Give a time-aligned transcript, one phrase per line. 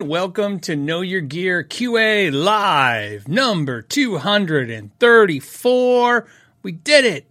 [0.00, 6.28] Welcome to Know Your Gear QA Live, number 234.
[6.62, 7.26] We did it.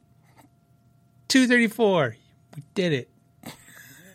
[1.29, 2.17] 234.
[2.57, 3.09] We did it.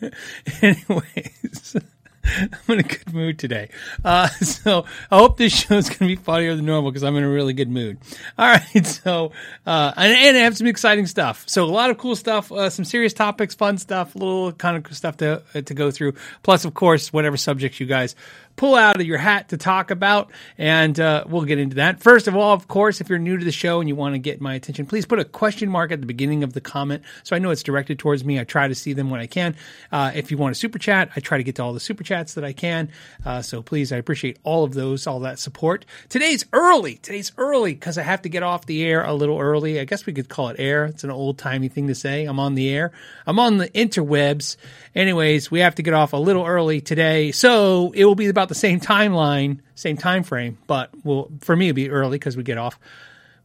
[0.60, 1.76] Anyways,
[2.24, 3.68] I'm in a good mood today.
[4.04, 7.16] Uh, so I hope this show is going to be funnier than normal because I'm
[7.16, 7.98] in a really good mood.
[8.38, 8.62] All right.
[9.02, 9.32] So,
[9.66, 11.44] uh, and, and I have some exciting stuff.
[11.48, 14.96] So a lot of cool stuff, uh, some serious topics, fun stuff, little kind of
[14.96, 16.14] stuff to, to go through.
[16.44, 18.14] Plus, of course, whatever subjects you guys
[18.56, 22.00] pull out of your hat to talk about, and uh, we'll get into that.
[22.00, 24.18] First of all, of course, if you're new to the show and you want to
[24.18, 27.34] get my attention, please put a question mark at the beginning of the comment so
[27.34, 28.38] I know it's directed towards me.
[28.38, 29.56] I try to see them when I can.
[29.90, 32.04] Uh, if you want a super chat, I try to get to all the super
[32.04, 32.90] chats that I can.
[33.24, 35.84] Uh, so please, I appreciate all of those, all that support.
[36.08, 36.96] Today's early.
[36.96, 39.80] Today's early because I have to get off the air a little early.
[39.80, 40.86] I guess we could call it air.
[40.86, 42.24] It's an old timey thing to say.
[42.24, 42.92] I'm on the air.
[43.26, 44.56] I'm on the interwebs.
[44.94, 48.48] Anyways, we have to get off a little early today, so it will be about
[48.48, 50.58] the same timeline, same time frame.
[50.66, 52.78] But will for me it'll be early because we get off.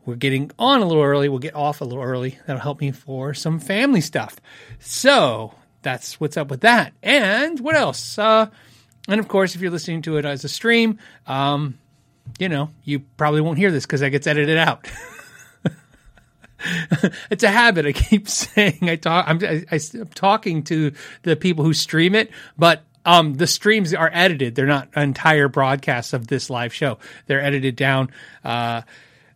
[0.06, 1.30] We're getting on a little early.
[1.30, 2.38] We'll get off a little early.
[2.46, 4.38] That'll help me for some family stuff.
[4.80, 6.94] So that's what's up with that.
[7.04, 8.18] And what else?
[8.18, 8.50] Uh,
[9.08, 11.78] and of course, if you're listening to it as a stream, um,
[12.40, 14.88] you know, you probably won't hear this because that gets edited out.
[17.30, 17.86] it's a habit.
[17.86, 19.26] I keep saying I talk.
[19.28, 20.92] I'm, I, am talking to
[21.24, 24.56] the people who stream it, but um, the streams are edited.
[24.56, 26.98] They're not entire broadcasts of this live show.
[27.28, 28.12] They're edited down
[28.44, 28.82] uh,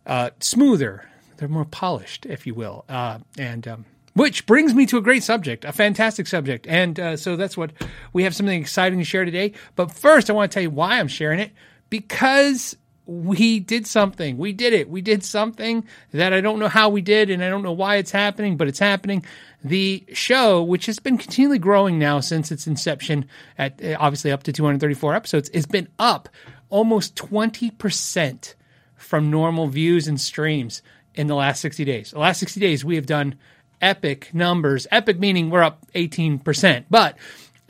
[0.06, 1.08] uh, smoother.
[1.38, 2.84] They're more polished, if you will.
[2.88, 3.84] Uh, and um,
[4.14, 6.66] which brings me to a great subject, a fantastic subject.
[6.68, 7.72] And uh, so that's what
[8.12, 9.52] we have something exciting to share today.
[9.74, 11.52] But first, I want to tell you why I'm sharing it
[11.88, 14.38] because we did something.
[14.38, 14.88] We did it.
[14.88, 17.96] We did something that I don't know how we did and I don't know why
[17.96, 19.24] it's happening, but it's happening.
[19.64, 23.26] The show, which has been continually growing now since its inception
[23.58, 26.28] at uh, obviously up to 234 episodes, has been up
[26.68, 28.54] almost 20%
[28.94, 30.80] from normal views and streams
[31.14, 32.12] in the last 60 days.
[32.12, 33.34] The last 60 days, we have done
[33.80, 34.86] epic numbers.
[34.90, 36.84] Epic meaning we're up 18%.
[36.88, 37.18] But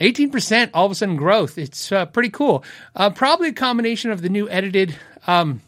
[0.00, 1.58] 18% all of a sudden growth.
[1.58, 2.64] It's uh, pretty cool.
[2.94, 4.96] Uh, probably a combination of the new edited
[5.26, 5.60] um,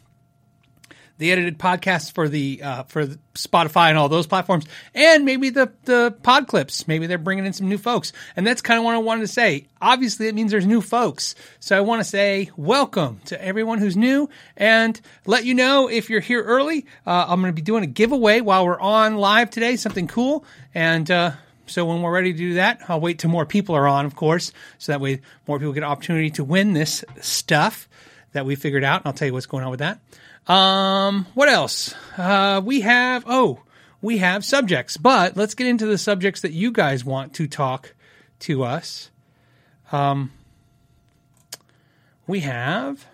[1.17, 3.05] the edited podcasts for the uh, for
[3.35, 6.87] Spotify and all those platforms, and maybe the the pod clips.
[6.87, 9.27] Maybe they're bringing in some new folks, and that's kind of what I wanted to
[9.27, 9.67] say.
[9.81, 13.95] Obviously, it means there's new folks, so I want to say welcome to everyone who's
[13.95, 16.85] new, and let you know if you're here early.
[17.07, 20.45] Uh, I'm going to be doing a giveaway while we're on live today, something cool,
[20.73, 21.09] and.
[21.09, 21.31] Uh,
[21.67, 24.15] so when we're ready to do that, I'll wait till more people are on, of
[24.15, 27.89] course, so that way more people get an opportunity to win this stuff
[28.35, 29.01] that we figured out.
[29.01, 29.99] And I'll tell you what's going on with that.
[30.51, 31.93] Um, what else?
[32.17, 33.61] Uh, we have, oh,
[34.01, 37.95] we have subjects, but let's get into the subjects that you guys want to talk
[38.41, 39.09] to us.
[39.91, 40.31] Um,
[42.27, 43.05] we have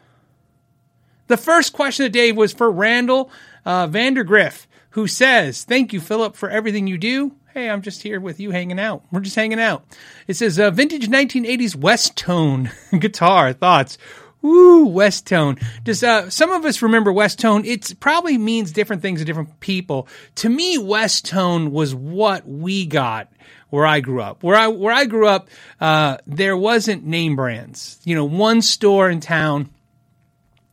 [1.28, 3.32] the first question of day was for Randall
[3.66, 7.36] uh, Vandergriff, who says, Thank you, Philip, for everything you do.
[7.54, 9.04] Hey, I'm just here with you hanging out.
[9.12, 9.86] We're just hanging out.
[10.28, 13.98] It says, uh, Vintage 1980s Westone guitar thoughts.
[14.44, 15.58] Ooh, Westone.
[15.84, 17.64] Does uh, some of us remember Westone?
[17.66, 20.08] It probably means different things to different people.
[20.36, 23.32] To me, Westone was what we got
[23.70, 24.44] where I grew up.
[24.44, 28.00] Where I where I grew up, uh, there wasn't name brands.
[28.04, 29.70] You know, one store in town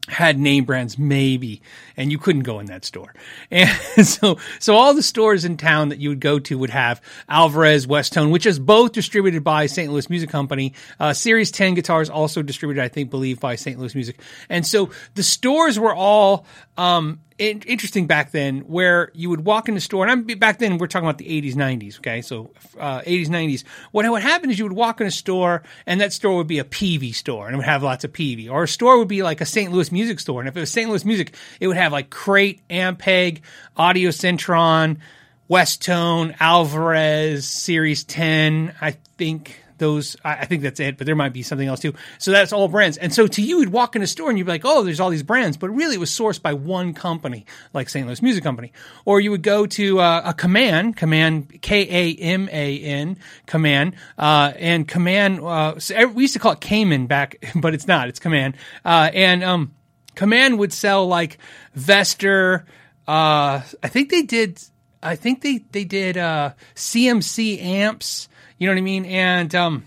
[0.08, 1.62] had name brands maybe
[1.96, 3.14] and you couldn't go in that store.
[3.50, 7.00] And so so all the stores in town that you would go to would have
[7.28, 10.74] alvarez westone which is both distributed by st louis music company.
[10.98, 14.20] Uh, series 10 guitars also distributed i think believe by st louis music.
[14.48, 19.74] And so the stores were all um, interesting back then where you would walk in
[19.74, 22.20] the store, and I'm back then we're talking about the 80s, 90s, okay?
[22.20, 23.64] So uh, 80s, 90s.
[23.92, 26.58] What would happen is you would walk in a store, and that store would be
[26.58, 28.50] a Peavey store, and it would have lots of Peavey.
[28.50, 29.72] Or a store would be like a St.
[29.72, 30.88] Louis music store, and if it was St.
[30.88, 33.40] Louis music, it would have like Crate, Ampeg,
[33.76, 34.98] Audio Centron,
[35.46, 41.42] Westone, Alvarez, Series 10, I think those I, think that's it, but there might be
[41.42, 41.94] something else too.
[42.18, 42.96] So that's all brands.
[42.96, 45.00] And so to you, you'd walk in a store and you'd be like, oh, there's
[45.00, 48.06] all these brands, but really it was sourced by one company, like St.
[48.06, 48.72] Louis Music Company.
[49.04, 53.94] Or you would go to uh, a Kaman, Kaman, K A M A N, Kaman,
[54.16, 55.44] uh, and Kaman.
[55.44, 58.08] Uh, so we used to call it Cayman back, but it's not.
[58.08, 58.54] It's Kaman.
[58.84, 59.74] Uh, and um,
[60.14, 61.38] Kaman would sell like
[61.76, 62.64] Vester.
[63.06, 64.60] Uh, I think they did.
[65.02, 68.27] I think they they did CMC uh, amps.
[68.58, 69.04] You know what I mean?
[69.04, 69.84] And um,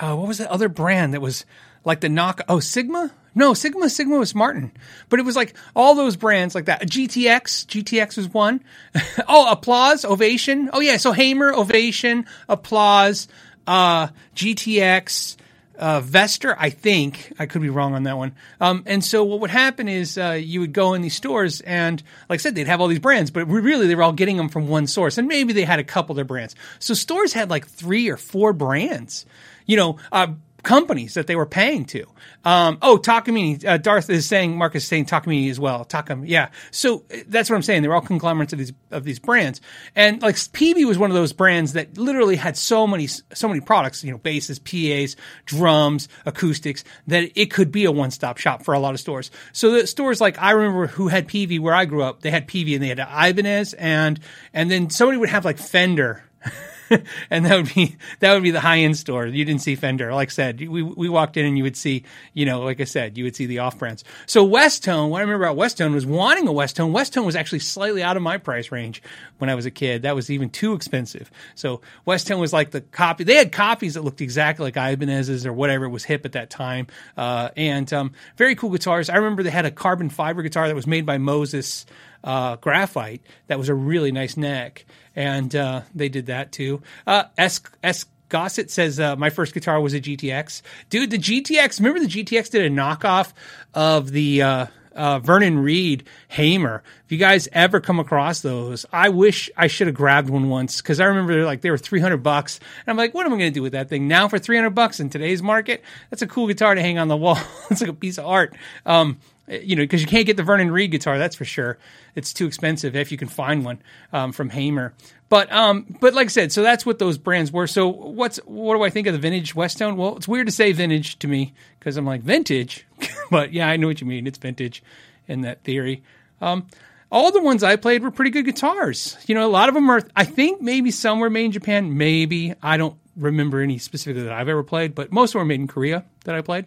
[0.00, 1.44] uh, what was that other brand that was
[1.84, 2.40] like the knock?
[2.48, 3.12] Oh, Sigma.
[3.34, 3.88] No, Sigma.
[3.88, 4.72] Sigma was Martin,
[5.08, 6.82] but it was like all those brands like that.
[6.82, 7.66] GTX.
[7.66, 8.64] GTX was one.
[9.28, 10.70] oh, Applause, Ovation.
[10.72, 10.96] Oh yeah.
[10.96, 13.28] So Hamer, Ovation, Applause,
[13.66, 15.36] uh, GTX.
[15.78, 17.32] Uh, Vester, I think.
[17.38, 18.34] I could be wrong on that one.
[18.60, 22.02] Um, and so what would happen is uh, you would go in these stores, and
[22.28, 24.48] like I said, they'd have all these brands, but really they were all getting them
[24.48, 26.54] from one source, and maybe they had a couple of their brands.
[26.78, 29.26] So stores had like three or four brands.
[29.66, 30.28] You know, uh,
[30.66, 32.04] companies that they were paying to.
[32.44, 35.84] Um, oh, Takamine, uh, Darth is saying, Marcus is saying Takamine as well.
[35.84, 36.48] Takam, yeah.
[36.72, 37.82] So uh, that's what I'm saying.
[37.82, 39.60] They're all conglomerates of these, of these brands.
[39.94, 43.60] And like Peavey was one of those brands that literally had so many, so many
[43.60, 45.14] products, you know, basses, PAs,
[45.44, 49.30] drums, acoustics, that it could be a one-stop shop for a lot of stores.
[49.52, 52.48] So the stores like, I remember who had PV where I grew up, they had
[52.48, 54.18] PV and they had Ibanez and,
[54.52, 56.24] and then somebody would have like Fender.
[57.30, 59.26] and that would be that would be the high end store.
[59.26, 60.12] You didn't see Fender.
[60.14, 62.04] Like I said, we we walked in and you would see,
[62.34, 64.04] you know, like I said, you would see the off brands.
[64.26, 66.92] So Westone, what I remember about Westone was wanting a Westone.
[66.92, 69.02] Westone was actually slightly out of my price range
[69.38, 70.02] when I was a kid.
[70.02, 71.30] That was even too expensive.
[71.54, 73.24] So Westone was like the copy.
[73.24, 76.86] They had copies that looked exactly like Ibanez's or whatever was hip at that time,
[77.16, 79.10] uh, and um, very cool guitars.
[79.10, 81.86] I remember they had a carbon fiber guitar that was made by Moses
[82.26, 84.84] uh, graphite that was a really nice neck,
[85.14, 86.82] and uh, they did that too.
[87.06, 90.60] Uh, S S Gossett says uh, my first guitar was a GTX.
[90.90, 91.78] Dude, the GTX.
[91.78, 93.32] Remember the GTX did a knockoff
[93.72, 94.42] of the.
[94.42, 96.82] Uh, uh, Vernon Reid Hamer.
[97.04, 100.80] If you guys ever come across those, I wish I should have grabbed one once
[100.80, 102.58] because I remember like they were 300 bucks.
[102.58, 104.70] And I'm like, what am I going to do with that thing now for 300
[104.70, 105.84] bucks in today's market?
[106.08, 107.38] That's a cool guitar to hang on the wall.
[107.70, 108.56] it's like a piece of art.
[108.86, 109.18] Um,
[109.48, 111.78] you know, because you can't get the Vernon Reid guitar, that's for sure.
[112.14, 113.80] It's too expensive if you can find one
[114.12, 114.92] um, from Hamer.
[115.28, 117.66] But um, but like I said, so that's what those brands were.
[117.66, 119.96] So what's what do I think of the vintage Westone?
[119.96, 122.86] Well, it's weird to say vintage to me because I'm like vintage,
[123.30, 124.26] but yeah, I know what you mean.
[124.26, 124.82] It's vintage
[125.28, 126.02] in that theory.
[126.40, 126.66] Um,
[127.10, 129.16] all the ones I played were pretty good guitars.
[129.26, 130.02] You know, a lot of them are.
[130.14, 131.96] I think maybe some were made in Japan.
[131.96, 135.68] Maybe I don't remember any specifically that I've ever played, but most were made in
[135.68, 136.66] Korea that I played.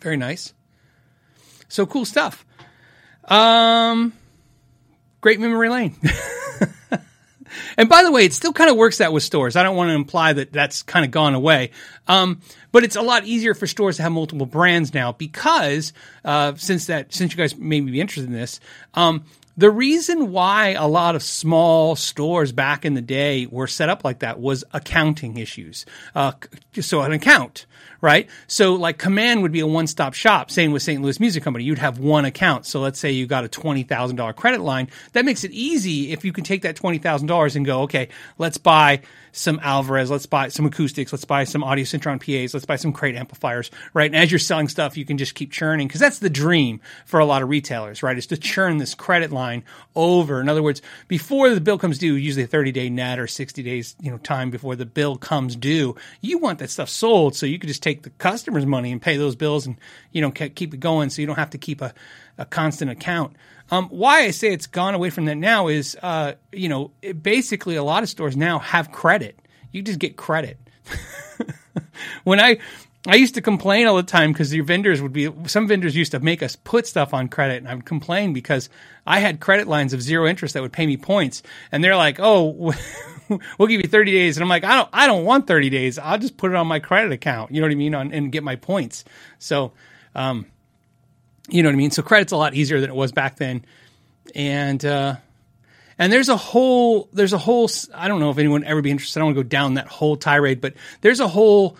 [0.00, 0.52] Very nice.
[1.68, 2.44] So cool stuff.
[3.24, 4.12] Um,
[5.20, 5.96] great memory lane.
[7.76, 9.56] and by the way, it still kind of works that with stores.
[9.56, 11.70] I don't want to imply that that's kind of gone away.
[12.06, 12.40] Um,
[12.72, 15.92] but it's a lot easier for stores to have multiple brands now because
[16.24, 18.60] uh, since that since you guys may be interested in this,
[18.94, 19.24] um,
[19.56, 24.04] the reason why a lot of small stores back in the day were set up
[24.04, 25.86] like that was accounting issues.
[26.14, 26.32] Uh,
[26.80, 27.66] so an account,
[28.04, 28.28] right?
[28.46, 30.50] So like Kaman would be a one-stop shop.
[30.50, 31.00] Same with St.
[31.00, 31.64] Louis Music Company.
[31.64, 32.66] You'd have one account.
[32.66, 34.90] So let's say you got a $20,000 credit line.
[35.14, 39.00] That makes it easy if you can take that $20,000 and go, okay, let's buy
[39.34, 42.92] some Alvarez, let's buy some acoustics, let's buy some Audio Centron PAs, let's buy some
[42.92, 44.06] crate amplifiers, right?
[44.06, 47.18] And as you're selling stuff, you can just keep churning because that's the dream for
[47.18, 48.16] a lot of retailers, right?
[48.16, 49.64] Is to churn this credit line
[49.96, 50.40] over.
[50.40, 53.62] In other words, before the bill comes due, usually a 30 day net or 60
[53.62, 57.44] days, you know, time before the bill comes due, you want that stuff sold so
[57.44, 59.76] you can just take the customer's money and pay those bills and,
[60.12, 61.94] you know, keep it going so you don't have to keep a,
[62.38, 63.36] a constant account.
[63.70, 66.90] Um, why I say it's gone away from that now is, uh, you know,
[67.22, 69.38] basically a lot of stores now have credit.
[69.72, 70.58] You just get credit.
[72.24, 72.58] when I
[73.06, 76.12] I used to complain all the time because your vendors would be some vendors used
[76.12, 78.70] to make us put stuff on credit, and I would complain because
[79.06, 82.18] I had credit lines of zero interest that would pay me points, and they're like,
[82.18, 82.72] "Oh,
[83.58, 85.98] we'll give you 30 days," and I'm like, "I don't, I don't want 30 days.
[85.98, 87.52] I'll just put it on my credit account.
[87.52, 87.94] You know what I mean?
[87.94, 89.04] On, and get my points."
[89.38, 89.72] So,
[90.14, 90.46] um,
[91.48, 91.90] you know what I mean?
[91.90, 93.64] So credit's a lot easier than it was back then.
[94.34, 95.16] And, uh,
[95.98, 99.18] and there's a whole, there's a whole, I don't know if anyone ever be interested.
[99.18, 101.76] I don't want to go down that whole tirade, but there's a whole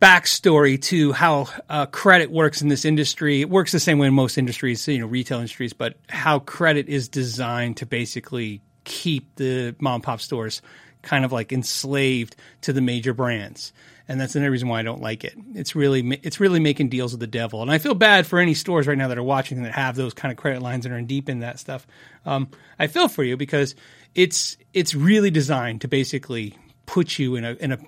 [0.00, 3.40] backstory to how uh, credit works in this industry.
[3.40, 6.88] It works the same way in most industries, you know, retail industries, but how credit
[6.88, 10.62] is designed to basically keep the mom and pop stores
[11.02, 13.72] kind of like enslaved to the major brands
[14.08, 15.34] and that's another reason why I don't like it.
[15.54, 18.54] It's really it's really making deals with the devil, and I feel bad for any
[18.54, 21.00] stores right now that are watching that have those kind of credit lines and are
[21.00, 21.86] deep in that stuff.
[22.26, 22.48] Um,
[22.78, 23.74] I feel for you because
[24.14, 27.78] it's it's really designed to basically put you in a in a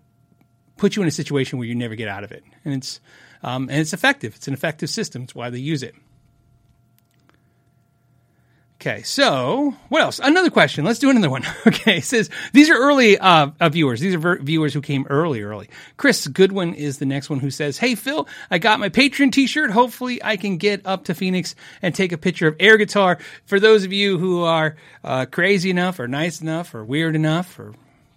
[0.76, 3.00] put you in a situation where you never get out of it, and it's
[3.42, 4.34] um, and it's effective.
[4.36, 5.22] It's an effective system.
[5.24, 5.94] It's why they use it.
[8.86, 10.20] Okay, so what else?
[10.22, 10.84] Another question.
[10.84, 11.42] Let's do another one.
[11.66, 14.00] Okay, it says these are early uh, uh, viewers.
[14.00, 15.70] These are ver- viewers who came early, early.
[15.96, 19.70] Chris Goodwin is the next one who says, "Hey Phil, I got my Patreon T-shirt.
[19.70, 23.18] Hopefully, I can get up to Phoenix and take a picture of air guitar.
[23.46, 27.58] For those of you who are uh, crazy enough, or nice enough, or weird enough,
[27.58, 27.74] or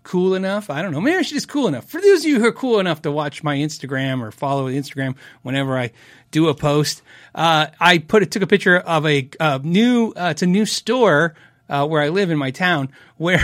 [0.07, 0.69] cool enough.
[0.69, 1.01] I don't know.
[1.01, 1.85] Maybe I should just cool enough.
[1.85, 4.77] For those of you who are cool enough to watch my Instagram or follow the
[4.77, 5.91] Instagram whenever I
[6.31, 7.01] do a post,
[7.35, 10.65] uh, I put it, took a picture of a uh, new, uh, it's a new
[10.65, 11.35] store
[11.69, 13.39] uh, where I live in my town, where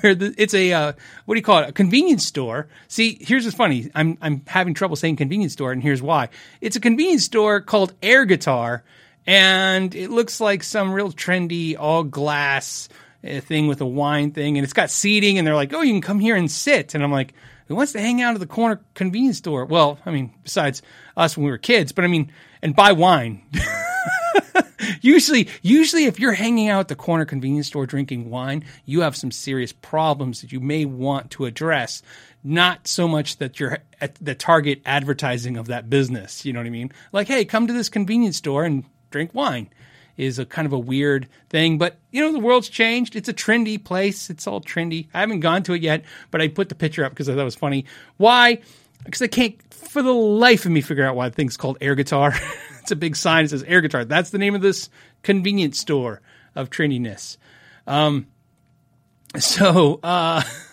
[0.00, 0.92] where the, it's a uh,
[1.24, 1.68] what do you call it?
[1.68, 2.68] A convenience store.
[2.88, 3.90] See, here's what's funny.
[3.94, 6.28] I'm I'm having trouble saying convenience store, and here's why.
[6.60, 8.82] It's a convenience store called Air Guitar,
[9.26, 12.88] and it looks like some real trendy all glass
[13.26, 15.92] uh, thing with a wine thing, and it's got seating, and they're like, oh, you
[15.92, 17.34] can come here and sit, and I'm like.
[17.70, 19.64] Who wants to hang out at the corner convenience store?
[19.64, 20.82] Well, I mean, besides
[21.16, 23.42] us when we were kids, but I mean, and buy wine.
[25.00, 29.14] usually, usually, if you're hanging out at the corner convenience store drinking wine, you have
[29.14, 32.02] some serious problems that you may want to address.
[32.42, 36.44] Not so much that you're at the target advertising of that business.
[36.44, 36.90] You know what I mean?
[37.12, 39.70] Like, hey, come to this convenience store and drink wine
[40.20, 41.78] is a kind of a weird thing.
[41.78, 43.16] But you know, the world's changed.
[43.16, 44.28] It's a trendy place.
[44.28, 45.08] It's all trendy.
[45.14, 47.40] I haven't gone to it yet, but I put the picture up because I thought
[47.40, 47.86] it was funny.
[48.18, 48.60] Why?
[49.04, 51.94] Because I can't, for the life of me, figure out why the thing's called air
[51.94, 52.34] guitar.
[52.80, 54.04] it's a big sign that says air guitar.
[54.04, 54.90] That's the name of this
[55.22, 56.20] convenience store
[56.54, 57.38] of trendiness.
[57.86, 58.26] Um,
[59.38, 60.42] so, uh,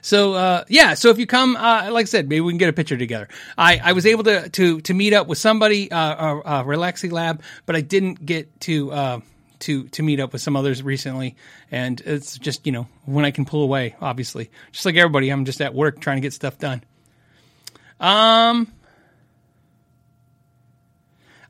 [0.00, 2.68] so uh, yeah, so if you come, uh, like I said, maybe we can get
[2.68, 3.28] a picture together.
[3.56, 7.10] I, I was able to to to meet up with somebody, uh, uh, uh Relaxi
[7.10, 9.20] Lab, but I didn't get to uh,
[9.60, 11.36] to to meet up with some others recently,
[11.70, 13.96] and it's just you know when I can pull away.
[14.00, 16.82] Obviously, just like everybody, I'm just at work trying to get stuff done.
[18.00, 18.72] Um,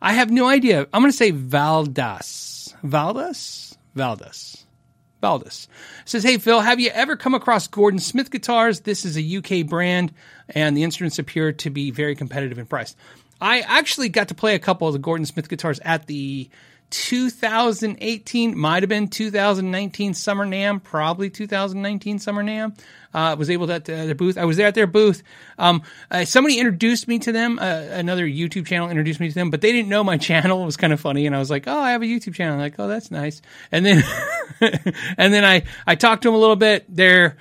[0.00, 0.87] I have no idea.
[0.92, 4.64] I'm going to say Valdas, Valdas, Valdas.
[5.22, 5.66] Valdis
[6.04, 8.80] says, Hey, Phil, have you ever come across Gordon Smith guitars?
[8.80, 10.12] This is a UK brand,
[10.48, 12.94] and the instruments appear to be very competitive in price.
[13.40, 16.48] I actually got to play a couple of the Gordon Smith guitars at the
[16.90, 22.78] 2018, might have been 2019 Summer NAMM, probably 2019 Summer NAMM.
[23.12, 24.37] Uh, was able to at their booth.
[24.37, 25.22] I was there at their booth.
[25.58, 27.58] Um, uh, somebody introduced me to them.
[27.58, 30.62] Uh, another YouTube channel introduced me to them, but they didn't know my channel.
[30.62, 32.54] It was kind of funny, and I was like, "Oh, I have a YouTube channel."
[32.54, 33.40] I'm like, "Oh, that's nice."
[33.72, 34.04] And then,
[35.16, 36.84] and then I I talked to them a little bit.
[36.88, 37.36] They're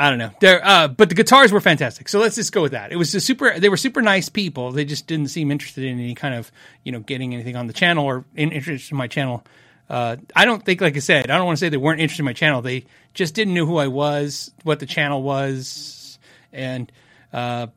[0.00, 0.30] I don't know.
[0.40, 2.08] There, uh, but the guitars were fantastic.
[2.08, 2.92] So let's just go with that.
[2.92, 3.58] It was a super.
[3.58, 4.70] They were super nice people.
[4.70, 6.52] They just didn't seem interested in any kind of
[6.84, 9.44] you know getting anything on the channel or in, interested in my channel.
[9.90, 12.20] Uh, I don't think, like I said, I don't want to say they weren't interested
[12.20, 12.62] in my channel.
[12.62, 16.18] They just didn't know who I was, what the channel was,
[16.52, 16.92] and
[17.32, 17.68] uh,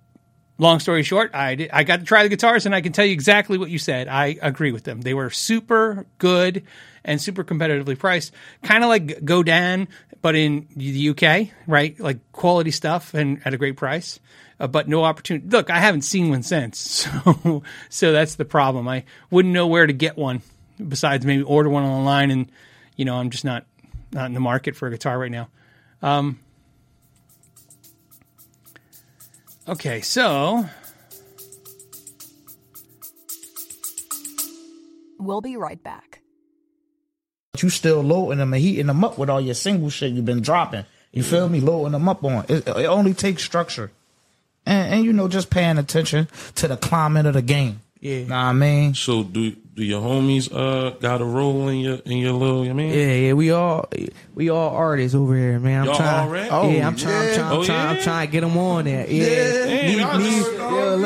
[0.58, 3.06] long story short, I did, I got to try the guitars, and I can tell
[3.06, 4.10] you exactly what you said.
[4.10, 5.02] I agree with them.
[5.02, 6.64] They were super good
[7.04, 9.88] and super competitively priced, kind of like Godin
[10.22, 12.00] but in the UK, right?
[12.00, 14.20] Like quality stuff and at a great price,
[14.60, 15.48] uh, but no opportunity.
[15.48, 18.88] Look, I haven't seen one since, so so that's the problem.
[18.88, 20.42] I wouldn't know where to get one
[20.88, 22.52] besides maybe order one online, and
[22.96, 23.66] you know I'm just not
[24.12, 25.50] not in the market for a guitar right now.
[26.04, 26.40] Um,
[29.68, 30.66] okay, so
[35.18, 36.11] we'll be right back
[37.60, 40.42] you still loading them and heating them up with all your single shit you've been
[40.42, 40.86] dropping.
[41.12, 41.60] You feel me?
[41.60, 42.46] Loading them up on.
[42.48, 43.92] It, it only takes structure.
[44.66, 47.82] And, and, you know, just paying attention to the climate of the game.
[48.00, 48.20] Yeah.
[48.24, 48.94] Know what I mean?
[48.96, 52.74] So do do your homies uh got a role in your in your little I
[52.74, 52.90] mean?
[52.94, 53.88] Yeah, yeah, we all
[54.34, 55.82] we all artists over here, man.
[55.82, 56.50] I'm Y'all trying, already?
[56.50, 57.30] Oh, yeah, I'm trying, yeah.
[57.30, 57.90] I'm trying, Oh, I'm, trying yeah?
[57.98, 59.08] I'm trying to get them on there.
[59.08, 59.26] Yeah,
[59.66, 60.60] Damn, Need- y'all need- just- yeah,
[60.96, 61.02] look,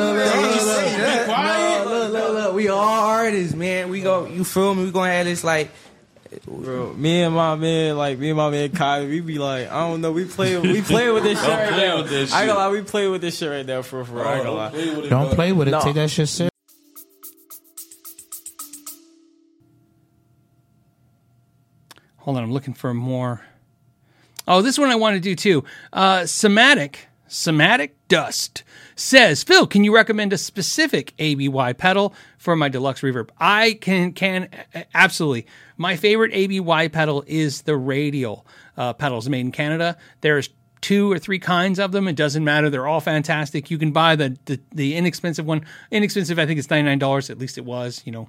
[1.86, 2.54] look, look, look.
[2.54, 3.90] We all artists, man.
[3.90, 4.84] We go, you feel me?
[4.84, 5.70] We gonna have this like.
[6.46, 9.88] Bro, me and my man, like me and my man Kai, we be like, I
[9.88, 11.96] don't know, we play, we play with this shit right play now.
[11.98, 14.24] with this I ain't gonna lie, we play with this shit right now for for.
[14.26, 14.70] I ain't gonna lie.
[14.70, 15.34] play with it, Don't bro.
[15.34, 15.72] play with it.
[15.72, 15.80] No.
[15.80, 16.50] Take that shit serious.
[22.26, 23.40] hold on, I'm looking for more.
[24.48, 25.62] Oh, this one I want to do too.
[25.92, 28.64] Uh, Somatic, Somatic Dust
[28.96, 33.30] says, Phil, can you recommend a specific ABY pedal for my deluxe reverb?
[33.38, 34.48] I can, can
[34.92, 35.46] absolutely.
[35.76, 39.96] My favorite ABY pedal is the radial uh, pedals made in Canada.
[40.20, 40.48] There's
[40.80, 42.08] two or three kinds of them.
[42.08, 42.70] It doesn't matter.
[42.70, 43.70] They're all fantastic.
[43.70, 45.64] You can buy the the, the inexpensive one.
[45.90, 47.30] Inexpensive, I think it's ninety nine dollars.
[47.30, 48.02] At least it was.
[48.04, 48.28] You know,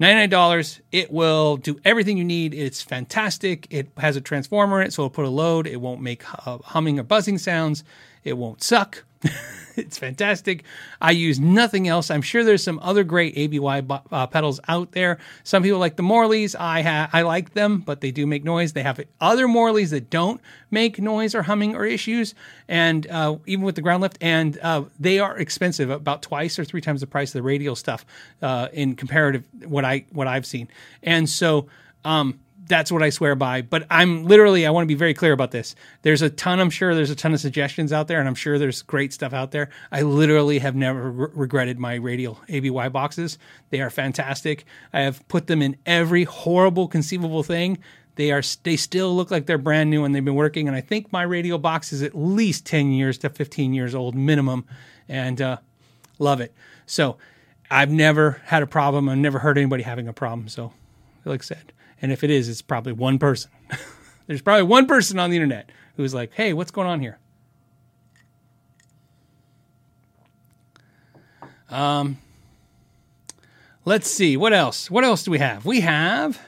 [0.00, 0.80] $99.
[0.92, 2.52] It will do everything you need.
[2.52, 3.66] It's fantastic.
[3.70, 5.66] It has a transformer in it, so it'll put a load.
[5.66, 7.82] It won't make uh, humming or buzzing sounds.
[8.22, 9.04] It won't suck.
[9.76, 10.64] it's fantastic.
[11.00, 12.10] I use nothing else.
[12.10, 15.18] I'm sure there's some other great ABY uh, pedals out there.
[15.44, 16.56] Some people like the Morleys.
[16.58, 18.72] I ha- I like them, but they do make noise.
[18.72, 20.40] They have other Morleys that don't
[20.70, 22.34] make noise or humming or issues,
[22.68, 26.64] and uh, even with the ground lift, and uh, they are expensive, about twice or
[26.64, 28.04] three times the price of the radial stuff
[28.42, 30.68] uh, in comparative what I what I've seen.
[31.02, 31.68] And so.
[32.04, 33.62] Um, that's what I swear by.
[33.62, 35.74] But I'm literally, I want to be very clear about this.
[36.02, 38.58] There's a ton, I'm sure there's a ton of suggestions out there, and I'm sure
[38.58, 39.70] there's great stuff out there.
[39.92, 43.38] I literally have never re- regretted my radial ABY boxes.
[43.70, 44.64] They are fantastic.
[44.92, 47.78] I have put them in every horrible conceivable thing.
[48.16, 50.68] They are they still look like they're brand new and they've been working.
[50.68, 54.14] And I think my radio box is at least ten years to fifteen years old
[54.14, 54.64] minimum,
[55.08, 55.58] and uh,
[56.18, 56.54] love it.
[56.86, 57.18] So
[57.70, 59.08] I've never had a problem.
[59.08, 60.48] I've never heard anybody having a problem.
[60.48, 60.72] So,
[61.26, 63.50] like I said, and if it is, it's probably one person.
[64.26, 67.18] There's probably one person on the internet who's like, "Hey, what's going on here?"
[71.68, 72.18] Um,
[73.84, 74.90] let's see what else.
[74.90, 75.64] What else do we have?
[75.64, 76.40] We have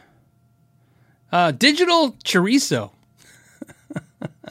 [1.32, 2.92] uh, digital chorizo.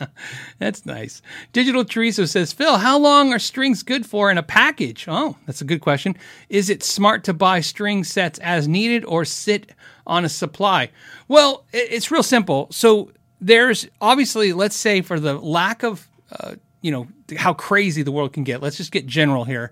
[0.60, 1.22] That's nice.
[1.54, 5.06] Digital Chorizo says, Phil, how long are strings good for in a package?
[5.08, 6.16] Oh, that's a good question.
[6.50, 9.72] Is it smart to buy string sets as needed or sit
[10.06, 10.90] on a supply?
[11.28, 12.68] Well, it's real simple.
[12.72, 16.08] So there's obviously, let's say, for the lack of,
[16.40, 19.72] uh, you know, how crazy the world can get, let's just get general here.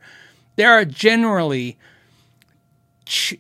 [0.56, 1.78] There are generally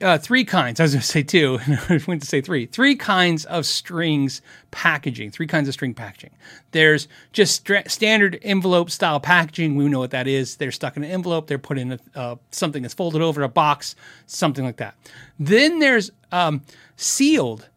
[0.01, 0.79] uh, three kinds.
[0.79, 1.59] I was going to say two.
[1.89, 2.65] I went to say three.
[2.65, 4.41] Three kinds of strings
[4.71, 5.31] packaging.
[5.31, 6.31] Three kinds of string packaging.
[6.71, 9.75] There's just stra- standard envelope style packaging.
[9.75, 10.57] We know what that is.
[10.57, 11.47] They're stuck in an envelope.
[11.47, 13.95] They're put in a, uh, something that's folded over a box,
[14.27, 14.95] something like that.
[15.39, 16.61] Then there's um,
[16.95, 17.67] sealed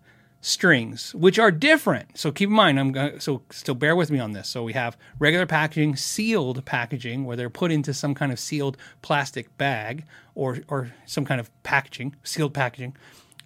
[0.41, 2.17] strings, which are different.
[2.17, 4.49] So keep in mind, I'm going so still bear with me on this.
[4.49, 8.77] So we have regular packaging, sealed packaging, where they're put into some kind of sealed
[9.03, 10.05] plastic bag
[10.35, 12.97] or or some kind of packaging, sealed packaging,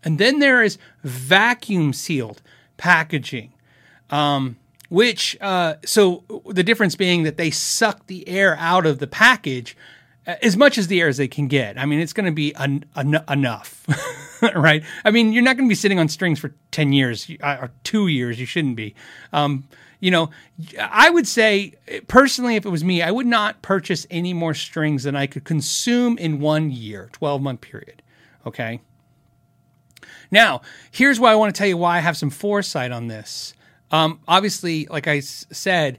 [0.04, 2.42] and then there is vacuum sealed
[2.76, 3.52] packaging.
[4.10, 4.56] Um,
[4.90, 9.74] which uh, so the difference being that they suck the air out of the package
[10.26, 11.78] as much as the air as they can get.
[11.78, 12.84] I mean, it's going to be en-
[13.28, 13.86] enough,
[14.54, 14.82] right?
[15.04, 17.70] I mean, you're not going to be sitting on strings for ten years uh, or
[17.84, 18.38] two years.
[18.38, 18.94] You shouldn't be.
[19.32, 19.64] Um,
[20.00, 20.30] you know,
[20.80, 21.74] I would say
[22.08, 25.44] personally, if it was me, I would not purchase any more strings than I could
[25.44, 28.02] consume in one year, twelve month period.
[28.46, 28.80] Okay.
[30.30, 33.54] Now, here's why I want to tell you why I have some foresight on this.
[33.90, 35.98] Um, obviously, like I s- said,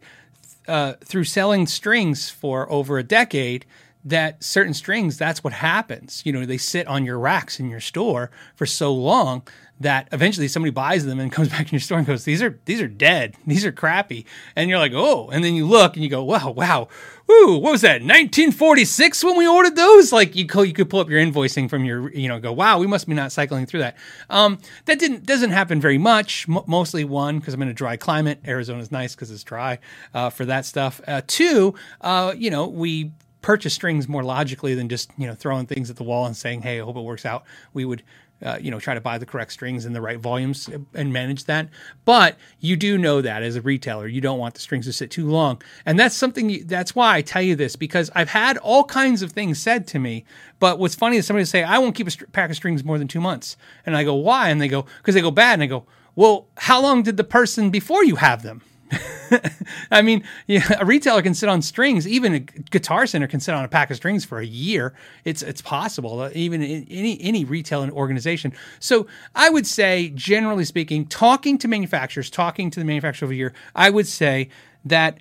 [0.68, 3.66] uh, through selling strings for over a decade,
[4.06, 6.22] that certain strings, that's what happens.
[6.26, 9.44] You know, they sit on your racks in your store for so long
[9.80, 12.60] that eventually somebody buys them and comes back in your store and goes, "These are
[12.66, 13.36] these are dead.
[13.48, 14.26] These are crappy."
[14.56, 16.88] And you're like, "Oh!" And then you look and you go, "Wow, wow,
[17.28, 17.58] woo!
[17.58, 18.02] What was that?
[18.02, 22.12] 1946 when we ordered those?" Like you you could pull up your invoicing from your,
[22.12, 23.98] you know, go, "Wow, we must be not cycling through that."
[24.30, 26.48] Um, that didn't doesn't happen very much.
[26.50, 28.40] M- mostly one because I'm in a dry climate.
[28.46, 29.80] Arizona's nice because it's dry
[30.14, 31.00] uh, for that stuff.
[31.08, 33.12] Uh, two, uh, you know, we
[33.44, 36.64] purchase strings more logically than just you know throwing things at the wall and saying,
[36.64, 38.02] "Hey, I hope it works out." We would.
[38.42, 41.46] Uh, you know, try to buy the correct strings in the right volumes and manage
[41.46, 41.70] that.
[42.04, 45.10] But you do know that as a retailer, you don't want the strings to sit
[45.12, 46.50] too long, and that's something.
[46.50, 49.88] You, that's why I tell you this because I've had all kinds of things said
[49.90, 50.26] to me.
[50.60, 53.08] But what's funny is somebody say, "I won't keep a pack of strings more than
[53.08, 55.68] two months," and I go, "Why?" And they go, "Because they go bad." And I
[55.68, 58.62] go, "Well, how long did the person before you have them?"
[59.92, 62.08] I mean, yeah, a retailer can sit on strings.
[62.08, 64.94] Even a guitar center can sit on a pack of strings for a year.
[65.26, 66.22] It's it's possible.
[66.22, 68.54] uh, Even in any any retail organization.
[68.80, 73.38] So I would say, generally speaking, talking to manufacturers, talking to the manufacturer over a
[73.38, 74.50] year, I would say
[74.86, 75.18] that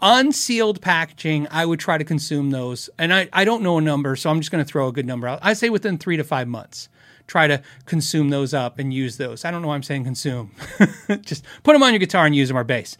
[0.00, 2.90] unsealed packaging, I would try to consume those.
[2.98, 5.06] And I, I don't know a number, so I'm just going to throw a good
[5.06, 5.38] number out.
[5.42, 6.88] I say within three to five months.
[7.26, 9.44] Try to consume those up and use those.
[9.44, 10.52] I don't know why I'm saying consume.
[11.22, 12.96] just put them on your guitar and use them or bass.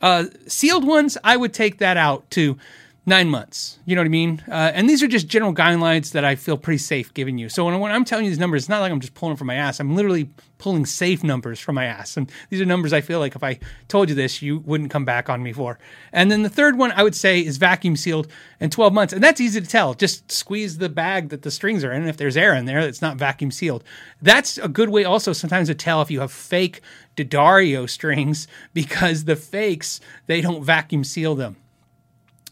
[0.00, 2.58] Uh, sealed ones, I would take that out to
[3.06, 3.78] nine months.
[3.84, 4.42] You know what I mean?
[4.48, 7.48] Uh, and these are just general guidelines that I feel pretty safe giving you.
[7.48, 9.46] So when, when I'm telling you these numbers, it's not like I'm just pulling from
[9.46, 9.80] my ass.
[9.80, 10.30] I'm literally
[10.64, 12.16] pulling safe numbers from my ass.
[12.16, 15.04] And these are numbers I feel like if I told you this, you wouldn't come
[15.04, 15.78] back on me for.
[16.10, 18.28] And then the third one I would say is vacuum sealed
[18.60, 19.12] and 12 months.
[19.12, 19.92] And that's easy to tell.
[19.92, 22.00] Just squeeze the bag that the strings are in.
[22.00, 23.84] And if there's air in there, it's not vacuum sealed.
[24.22, 26.80] That's a good way also sometimes to tell if you have fake
[27.14, 31.56] D'Addario strings because the fakes, they don't vacuum seal them.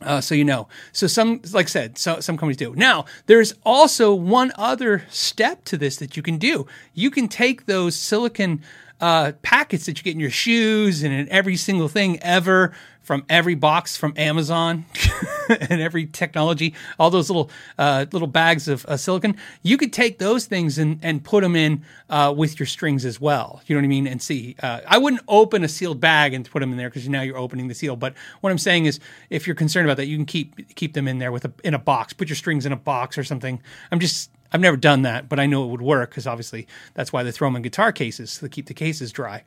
[0.04, 0.68] Uh, so you know.
[0.92, 2.74] So some, like I said, so some companies do.
[2.74, 6.66] Now there's also one other step to this that you can do.
[6.94, 8.62] You can take those silicon
[9.02, 13.24] uh, packets that you get in your shoes and in every single thing ever from
[13.28, 14.84] every box from Amazon
[15.48, 19.36] and every technology, all those little uh, little bags of uh, silicon.
[19.62, 23.20] You could take those things and, and put them in uh, with your strings as
[23.20, 23.60] well.
[23.66, 24.06] You know what I mean?
[24.06, 27.08] And see, uh, I wouldn't open a sealed bag and put them in there because
[27.08, 27.96] now you're opening the seal.
[27.96, 31.08] But what I'm saying is, if you're concerned about that, you can keep keep them
[31.08, 32.12] in there with a in a box.
[32.12, 33.60] Put your strings in a box or something.
[33.90, 37.12] I'm just I've never done that, but I know it would work because obviously that's
[37.12, 39.44] why they throw them in guitar cases to keep the cases dry.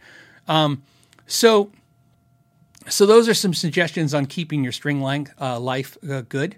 [0.48, 0.84] Um,
[1.28, 1.72] so
[2.88, 6.58] so those are some suggestions on keeping your string length uh, life uh, good.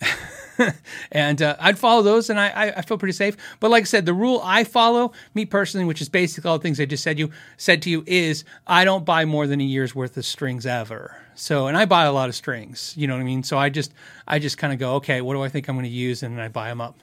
[1.12, 3.36] and uh, I'd follow those, and I, I, feel pretty safe.
[3.60, 6.62] But like I said, the rule I follow, me personally, which is basically all the
[6.62, 9.64] things I just said you said to you, is I don't buy more than a
[9.64, 11.16] year's worth of strings ever.
[11.34, 12.94] So, and I buy a lot of strings.
[12.96, 13.42] You know what I mean?
[13.42, 13.92] So I just
[14.26, 16.36] I just kind of go, okay, what do I think I'm going to use, and
[16.36, 16.98] then I buy them up.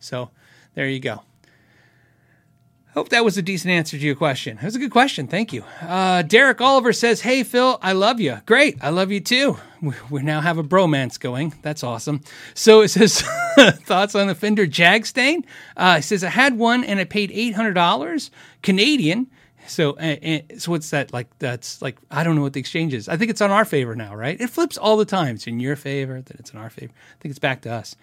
[0.00, 0.30] So
[0.74, 1.22] there you go.
[2.94, 4.58] Hope that was a decent answer to your question.
[4.58, 5.28] It was a good question.
[5.28, 5.62] Thank you.
[5.80, 8.38] Uh, Derek Oliver says, Hey, Phil, I love you.
[8.46, 8.78] Great.
[8.82, 9.58] I love you too.
[9.80, 11.54] We, we now have a bromance going.
[11.62, 12.20] That's awesome.
[12.54, 13.22] So it says,
[13.84, 15.44] Thoughts on the Fender Jag-Stang?
[15.76, 18.30] Uh, it says, I had one and I paid $800
[18.62, 19.28] Canadian.
[19.68, 21.28] So, uh, uh, so what's that like?
[21.38, 23.08] That's like I don't know what the exchange is.
[23.08, 24.40] I think it's on our favor now, right?
[24.40, 25.36] It flips all the time.
[25.36, 26.92] It's in your favor, then it's in our favor.
[26.92, 27.94] I think it's back to us.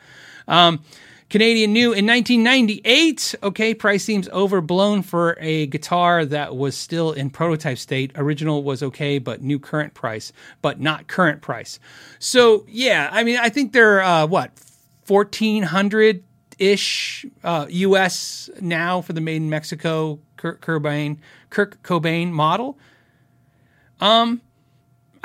[0.47, 0.81] Um,
[1.29, 3.35] Canadian new in 1998.
[3.43, 8.11] Okay, price seems overblown for a guitar that was still in prototype state.
[8.15, 11.79] Original was okay, but new current price, but not current price.
[12.19, 14.51] So yeah, I mean, I think they're uh, what
[15.07, 16.23] 1400
[16.59, 21.17] ish uh, US now for the made in Mexico Kurt Cobain
[21.49, 22.77] Kirk Cobain model.
[23.99, 24.41] Um,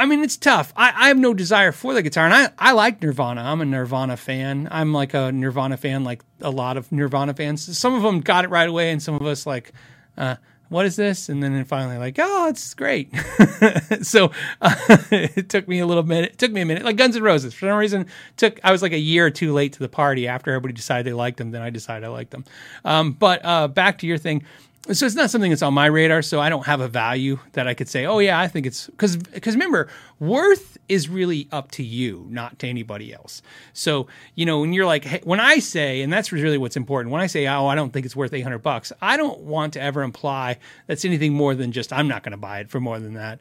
[0.03, 0.73] I mean, it's tough.
[0.75, 3.41] I, I have no desire for the guitar, and I, I like Nirvana.
[3.41, 4.67] I'm a Nirvana fan.
[4.69, 7.79] I'm like a Nirvana fan, like a lot of Nirvana fans.
[7.79, 9.71] Some of them got it right away, and some of us like,
[10.19, 10.35] uh,
[10.71, 11.29] what is this?
[11.29, 13.15] And then finally, like, oh, it's great.
[14.03, 14.75] so uh,
[15.13, 16.33] it took me a little minute.
[16.33, 16.83] It took me a minute.
[16.83, 19.53] Like Guns N' Roses, for some reason, took I was like a year or two
[19.53, 20.27] late to the party.
[20.27, 22.45] After everybody decided they liked them, then I decided I liked them.
[22.85, 24.43] Um, but uh, back to your thing
[24.91, 27.69] so it's not something that's on my radar so i don't have a value that
[27.69, 29.89] i could say oh yeah i think it's because because remember
[30.23, 34.07] worth is really up to you not to anybody else so
[34.37, 37.21] you know when you're like hey, when i say and that's really what's important when
[37.21, 40.03] i say oh i don't think it's worth 800 bucks i don't want to ever
[40.03, 43.15] imply that's anything more than just i'm not going to buy it for more than
[43.15, 43.41] that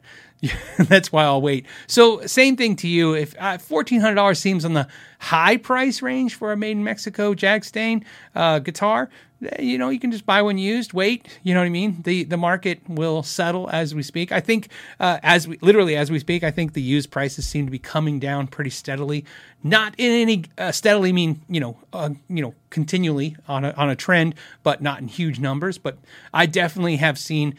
[0.78, 1.66] that's why I'll wait.
[1.86, 3.14] So same thing to you.
[3.14, 4.88] If uh, fourteen hundred dollars seems on the
[5.20, 9.08] high price range for a made in Mexico Jag-Stang uh, guitar,
[9.44, 10.92] eh, you know you can just buy one used.
[10.92, 12.02] Wait, you know what I mean.
[12.02, 14.32] the The market will settle as we speak.
[14.32, 14.68] I think
[14.98, 17.78] uh, as we literally as we speak, I think the used prices seem to be
[17.78, 19.24] coming down pretty steadily.
[19.62, 23.90] Not in any uh, steadily mean you know uh, you know continually on a on
[23.90, 25.78] a trend, but not in huge numbers.
[25.78, 25.98] But
[26.32, 27.56] I definitely have seen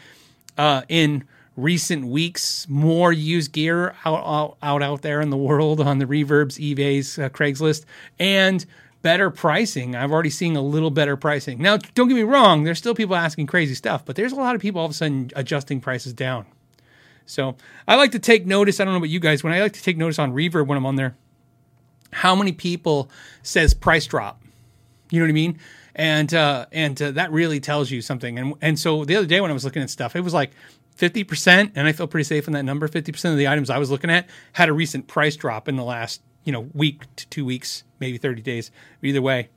[0.57, 1.23] uh, in
[1.55, 6.05] recent weeks more used gear out out out, out there in the world on the
[6.05, 7.85] Reverbs, eBay's, uh, Craigslist,
[8.19, 8.65] and
[9.03, 9.95] better pricing.
[9.95, 11.61] I've already seen a little better pricing.
[11.61, 14.55] Now, don't get me wrong, there's still people asking crazy stuff, but there's a lot
[14.55, 16.45] of people all of a sudden adjusting prices down.
[17.25, 17.55] So
[17.87, 18.79] I like to take notice.
[18.79, 19.43] I don't know about you guys.
[19.43, 21.15] When I like to take notice on Reverb when I'm on there,
[22.11, 23.09] how many people
[23.41, 24.41] says price drop?
[25.09, 25.59] You know what I mean?
[25.95, 28.37] And uh, and uh, that really tells you something.
[28.39, 30.51] And and so the other day when I was looking at stuff, it was like
[30.97, 32.87] 50%, and I feel pretty safe in that number.
[32.87, 35.83] 50% of the items I was looking at had a recent price drop in the
[35.83, 38.69] last, you know, week to two weeks, maybe 30 days.
[39.01, 39.49] Either way,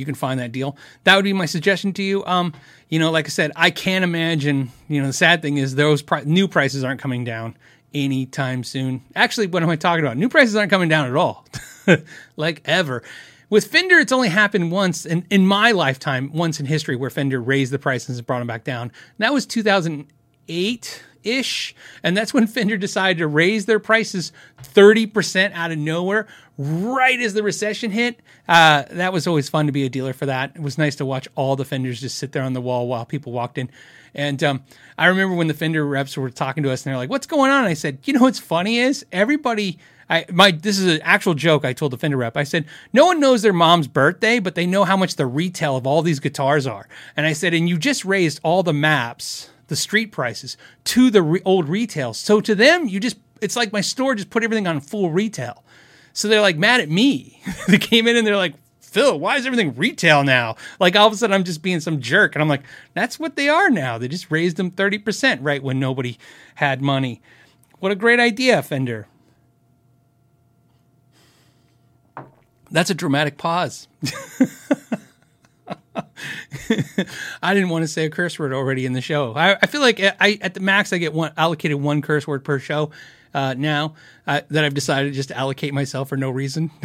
[0.00, 0.76] you can find that deal.
[1.04, 2.24] That would be my suggestion to you.
[2.24, 2.54] Um,
[2.88, 6.02] you know, like I said, I can't imagine, you know, the sad thing is those
[6.02, 7.56] pri- new prices aren't coming down
[7.94, 9.02] anytime soon.
[9.14, 10.16] Actually, what am I talking about?
[10.16, 11.46] New prices aren't coming down at all.
[12.36, 13.02] like ever.
[13.50, 17.40] With Fender, it's only happened once in, in my lifetime, once in history, where Fender
[17.40, 18.82] raised the prices and brought them back down.
[18.82, 21.74] And that was 2008 ish.
[22.02, 26.26] And that's when Fender decided to raise their prices 30% out of nowhere,
[26.58, 28.20] right as the recession hit.
[28.48, 30.52] Uh, that was always fun to be a dealer for that.
[30.54, 33.04] It was nice to watch all the Fenders just sit there on the wall while
[33.04, 33.70] people walked in.
[34.14, 34.64] And um,
[34.98, 37.50] I remember when the Fender reps were talking to us and they're like, What's going
[37.50, 37.60] on?
[37.60, 39.78] And I said, You know what's funny is everybody
[40.10, 42.36] I my this is an actual joke I told the Fender rep.
[42.36, 45.76] I said, "No one knows their mom's birthday, but they know how much the retail
[45.76, 49.50] of all these guitars are." And I said, "And you just raised all the maps,
[49.70, 52.12] the street prices to the re- old retail.
[52.12, 55.64] So to them, you just it's like my store just put everything on full retail."
[56.12, 57.40] So they're like mad at me.
[57.68, 58.54] they came in and they're like,
[58.90, 60.56] Phil, why is everything retail now?
[60.80, 62.34] Like all of a sudden I'm just being some jerk.
[62.34, 63.98] And I'm like, that's what they are now.
[63.98, 66.18] They just raised them 30% right when nobody
[66.56, 67.22] had money.
[67.78, 69.06] What a great idea, Fender.
[72.70, 73.88] That's a dramatic pause.
[77.42, 79.34] I didn't want to say a curse word already in the show.
[79.34, 82.44] I, I feel like I, at the max I get one allocated one curse word
[82.44, 82.90] per show
[83.34, 83.94] uh, now
[84.26, 86.70] uh, that I've decided just to allocate myself for no reason.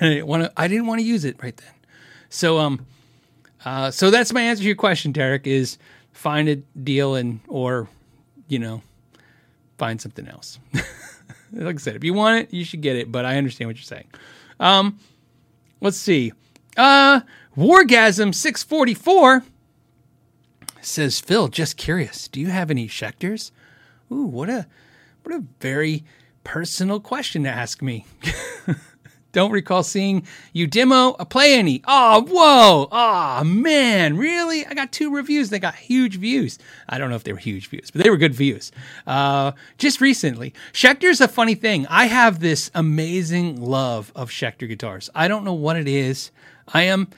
[0.00, 0.52] I didn't want to.
[0.56, 1.72] I didn't want to use it right then.
[2.28, 2.86] So um,
[3.64, 5.46] uh, so that's my answer to your question, Derek.
[5.46, 5.78] Is
[6.12, 7.88] find a deal and or
[8.48, 8.82] you know
[9.78, 10.58] find something else.
[11.52, 13.10] like I said, if you want it, you should get it.
[13.10, 14.06] But I understand what you're saying.
[14.60, 14.98] Um,
[15.80, 16.32] Let's see.
[16.76, 17.20] Uh,
[17.58, 19.42] Wargasm 644
[20.80, 23.50] says, Phil, just curious, do you have any Schecters?
[24.12, 24.68] Ooh, what a
[25.24, 26.04] what a very
[26.44, 28.06] personal question to ask me.
[29.32, 31.82] Don't recall seeing you demo a play any.
[31.84, 32.88] Oh, whoa.
[32.92, 34.16] Oh, man.
[34.16, 34.64] Really?
[34.64, 35.50] I got two reviews.
[35.50, 36.60] They got huge views.
[36.88, 38.72] I don't know if they were huge views, but they were good views.
[39.06, 40.54] Uh, just recently.
[40.72, 41.86] Schecter's a funny thing.
[41.88, 45.10] I have this amazing love of Schecter guitars.
[45.14, 46.30] I don't know what it is.
[46.68, 47.08] I am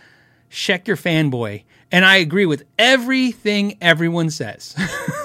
[0.50, 4.74] Schecter fanboy, and I agree with everything everyone says.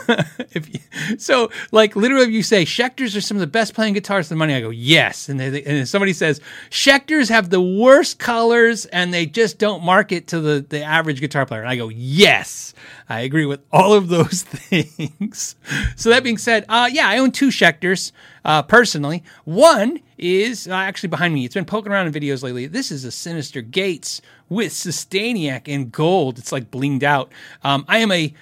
[0.68, 4.30] you, so, like literally, if you say Schecters are some of the best playing guitars
[4.30, 5.30] in the money, I go yes.
[5.30, 10.28] And, they, and somebody says Schecters have the worst colors and they just don't market
[10.28, 12.74] to the the average guitar player, and I go yes.
[13.08, 15.56] I agree with all of those things.
[15.96, 18.12] so that being said, uh, yeah, I own two Schecters
[18.44, 19.24] uh, personally.
[19.44, 21.46] One is uh, actually behind me.
[21.46, 22.68] It's been poking around in videos lately.
[22.68, 26.40] This is a Synyster Gates with Sustainiac in gold.
[26.40, 27.32] It's like blinged out.
[27.64, 28.34] Um, I am a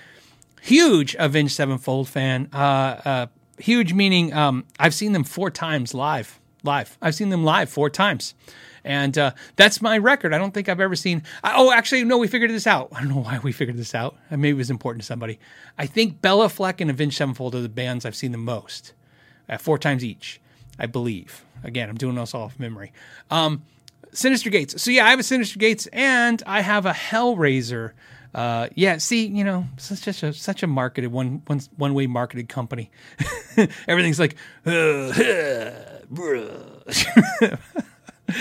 [0.62, 2.50] huge Avenged Sevenfold fan.
[2.54, 6.40] Uh, uh, huge meaning um, I've seen them four times live.
[6.64, 6.98] Live.
[7.02, 8.34] I've seen them live four times.
[8.86, 10.34] And uh, that's my record.
[10.34, 11.24] I don't think I've ever seen.
[11.44, 12.90] I, oh, actually, no, we figured this out.
[12.94, 14.18] I don't know why we figured this out.
[14.30, 15.40] Maybe it was important to somebody.
[15.78, 18.94] I think Béla Fleck and Avenged Sevenfold are the bands I've seen the most,
[19.50, 20.42] uh, four times each,
[20.78, 21.46] I believe.
[21.64, 22.92] Again, I'm doing this off memory.
[23.32, 23.64] Um,
[24.14, 24.82] Synyster Gates.
[24.82, 27.92] So yeah, I have a Synyster Gates and I have a Hellraiser.
[28.34, 32.50] Uh, yeah, see, you know, such a such a marketed one one one way marketed
[32.50, 32.90] company.
[33.88, 35.12] Everything's like, uh,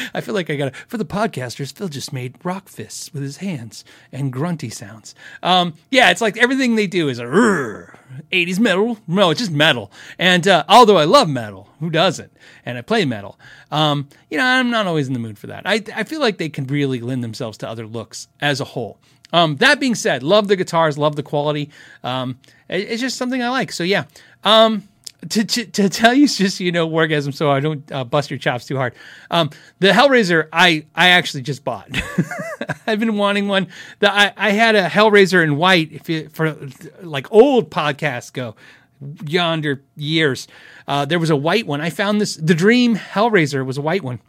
[0.15, 1.73] I feel like I got to for the podcasters.
[1.73, 5.15] Phil just made rock fists with his hands and grunty sounds.
[5.43, 7.97] Um, yeah, it's like everything they do is a "Rrr."
[8.31, 8.99] 80s metal.
[9.07, 9.91] No, it's just metal.
[10.19, 12.31] And uh, although I love metal, who doesn't?
[12.67, 13.39] And I play metal.
[13.71, 15.63] Um, you know, I'm not always in the mood for that.
[15.67, 18.99] I I feel like they can really lend themselves to other looks as a whole.
[19.33, 21.71] Um, that being said, love the guitars, love the quality.
[22.05, 23.73] Um, it- it's just something I like.
[23.73, 24.05] So yeah.
[24.45, 24.87] Um,
[25.29, 28.39] to, to, to tell you just you know orgasm so I don't uh, bust your
[28.39, 28.95] chops too hard.
[29.31, 31.89] Um, the Hellraiser I I actually just bought.
[32.87, 33.69] I've been wanting one.
[34.01, 36.57] The, I I had a Hellraiser in white if you, for
[37.03, 38.57] like old podcasts go
[39.27, 40.49] yonder years.
[40.87, 41.81] Uh, there was a white one.
[41.81, 42.37] I found this.
[42.37, 44.21] The Dream Hellraiser was a white one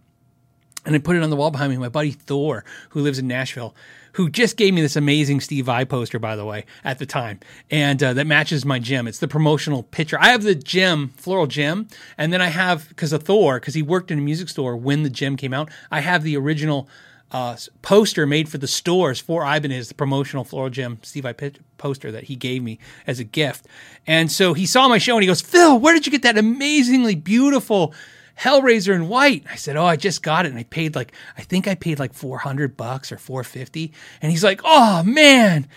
[0.85, 1.77] and I put it on the wall behind me.
[1.77, 3.75] My buddy Thor, who lives in Nashville,
[4.13, 7.39] who just gave me this amazing Steve Vai poster, by the way, at the time,
[7.69, 9.07] and uh, that matches my JEM.
[9.07, 10.19] It's the promotional picture.
[10.19, 13.81] I have the JEM, floral JEM, and then I have because of Thor, because he
[13.81, 15.69] worked in a music store when the JEM came out.
[15.91, 16.87] I have the original
[17.33, 22.11] uh, poster made for the stores for Ibanez, the promotional floral JEM Steve pi- poster
[22.11, 23.65] that he gave me as a gift.
[24.05, 26.37] And so he saw my show and he goes, Phil, where did you get that
[26.37, 27.93] amazingly beautiful?
[28.39, 29.45] Hellraiser in white.
[29.49, 31.99] I said, "Oh, I just got it." And I paid like I think I paid
[31.99, 33.93] like 400 bucks or 450.
[34.21, 35.67] And he's like, "Oh, man,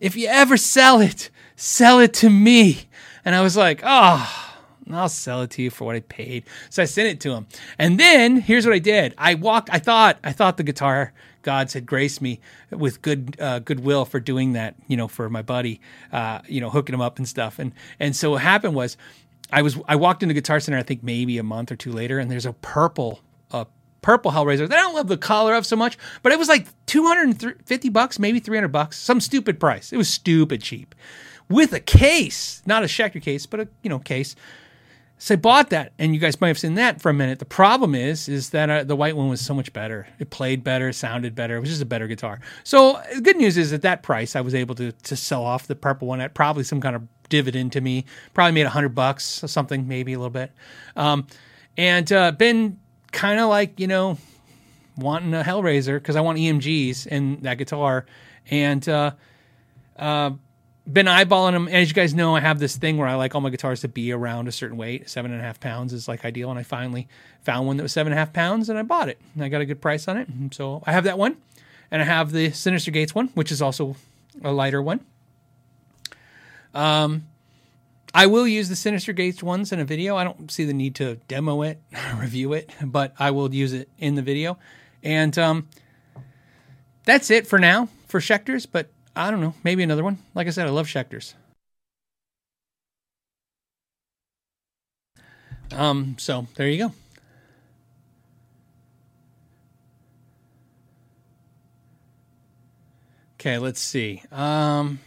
[0.00, 2.84] if you ever sell it, sell it to me."
[3.24, 4.54] And I was like, "Oh,
[4.90, 7.46] I'll sell it to you for what I paid." So I sent it to him.
[7.78, 9.14] And then here's what I did.
[9.18, 13.58] I walked I thought I thought the guitar gods had graced me with good uh,
[13.58, 15.80] goodwill for doing that, you know, for my buddy,
[16.12, 17.58] uh, you know, hooking him up and stuff.
[17.58, 18.96] And and so what happened was
[19.52, 22.18] I was I walked into Guitar Center I think maybe a month or two later,
[22.18, 23.66] and there's a purple uh,
[24.00, 26.66] purple Hellraiser that I don't love the color of so much, but it was like
[26.86, 29.92] 250 bucks, maybe 300 bucks, some stupid price.
[29.92, 30.94] It was stupid cheap
[31.48, 34.34] with a case, not a Schecter case, but a you know case.
[35.18, 37.38] So I bought that, and you guys might have seen that for a minute.
[37.38, 40.08] The problem is, is that uh, the white one was so much better.
[40.18, 41.56] It played better, sounded better.
[41.56, 42.40] It was just a better guitar.
[42.64, 45.68] So the good news is at that price, I was able to to sell off
[45.68, 48.04] the purple one at probably some kind of dividend to me.
[48.34, 50.52] Probably made a hundred bucks or something, maybe a little bit.
[50.94, 51.26] Um,
[51.78, 52.78] and uh, been
[53.10, 54.18] kind of like you know
[54.96, 58.04] wanting a Hellraiser because I want EMGs in that guitar,
[58.50, 59.12] and uh,
[59.96, 60.32] uh,
[60.90, 61.68] been eyeballing them.
[61.68, 63.88] As you guys know, I have this thing where I like all my guitars to
[63.88, 65.08] be around a certain weight.
[65.08, 67.08] Seven and a half pounds is like ideal, and I finally
[67.40, 69.18] found one that was seven and a half pounds, and I bought it.
[69.34, 71.38] And I got a good price on it, and so I have that one,
[71.90, 73.96] and I have the Synyster Gates one, which is also
[74.44, 75.00] a lighter one.
[76.74, 77.26] Um,
[78.14, 80.16] I will use the Synyster Gates ones in a video.
[80.16, 81.80] I don't see the need to demo it,
[82.16, 84.58] review it, but I will use it in the video.
[85.02, 85.68] And um,
[87.04, 90.18] that's it for now for Schecters, but I don't know, maybe another one.
[90.34, 91.34] Like I said, I love Schecters.
[95.72, 96.92] Um, so there you go.
[103.40, 104.22] Okay, let's see.
[104.30, 105.00] Um,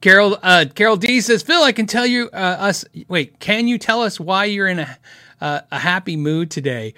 [0.00, 2.84] Carol uh, Carol D says, Phil, I can tell you uh, us.
[3.08, 4.98] Wait, can you tell us why you're in a
[5.40, 6.94] uh, a happy mood today?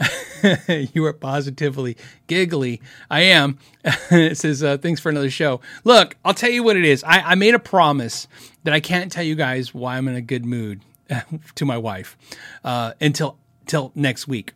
[0.92, 2.80] you are positively giggly.
[3.10, 3.58] I am.
[4.10, 5.60] it says, uh, thanks for another show.
[5.84, 7.04] Look, I'll tell you what it is.
[7.04, 8.26] I, I made a promise
[8.64, 10.80] that I can't tell you guys why I'm in a good mood.
[11.54, 12.16] to my wife
[12.64, 14.52] uh, until till next week.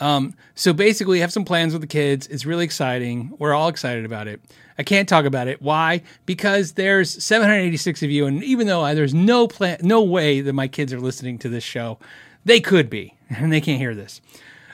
[0.00, 2.26] Um, so basically, have some plans with the kids.
[2.26, 3.34] It's really exciting.
[3.38, 4.40] We're all excited about it.
[4.78, 5.60] I can't talk about it.
[5.62, 6.02] Why?
[6.26, 10.52] Because there's 786 of you, and even though I, there's no plan, no way that
[10.52, 11.98] my kids are listening to this show,
[12.44, 14.20] they could be, and they can't hear this.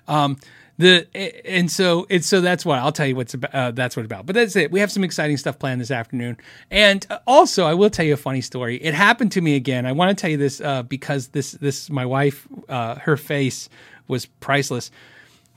[0.06, 0.38] Um,
[0.78, 1.08] the
[1.44, 3.52] and so it's so that's why I'll tell you what's about.
[3.52, 4.26] Uh, that's what about.
[4.26, 4.70] But that's it.
[4.70, 6.36] We have some exciting stuff planned this afternoon,
[6.70, 8.76] and uh, also I will tell you a funny story.
[8.76, 9.86] It happened to me again.
[9.86, 13.68] I want to tell you this uh, because this this my wife, uh, her face
[14.06, 14.92] was priceless.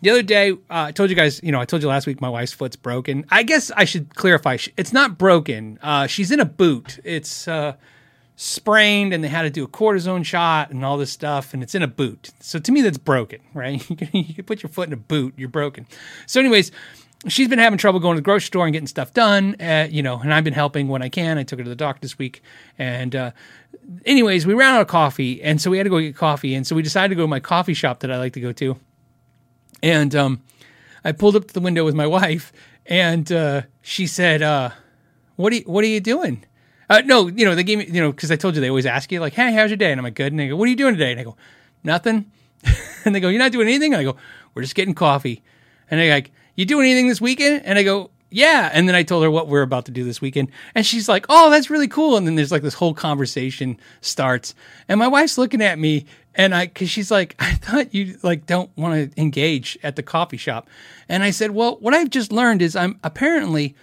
[0.02, 2.22] The other day, uh, I told you guys, you know, I told you last week
[2.22, 3.26] my wife's foot's broken.
[3.30, 4.58] I guess I should clarify.
[4.76, 5.78] It's not broken.
[5.82, 7.00] Uh, she's in a boot.
[7.04, 7.76] It's uh,
[8.36, 11.76] sprained, and they had to do a cortisone shot and all this stuff, and it's
[11.76, 12.32] in a boot.
[12.40, 13.88] So to me, that's broken, right?
[13.90, 15.86] You can, put your foot in a boot, you're broken.
[16.26, 16.72] So, anyways,
[17.28, 20.02] she's been having trouble going to the grocery store and getting stuff done, uh, you
[20.02, 21.38] know, and I've been helping when I can.
[21.38, 22.42] I took her to the doctor this week,
[22.80, 23.32] and uh,
[24.06, 26.66] anyways, we ran out of coffee, and so we had to go get coffee, and
[26.66, 28.76] so we decided to go to my coffee shop that I like to go to.
[29.84, 30.42] And um,
[31.04, 32.54] I pulled up to the window with my wife,
[32.86, 34.72] and uh, she said, uh,
[35.36, 36.44] "What are you, What are you doing?"
[36.90, 38.86] Uh, no, you know they gave me, you know, because I told you they always
[38.86, 40.66] ask you like, "Hey, how's your day?" And I'm like, "Good." And they go, "What
[40.66, 41.38] are you doing today?" And I go,
[41.84, 42.32] "Nothing."
[43.06, 44.18] and they go, "You're not doing anything?" And I go,
[44.54, 45.42] "We're just getting coffee."
[45.90, 48.70] And they're like, "You doing anything this weekend?" And I go, yeah.
[48.72, 50.50] And then I told her what we're about to do this weekend.
[50.74, 52.16] And she's like, oh, that's really cool.
[52.16, 54.56] And then there's like this whole conversation starts.
[54.88, 58.46] And my wife's looking at me and I, cause she's like, I thought you like
[58.46, 60.70] don't want to engage at the coffee shop.
[61.10, 63.76] And I said, well, what I've just learned is I'm apparently,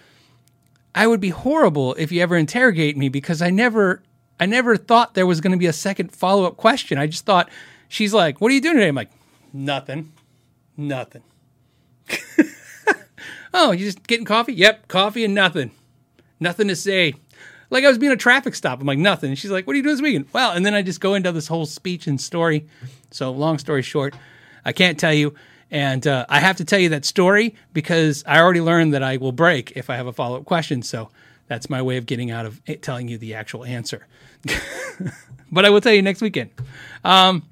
[0.95, 4.01] I would be horrible if you ever interrogate me because I never,
[4.39, 6.97] I never thought there was going to be a second follow up question.
[6.97, 7.49] I just thought
[7.87, 8.87] she's like, what are you doing today?
[8.87, 9.11] I'm like,
[9.53, 10.11] nothing,
[10.77, 11.23] nothing.
[13.53, 14.53] Oh, you just getting coffee?
[14.53, 15.71] Yep, coffee and nothing.
[16.39, 17.15] Nothing to say.
[17.69, 18.81] Like I was being a traffic stop.
[18.81, 19.29] I'm like, nothing.
[19.29, 20.25] And she's like, what are you doing this weekend?
[20.33, 22.67] Well, and then I just go into this whole speech and story.
[23.11, 24.15] So, long story short,
[24.65, 25.35] I can't tell you.
[25.71, 29.17] And uh, I have to tell you that story because I already learned that I
[29.17, 30.81] will break if I have a follow up question.
[30.81, 31.09] So,
[31.47, 34.07] that's my way of getting out of it, telling you the actual answer.
[35.51, 36.51] but I will tell you next weekend.
[37.03, 37.43] Um,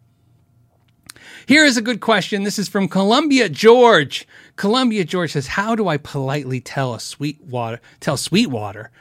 [1.48, 2.44] here is a good question.
[2.44, 4.28] This is from Columbia George.
[4.56, 8.92] Columbia George says, "How do I politely tell a Sweetwater tell Sweetwater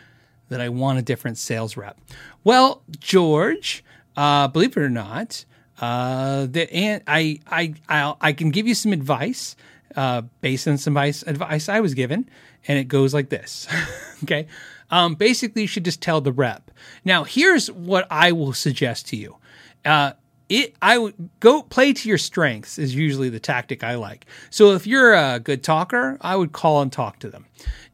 [0.49, 1.99] that I want a different sales rep?"
[2.45, 3.85] Well, George,
[4.17, 5.45] uh, believe it or not,
[5.81, 9.57] uh, the and I I I'll, I can give you some advice
[9.97, 12.29] uh, based on some advice, advice I was given,
[12.69, 13.67] and it goes like this.
[14.25, 14.47] okay,
[14.91, 16.71] um, basically, you should just tell the rep.
[17.05, 19.37] Now, here's what I will suggest to you.
[19.85, 20.13] Uh,
[20.49, 24.27] it I would go play to your strengths is usually the tactic I like.
[24.51, 27.47] So if you're a good talker, I would call and talk to them.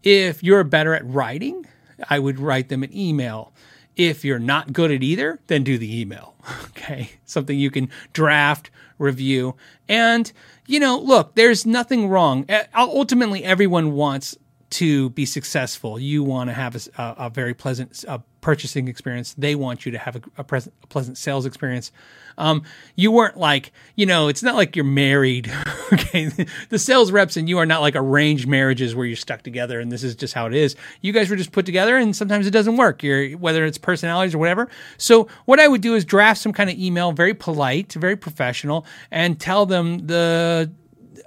[0.03, 1.67] If you're better at writing,
[2.09, 3.53] I would write them an email.
[3.97, 6.35] If you're not good at either, then do the email.
[6.83, 7.11] Okay.
[7.25, 9.55] Something you can draft, review.
[9.88, 10.33] And,
[10.67, 12.45] you know, look, there's nothing wrong.
[12.75, 14.37] Ultimately, everyone wants
[14.71, 16.01] to be successful.
[16.01, 19.35] You want to have a, a very pleasant uh, purchasing experience.
[19.38, 21.92] They want you to have a, a, present, a pleasant sales experience.
[22.37, 22.64] Um,
[22.96, 25.50] you weren't like, you know, it's not like you're married.
[25.92, 26.28] okay.
[26.68, 29.90] The sales reps and you are not like arranged marriages where you're stuck together and
[29.90, 30.76] this is just how it is.
[31.00, 33.02] You guys were just put together and sometimes it doesn't work.
[33.02, 34.68] You're, whether it's personalities or whatever.
[34.98, 38.85] So what I would do is draft some kind of email, very polite, very professional,
[39.11, 40.70] and tell them the,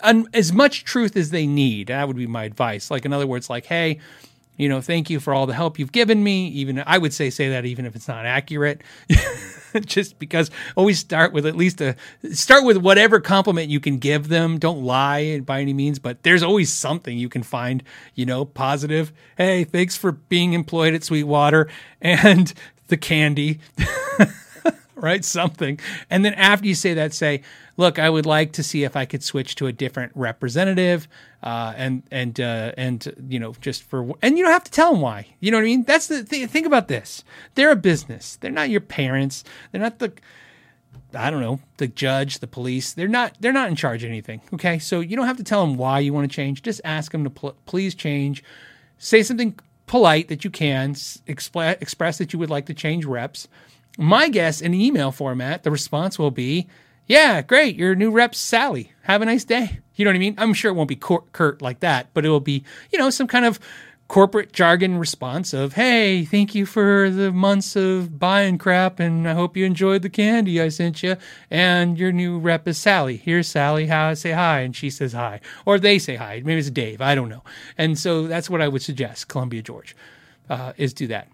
[0.03, 1.87] as much truth as they need.
[1.87, 2.91] That would be my advice.
[2.91, 3.99] Like, in other words, like, hey,
[4.57, 6.47] you know, thank you for all the help you've given me.
[6.49, 8.81] Even I would say say that even if it's not accurate,
[9.85, 11.95] just because always start with at least a
[12.31, 14.57] start with whatever compliment you can give them.
[14.57, 19.11] Don't lie by any means, but there's always something you can find, you know, positive.
[19.37, 21.67] Hey, thanks for being employed at Sweetwater
[22.01, 22.53] and
[22.87, 23.59] the candy.
[25.05, 25.23] right?
[25.23, 25.79] Something.
[26.09, 27.43] And then after you say that, say,
[27.77, 31.07] look, I would like to see if I could switch to a different representative.
[31.43, 34.91] Uh, and, and, uh, and, you know, just for, and you don't have to tell
[34.91, 35.27] them why.
[35.39, 35.83] You know what I mean?
[35.83, 36.47] That's the thing.
[36.47, 37.23] Think about this.
[37.53, 38.37] They're a business.
[38.37, 39.43] They're not your parents.
[39.71, 40.11] They're not the,
[41.13, 42.93] I don't know, the judge, the police.
[42.93, 44.41] They're not, they're not in charge of anything.
[44.55, 44.79] Okay.
[44.79, 46.63] So you don't have to tell them why you want to change.
[46.63, 48.43] Just ask them to pl- please change.
[48.97, 50.95] Say something polite that you can,
[51.27, 53.47] express that you would like to change reps
[53.97, 56.67] my guess in email format, the response will be,
[57.07, 57.75] yeah, great.
[57.75, 58.91] Your new rep, Sally.
[59.03, 59.79] Have a nice day.
[59.95, 60.35] You know what I mean?
[60.37, 63.27] I'm sure it won't be curt like that, but it will be, you know, some
[63.27, 63.59] kind of
[64.07, 69.33] corporate jargon response of, hey, thank you for the months of buying crap, and I
[69.33, 71.15] hope you enjoyed the candy I sent you.
[71.49, 73.17] And your new rep is Sally.
[73.17, 73.87] Here's Sally.
[73.87, 76.41] How I say hi, and she says hi, or they say hi.
[76.43, 77.01] Maybe it's Dave.
[77.01, 77.43] I don't know.
[77.77, 79.27] And so that's what I would suggest.
[79.27, 79.95] Columbia George
[80.49, 81.27] uh, is do that.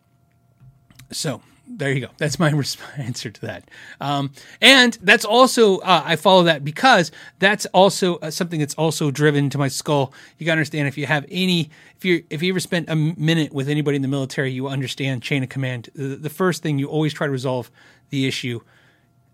[1.11, 1.41] So
[1.77, 2.09] there you go.
[2.17, 2.49] That's my
[2.97, 3.69] answer to that.
[3.99, 9.11] Um, and that's also uh, I follow that because that's also uh, something that's also
[9.11, 10.13] driven to my skull.
[10.37, 12.95] You got to understand if you have any if you if you ever spent a
[12.95, 15.89] minute with anybody in the military, you understand chain of command.
[15.95, 17.71] The, the first thing you always try to resolve
[18.09, 18.61] the issue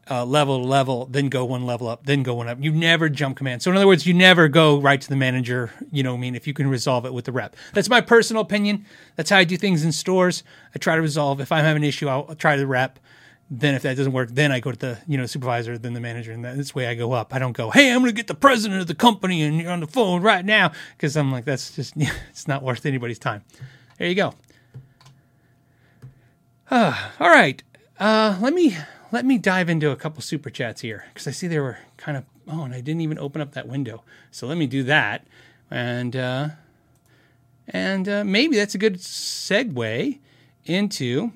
[0.09, 2.57] uh, level to level, then go one level up, then go one up.
[2.61, 3.61] You never jump command.
[3.61, 5.71] So in other words, you never go right to the manager.
[5.91, 7.55] You know, I mean, if you can resolve it with the rep.
[7.73, 8.85] That's my personal opinion.
[9.15, 10.43] That's how I do things in stores.
[10.73, 11.41] I try to resolve.
[11.41, 12.99] If I have an issue, I'll, try the rep.
[13.49, 16.01] Then if that doesn't work, then I go to the you know supervisor, then the
[16.01, 17.33] manager, and that's the way I go up.
[17.33, 19.71] I don't go, hey, I'm going to get the president of the company and you're
[19.71, 21.93] on the phone right now because I'm like that's just
[22.29, 23.43] it's not worth anybody's time.
[23.97, 24.33] There you go.
[26.69, 27.63] Uh, all right,
[27.99, 28.77] uh, let me
[29.11, 32.17] let me dive into a couple super chats here because I see they were kind
[32.17, 34.03] of oh, and I didn't even open up that window.
[34.31, 35.25] So let me do that,
[35.69, 36.49] and uh,
[37.67, 40.19] and uh, maybe that's a good segue
[40.65, 41.31] into.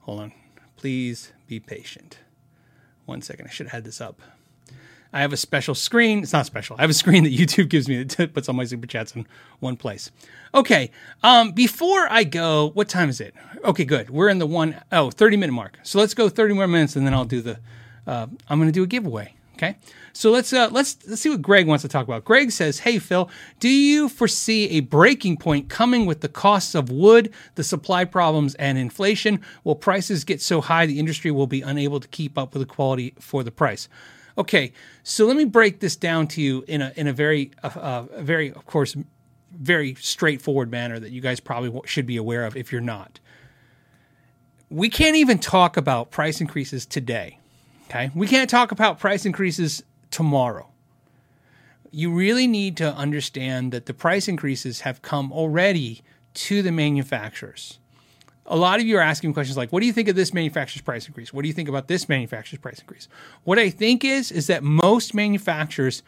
[0.00, 0.32] Hold on,
[0.76, 2.18] please be patient.
[3.04, 4.20] One second, I should have had this up.
[5.12, 6.22] I have a special screen.
[6.22, 6.76] It's not special.
[6.78, 9.26] I have a screen that YouTube gives me that puts all my super chats in
[9.60, 10.10] one place.
[10.54, 10.90] Okay.
[11.22, 13.34] Um, before I go, what time is it?
[13.64, 14.10] Okay, good.
[14.10, 15.78] We're in the one, oh, 30 minute mark.
[15.82, 17.58] So let's go 30 more minutes and then I'll do the,
[18.06, 19.34] uh, I'm going to do a giveaway.
[19.54, 19.76] Okay.
[20.14, 22.24] So let's, uh, let's, let's see what Greg wants to talk about.
[22.24, 26.90] Greg says, Hey, Phil, do you foresee a breaking point coming with the costs of
[26.90, 29.40] wood, the supply problems, and inflation?
[29.62, 32.74] Will prices get so high the industry will be unable to keep up with the
[32.74, 33.88] quality for the price?
[34.36, 34.72] Okay,
[35.02, 38.02] so let me break this down to you in a in a very uh, uh,
[38.20, 38.96] very of course
[39.50, 43.20] very straightforward manner that you guys probably should be aware of if you're not.
[44.70, 47.38] We can't even talk about price increases today.
[47.84, 50.68] Okay, we can't talk about price increases tomorrow.
[51.90, 56.02] You really need to understand that the price increases have come already
[56.34, 57.78] to the manufacturers
[58.46, 60.82] a lot of you are asking questions like, what do you think of this manufacturer's
[60.82, 61.32] price increase?
[61.32, 63.08] What do you think about this manufacturer's price increase?
[63.44, 66.02] What I think is, is that most manufacturers,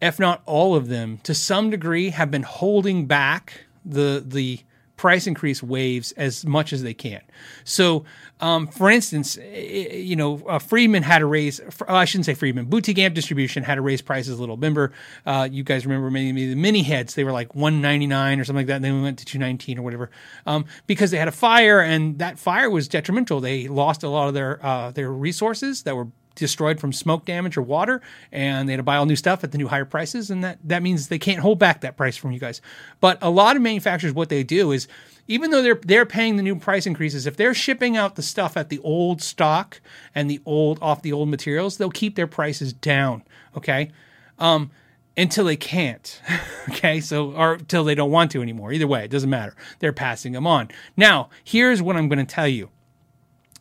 [0.00, 4.60] if not all of them, to some degree have been holding back the, the
[4.96, 7.20] price increase waves as much as they can.
[7.64, 8.04] So,
[8.40, 12.66] um, for instance, you know, uh, Friedman had to raise, oh, I shouldn't say Friedman,
[12.66, 14.56] Boutique Amp Distribution had to raise prices a little.
[14.56, 14.92] Remember,
[15.24, 18.66] uh, you guys remember maybe the mini heads, they were like 199 or something like
[18.66, 20.10] that, and then we went to 219 or whatever,
[20.46, 23.40] um, because they had a fire and that fire was detrimental.
[23.40, 27.56] They lost a lot of their, uh, their resources that were destroyed from smoke damage
[27.56, 30.30] or water, and they had to buy all new stuff at the new higher prices,
[30.30, 32.60] and that that means they can't hold back that price from you guys.
[33.00, 34.86] But a lot of manufacturers, what they do is,
[35.26, 38.56] even though they're they're paying the new price increases, if they're shipping out the stuff
[38.56, 39.80] at the old stock
[40.14, 43.24] and the old off the old materials, they'll keep their prices down.
[43.56, 43.90] Okay.
[44.38, 44.70] Um,
[45.16, 46.20] until they can't.
[46.68, 48.72] okay, so or until they don't want to anymore.
[48.72, 49.54] Either way, it doesn't matter.
[49.78, 50.68] They're passing them on.
[50.96, 52.68] Now, here's what I'm going to tell you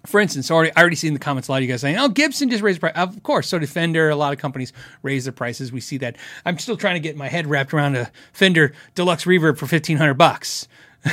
[0.05, 2.09] for instance, already I already seen the comments a lot of you guys saying, "Oh,
[2.09, 4.09] Gibson just raised price." Of course, so did Fender.
[4.09, 5.71] A lot of companies raise their prices.
[5.71, 6.17] We see that.
[6.45, 9.97] I'm still trying to get my head wrapped around a Fender Deluxe Reverb for fifteen
[9.97, 10.67] hundred bucks.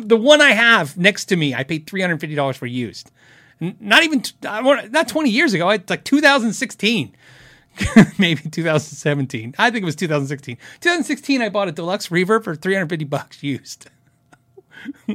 [0.00, 3.10] the one I have next to me, I paid three hundred fifty dollars for used.
[3.60, 5.70] Not even not twenty years ago.
[5.70, 7.14] It's like 2016.
[8.18, 9.54] maybe 2017.
[9.58, 10.56] I think it was 2016.
[10.80, 13.88] 2016, I bought a deluxe reverb for 350 bucks used.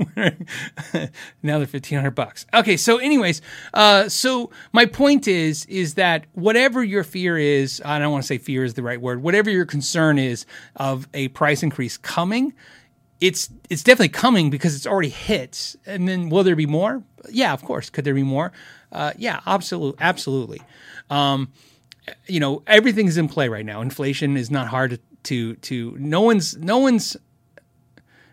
[1.44, 2.46] now they're fifteen hundred bucks.
[2.54, 3.42] Okay, so anyways,
[3.74, 8.28] uh, so my point is is that whatever your fear is, I don't want to
[8.28, 9.22] say fear is the right word.
[9.22, 10.46] Whatever your concern is
[10.76, 12.54] of a price increase coming,
[13.22, 15.76] it's it's definitely coming because it's already hit.
[15.86, 17.04] And then will there be more?
[17.30, 17.90] Yeah, of course.
[17.90, 18.52] Could there be more?
[18.92, 20.62] Uh, yeah, absolutely, absolutely.
[21.10, 21.52] Um,
[22.28, 23.82] you know, everything's in play right now.
[23.82, 27.18] Inflation is not hard to to, to no one's no one's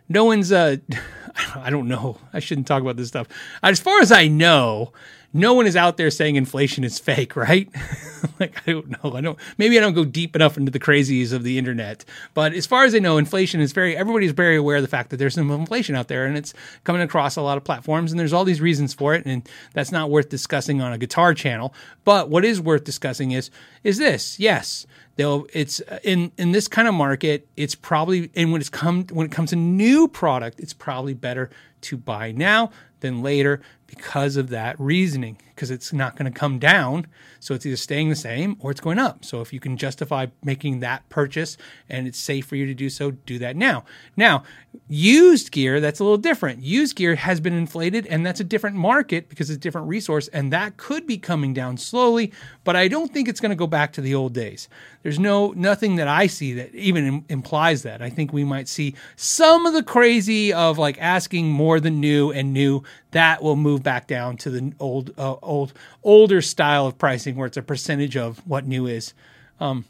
[0.08, 0.76] no one's uh
[1.54, 2.18] I don't know.
[2.32, 3.28] I shouldn't talk about this stuff.
[3.62, 4.92] As far as I know,
[5.32, 7.68] no one is out there saying inflation is fake, right?
[8.40, 9.16] like I don't know.
[9.16, 12.04] I don't maybe I don't go deep enough into the crazies of the internet.
[12.34, 15.10] But as far as I know, inflation is very everybody's very aware of the fact
[15.10, 16.54] that there's some inflation out there and it's
[16.84, 19.92] coming across a lot of platforms and there's all these reasons for it and that's
[19.92, 21.74] not worth discussing on a guitar channel.
[22.04, 23.50] But what is worth discussing is
[23.84, 24.38] is this.
[24.38, 28.70] Yes, they'll it's uh, in in this kind of market it's probably and when it's
[28.70, 31.50] come when it comes to new product it's probably better
[31.80, 32.70] to buy now
[33.00, 37.06] than later because of that reasoning, because it's not going to come down.
[37.40, 39.24] So it's either staying the same or it's going up.
[39.24, 41.56] So if you can justify making that purchase
[41.88, 43.84] and it's safe for you to do so, do that now.
[44.16, 44.42] Now,
[44.88, 46.62] used gear, that's a little different.
[46.62, 50.28] Used gear has been inflated and that's a different market because it's a different resource
[50.28, 52.32] and that could be coming down slowly,
[52.64, 54.68] but I don't think it's going to go back to the old days.
[55.02, 58.02] There's no nothing that I see that even im- implies that.
[58.02, 62.32] I think we might see some of the crazy of like asking more than new
[62.32, 62.82] and new
[63.12, 65.72] that will move back down to the old uh, old
[66.02, 69.14] older style of pricing where it's a percentage of what new is.
[69.60, 69.84] Um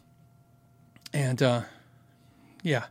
[1.12, 1.62] and uh
[2.62, 2.86] yeah.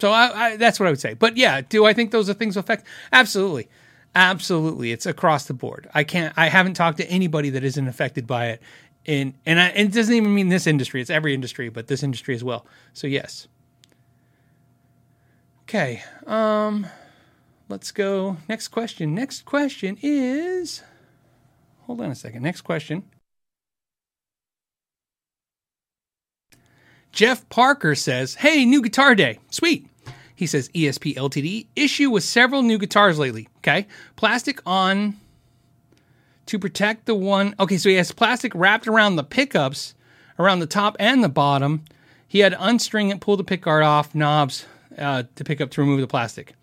[0.00, 1.14] So I, I, that's what I would say.
[1.14, 2.86] But yeah, do I think those are things affect?
[3.12, 3.68] Absolutely,
[4.14, 4.92] absolutely.
[4.92, 5.88] It's across the board.
[5.92, 6.32] I can't.
[6.38, 8.62] I haven't talked to anybody that isn't affected by it.
[9.04, 11.00] In and, I, and it doesn't even mean this industry.
[11.00, 12.66] It's every industry, but this industry as well.
[12.92, 13.46] So yes.
[15.64, 16.02] Okay.
[16.26, 16.86] Um,
[17.70, 18.36] let's go.
[18.48, 19.14] Next question.
[19.14, 20.82] Next question is.
[21.82, 22.42] Hold on a second.
[22.42, 23.04] Next question.
[27.12, 29.38] Jeff Parker says, Hey, new guitar day.
[29.50, 29.86] Sweet.
[30.34, 33.48] He says, ESP LTD, issue with several new guitars lately.
[33.58, 33.86] Okay.
[34.16, 35.16] Plastic on
[36.46, 37.54] to protect the one.
[37.60, 39.94] Okay, so he has plastic wrapped around the pickups,
[40.38, 41.84] around the top and the bottom.
[42.26, 44.64] He had to unstring it, pull the pickguard off, knobs
[44.96, 46.54] uh, to pick up to remove the plastic.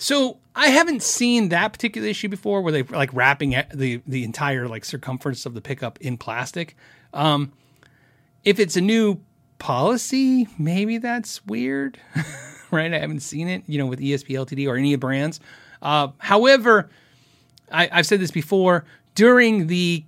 [0.00, 4.66] So I haven't seen that particular issue before, where they like wrapping the the entire
[4.66, 6.74] like circumference of the pickup in plastic.
[7.12, 7.52] Um,
[8.42, 9.20] if it's a new
[9.58, 11.98] policy, maybe that's weird,
[12.70, 12.94] right?
[12.94, 15.38] I haven't seen it, you know, with ESP LTD or any of brands.
[15.82, 16.88] Uh, however,
[17.70, 20.06] I, I've said this before during the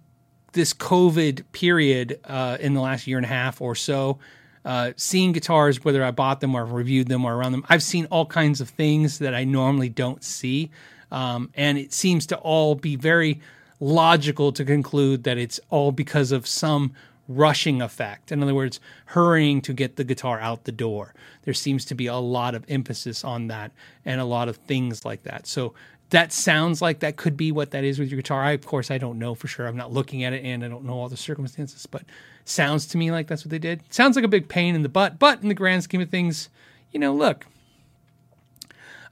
[0.54, 4.18] this COVID period uh, in the last year and a half or so,
[4.64, 8.06] uh, seeing guitars, whether I bought them or reviewed them or around them, I've seen
[8.06, 10.70] all kinds of things that I normally don't see.
[11.10, 13.40] Um, and it seems to all be very
[13.80, 16.92] logical to conclude that it's all because of some
[17.28, 18.32] rushing effect.
[18.32, 21.14] In other words, hurrying to get the guitar out the door.
[21.42, 23.72] There seems to be a lot of emphasis on that
[24.04, 25.46] and a lot of things like that.
[25.46, 25.74] So
[26.10, 28.42] that sounds like that could be what that is with your guitar.
[28.42, 29.66] I, of course, I don't know for sure.
[29.66, 32.02] I'm not looking at it and I don't know all the circumstances, but
[32.44, 33.82] sounds to me like that's what they did.
[33.90, 36.48] Sounds like a big pain in the butt, but in the grand scheme of things,
[36.90, 37.46] you know, look,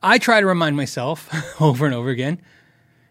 [0.02, 1.28] I try to remind myself
[1.60, 2.40] over and over again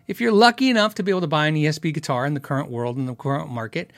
[0.10, 2.72] if you're lucky enough to be able to buy an ESP guitar in the current
[2.72, 3.94] world, in the current market,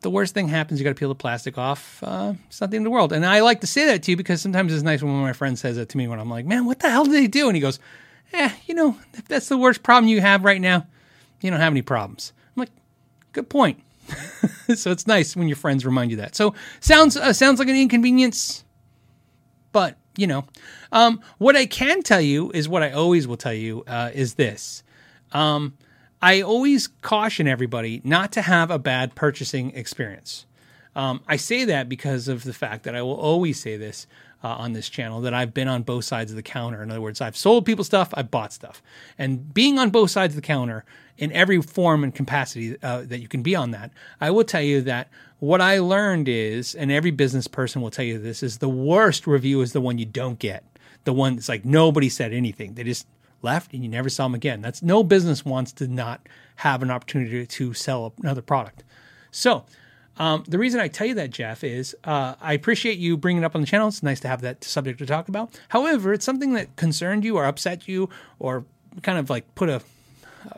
[0.00, 0.80] the worst thing happens.
[0.80, 2.02] You got to peel the plastic off.
[2.02, 3.12] Uh, it's not the end of the world.
[3.12, 5.26] And I like to say that to you because sometimes it's nice when one of
[5.26, 7.26] my friends says it to me when I'm like, man, what the hell did they
[7.26, 7.48] do?
[7.48, 7.78] And he goes,
[8.32, 10.86] eh, you know, if that's the worst problem you have right now,
[11.42, 12.32] you don't have any problems.
[12.56, 12.72] I'm like,
[13.32, 13.78] good point.
[14.74, 16.34] so it's nice when your friends remind you that.
[16.34, 18.64] So sounds uh, sounds like an inconvenience,
[19.72, 20.44] but you know,
[20.92, 24.34] um, what I can tell you is what I always will tell you uh, is
[24.34, 24.82] this.
[25.32, 25.76] Um,
[26.22, 30.46] I always caution everybody not to have a bad purchasing experience.
[30.94, 34.06] Um, I say that because of the fact that I will always say this
[34.46, 36.80] uh, on this channel that I've been on both sides of the counter.
[36.80, 38.80] In other words, I've sold people stuff, I've bought stuff.
[39.18, 40.84] And being on both sides of the counter
[41.18, 43.90] in every form and capacity uh, that you can be on that,
[44.20, 45.08] I will tell you that
[45.40, 49.26] what I learned is, and every business person will tell you this, is the worst
[49.26, 50.62] review is the one you don't get.
[51.02, 52.74] The one that's like nobody said anything.
[52.74, 53.06] They just
[53.42, 54.60] left and you never saw them again.
[54.60, 58.84] That's no business wants to not have an opportunity to sell another product.
[59.32, 59.64] So,
[60.18, 63.46] um, the reason I tell you that, Jeff, is uh, I appreciate you bringing it
[63.46, 63.88] up on the channel.
[63.88, 65.58] It's nice to have that subject to talk about.
[65.68, 68.08] However, it's something that concerned you or upset you
[68.38, 68.64] or
[69.02, 69.82] kind of like put a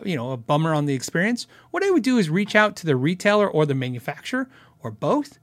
[0.04, 1.46] you know a bummer on the experience.
[1.70, 4.48] What I would do is reach out to the retailer or the manufacturer
[4.80, 5.38] or both,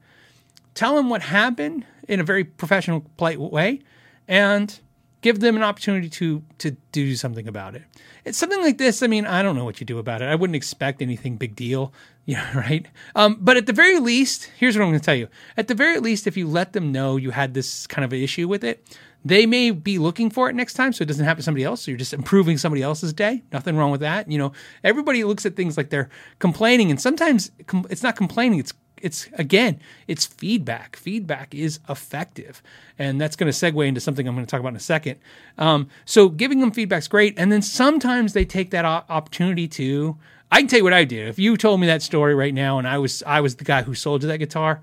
[0.73, 3.81] tell them what happened in a very professional, polite way,
[4.27, 4.79] and
[5.25, 7.81] give them an opportunity to to do something about it.
[8.25, 9.01] It's something like this.
[9.01, 10.25] I mean, I don't know what you do about it.
[10.25, 11.91] I wouldn't expect anything big deal,
[12.27, 12.85] know, right?
[13.15, 15.27] Um, but at the very least, here's what I'm going to tell you.
[15.57, 18.19] At the very least, if you let them know you had this kind of an
[18.19, 18.87] issue with it,
[19.23, 21.81] they may be looking for it next time, so it doesn't happen to somebody else.
[21.81, 23.41] So you're just improving somebody else's day.
[23.51, 24.31] Nothing wrong with that.
[24.31, 24.51] You know,
[24.83, 27.49] everybody looks at things like they're complaining, and sometimes
[27.89, 28.59] it's not complaining.
[28.59, 28.73] It's
[29.05, 30.95] it's again, it's feedback.
[30.95, 32.63] Feedback is effective,
[32.97, 35.19] and that's going to segue into something I'm going to talk about in a second.
[35.59, 40.17] Um, so giving them feedback's great, and then sometimes they take that opportunity to.
[40.51, 41.27] I can tell you what I did.
[41.27, 43.83] If you told me that story right now, and I was I was the guy
[43.83, 44.81] who sold you that guitar,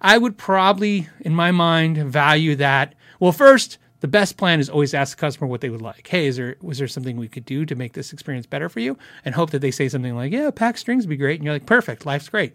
[0.00, 2.94] I would probably, in my mind, value that.
[3.20, 6.06] Well, first, the best plan is always ask the customer what they would like.
[6.06, 8.80] Hey, is there was there something we could do to make this experience better for
[8.80, 8.96] you?
[9.26, 11.54] And hope that they say something like, "Yeah, pack strings would be great," and you're
[11.54, 12.54] like, "Perfect, life's great."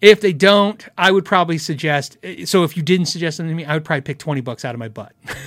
[0.00, 2.18] If they don't, I would probably suggest.
[2.44, 4.74] So if you didn't suggest something to me, I would probably pick twenty bucks out
[4.74, 5.12] of my butt.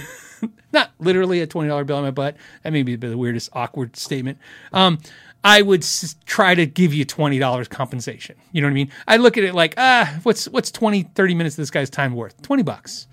[0.72, 2.36] not literally a $20 bill on my butt.
[2.64, 4.38] That may be the weirdest awkward statement.
[4.74, 5.00] Um,
[5.44, 8.36] I would s- try to give you $20 compensation.
[8.52, 8.92] You know what I mean?
[9.08, 12.14] I look at it like, ah, what's, what's 20, 30 minutes of this guy's time
[12.14, 12.42] worth?
[12.42, 13.08] 20 bucks.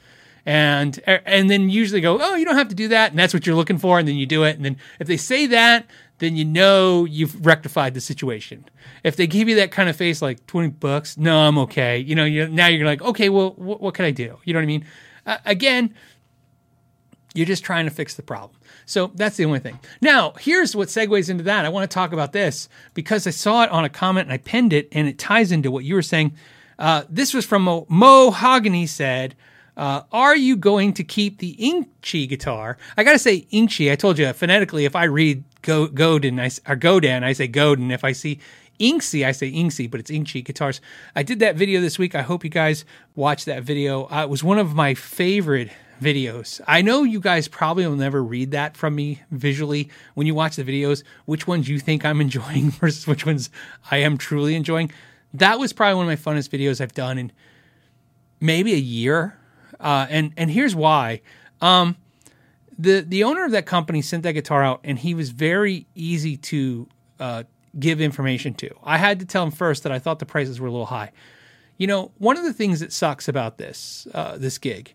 [0.44, 3.10] And, and then usually go, oh, you don't have to do that.
[3.10, 3.98] And that's what you're looking for.
[3.98, 4.56] And then you do it.
[4.56, 5.86] And then if they say that,
[6.18, 8.64] then you know you've rectified the situation.
[9.04, 11.98] If they give you that kind of face, like 20 bucks, no, I'm okay.
[11.98, 14.38] You know, you now you're like, okay, well, wh- what can I do?
[14.44, 14.84] You know what I mean?
[15.26, 15.94] Uh, again,
[17.34, 18.58] you're just trying to fix the problem.
[18.86, 19.78] So that's the only thing.
[20.00, 21.64] Now, here's what segues into that.
[21.64, 24.38] I want to talk about this because I saw it on a comment and I
[24.38, 26.34] pinned it, and it ties into what you were saying.
[26.78, 29.34] Uh, this was from Mo, Mo Hogany said,
[29.76, 32.78] uh, Are you going to keep the Inchi guitar?
[32.96, 33.90] I got to say Inchi.
[33.90, 37.90] I told you phonetically, if I read Go, Godin, I, or Godin, I say Godin.
[37.90, 38.38] If I see
[38.78, 40.80] Inksy, I say Inksy, but it's Inchi guitars.
[41.14, 42.14] I did that video this week.
[42.14, 44.04] I hope you guys watched that video.
[44.10, 45.70] Uh, it was one of my favorite
[46.00, 46.60] videos.
[46.66, 50.56] I know you guys probably will never read that from me visually when you watch
[50.56, 53.50] the videos, which ones you think I'm enjoying versus which ones
[53.90, 54.90] I am truly enjoying.
[55.34, 57.32] That was probably one of my funnest videos I've done in
[58.40, 59.38] maybe a year.
[59.80, 61.20] Uh, and and here's why.
[61.60, 61.96] Um,
[62.78, 66.36] the the owner of that company sent that guitar out, and he was very easy
[66.36, 67.42] to uh,
[67.78, 68.70] give information to.
[68.82, 71.12] I had to tell him first that I thought the prices were a little high.
[71.78, 74.94] You know, one of the things that sucks about this uh, this gig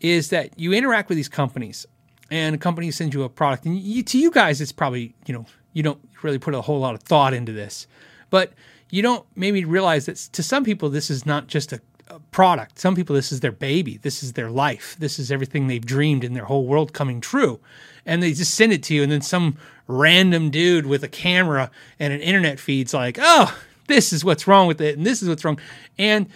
[0.00, 1.86] is that you interact with these companies,
[2.30, 5.34] and a company sends you a product, and you, to you guys, it's probably you
[5.34, 7.86] know you don't really put a whole lot of thought into this,
[8.30, 8.52] but
[8.90, 11.95] you don't maybe realize that to some people this is not just a, a
[12.30, 12.78] product.
[12.78, 16.24] Some people this is their baby, this is their life, this is everything they've dreamed
[16.24, 17.60] in their whole world coming true,
[18.04, 21.70] and they just send it to you, and then some random dude with a camera
[21.98, 25.28] and an internet feed's like, oh, this is what's wrong with it, and this is
[25.28, 25.58] what's wrong,
[25.98, 26.28] and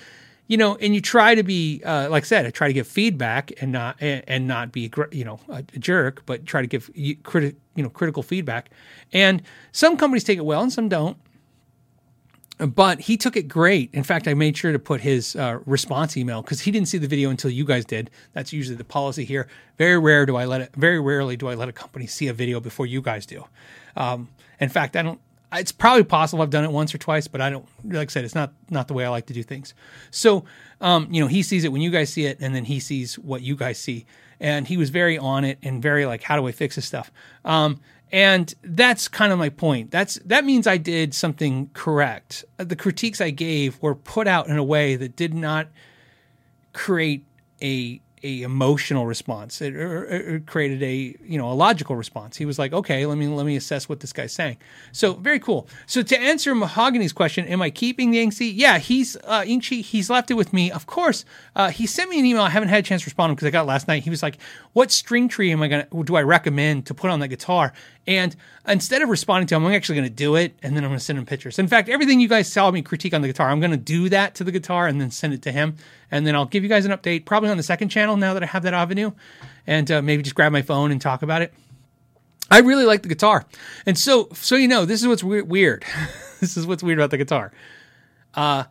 [0.50, 2.88] you know, and you try to be, uh, like I said, I try to give
[2.88, 6.90] feedback and not and, and not be, you know, a, jerk, but try to give
[6.92, 8.68] you criti- you know, critical feedback.
[9.12, 11.16] And some companies take it well, and some don't.
[12.66, 13.88] But he took it great.
[13.94, 16.98] In fact, I made sure to put his uh, response email because he didn't see
[16.98, 18.11] the video until you guys did.
[18.34, 19.48] That's usually the policy here.
[19.78, 20.74] Very rare do I let it.
[20.76, 23.46] Very rarely do I let a company see a video before you guys do.
[23.96, 24.28] Um,
[24.61, 25.20] in fact, I don't.
[25.52, 27.66] It's probably possible I've done it once or twice, but I don't.
[27.84, 29.72] Like I said, it's not not the way I like to do things.
[30.11, 30.44] So,
[30.82, 33.18] um, you know, he sees it when you guys see it, and then he sees
[33.18, 34.04] what you guys see.
[34.38, 37.11] And he was very on it and very like, how do I fix this stuff?
[37.44, 37.80] Um,
[38.12, 39.90] and that's kind of my point.
[39.90, 42.44] That's that means I did something correct.
[42.56, 45.68] The critiques I gave were put out in a way that did not
[46.72, 47.24] create
[47.62, 49.62] a a emotional response.
[49.62, 52.36] It, or- or- it created a you know a logical response.
[52.36, 54.58] He was like, okay, let me let me assess what this guy's saying.
[54.92, 55.66] So very cool.
[55.86, 58.52] So to answer Mahogany's question, am I keeping the Inksy?
[58.54, 59.80] Yeah, he's uh, Inkshi.
[59.80, 60.70] He's left it with me.
[60.70, 61.24] Of course,
[61.56, 62.42] uh, he sent me an email.
[62.42, 64.02] I haven't had a chance to respond him because I got last night.
[64.02, 64.36] He was like,
[64.74, 67.72] what string tree am I gonna do I recommend to put on that guitar?
[68.07, 68.34] And
[68.66, 70.98] instead of responding to him, I'm actually going to do it, and then I'm going
[70.98, 71.59] to send him pictures.
[71.59, 74.09] In fact, everything you guys saw me critique on the guitar, I'm going to do
[74.09, 75.76] that to the guitar and then send it to him,
[76.11, 78.42] and then I'll give you guys an update probably on the second channel now that
[78.42, 79.12] I have that avenue,
[79.66, 81.53] and uh, maybe just grab my phone and talk about it.
[82.51, 83.44] I really like the guitar,
[83.86, 85.48] and so so you know, this is what's weird.
[85.48, 85.84] weird.
[86.40, 87.53] this is what's weird about the guitar.
[88.34, 88.64] Uh,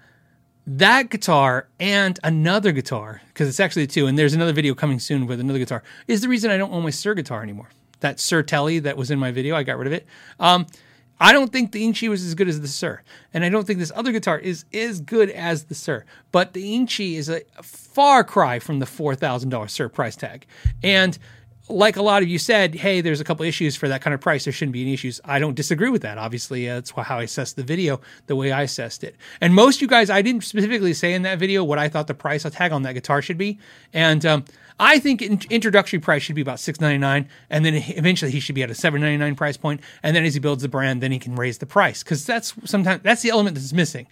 [0.67, 5.27] that guitar and another guitar, because it's actually two, and there's another video coming soon
[5.27, 7.69] with another guitar, is the reason I don't own my Suhr guitar anymore.
[8.01, 10.05] That Suhr Telly that was in my video, I got rid of it.
[10.39, 10.67] Um,
[11.19, 12.99] I don't think the Inchi was as good as the Suhr,
[13.33, 16.03] and I don't think this other guitar is as good as the Suhr.
[16.31, 20.45] But the Inchi is a far cry from the four thousand dollars Suhr price tag,
[20.81, 21.17] and
[21.69, 24.19] like a lot of you said, hey, there's a couple issues for that kind of
[24.19, 24.45] price.
[24.45, 25.21] There shouldn't be any issues.
[25.23, 26.17] I don't disagree with that.
[26.17, 29.15] Obviously, uh, that's how I assessed the video, the way I assessed it.
[29.39, 32.15] And most you guys, I didn't specifically say in that video what I thought the
[32.15, 33.59] price tag on that guitar should be.
[33.93, 34.45] And um,
[34.79, 38.39] I think in- introductory price should be about six ninety nine, and then eventually he
[38.39, 39.81] should be at a seven ninety nine price point.
[40.03, 42.53] And then as he builds the brand, then he can raise the price because that's
[42.65, 44.07] sometimes that's the element that's missing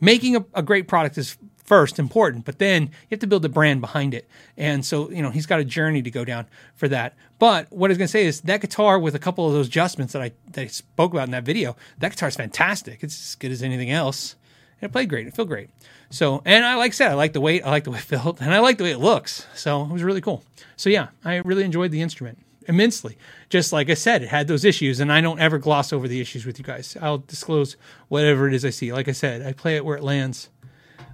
[0.00, 3.48] making a, a great product is first important, but then you have to build a
[3.48, 4.28] brand behind it.
[4.56, 7.16] And so, you know, he's got a journey to go down for that.
[7.40, 9.66] But what I was going to say is that guitar with a couple of those
[9.66, 13.02] adjustments that I, that I spoke about in that video, that guitar is fantastic.
[13.02, 14.36] It's as good as anything else.
[14.80, 15.26] And it played great.
[15.26, 15.70] It felt great.
[16.16, 18.04] So, and I like I said, I like the weight, I like the way it
[18.04, 19.46] felt, and I like the way it looks.
[19.54, 20.42] So it was really cool.
[20.76, 23.18] So yeah, I really enjoyed the instrument immensely.
[23.50, 26.18] Just like I said, it had those issues, and I don't ever gloss over the
[26.18, 26.96] issues with you guys.
[27.02, 27.76] I'll disclose
[28.08, 28.94] whatever it is I see.
[28.94, 30.48] Like I said, I play it where it lands.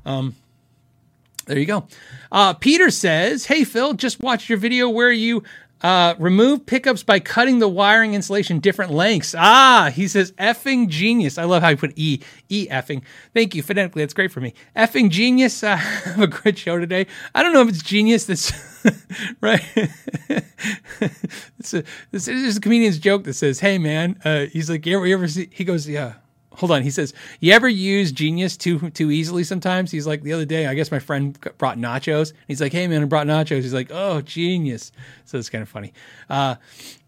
[0.07, 0.37] Um,
[1.47, 1.89] there you go.
[2.31, 5.43] Uh, Peter says, "Hey Phil, just watched your video where you
[5.83, 9.35] Uh, remove pickups by cutting the wiring insulation different lengths.
[9.37, 11.39] Ah, he says effing genius.
[11.39, 13.03] I love how you put e e effing.
[13.35, 14.03] Thank you phonetically.
[14.03, 14.55] That's great for me.
[14.77, 15.63] Effing genius.
[15.63, 17.07] Uh, have a great show today.
[17.35, 18.27] I don't know if it's genius.
[18.27, 18.53] That's
[19.41, 19.63] right.
[21.59, 24.99] it's a, this is a comedian's joke that says, "Hey man," uh, he's like, "You
[24.99, 26.15] ever, you ever see?" He goes, "Yeah."
[26.57, 26.83] Hold on.
[26.83, 29.45] He says, "You ever use Genius too too easily?
[29.45, 32.33] Sometimes." He's like, "The other day, I guess my friend brought nachos.
[32.49, 34.93] He's like, "Hey man, I brought nachos." He's like, "Oh, Genius."
[35.25, 35.93] So it's kind of funny.
[36.29, 36.57] Uh,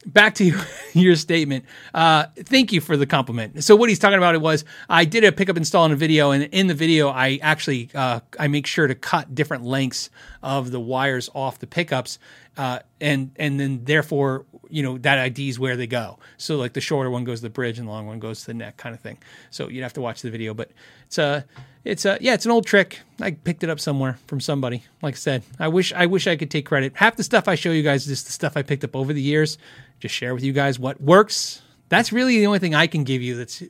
[0.07, 0.53] back to
[0.93, 1.65] your statement.
[1.93, 3.63] Uh, thank you for the compliment.
[3.65, 6.31] So what he's talking about it was I did a pickup install in a video,
[6.31, 10.11] and in the video I actually uh, I make sure to cut different lengths
[10.43, 12.19] of the wires off the pickups,
[12.57, 16.19] uh, and and then therefore you know that IDs where they go.
[16.37, 18.47] So like the shorter one goes to the bridge, and the long one goes to
[18.47, 19.19] the neck, kind of thing.
[19.53, 20.73] So you'd have to watch the video, but
[21.07, 21.45] it's a
[21.85, 23.01] it's a yeah, it's an old trick.
[23.21, 24.83] I picked it up somewhere from somebody.
[25.01, 26.93] Like I said, I wish I wish I could take credit.
[26.97, 29.13] Half the stuff I show you guys is just the stuff I picked up over
[29.13, 29.59] the years.
[30.01, 31.63] Just share with you guys what works.
[31.89, 33.37] That's really the only thing I can give you.
[33.37, 33.63] That's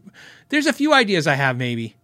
[0.48, 1.96] there's a few ideas I have maybe.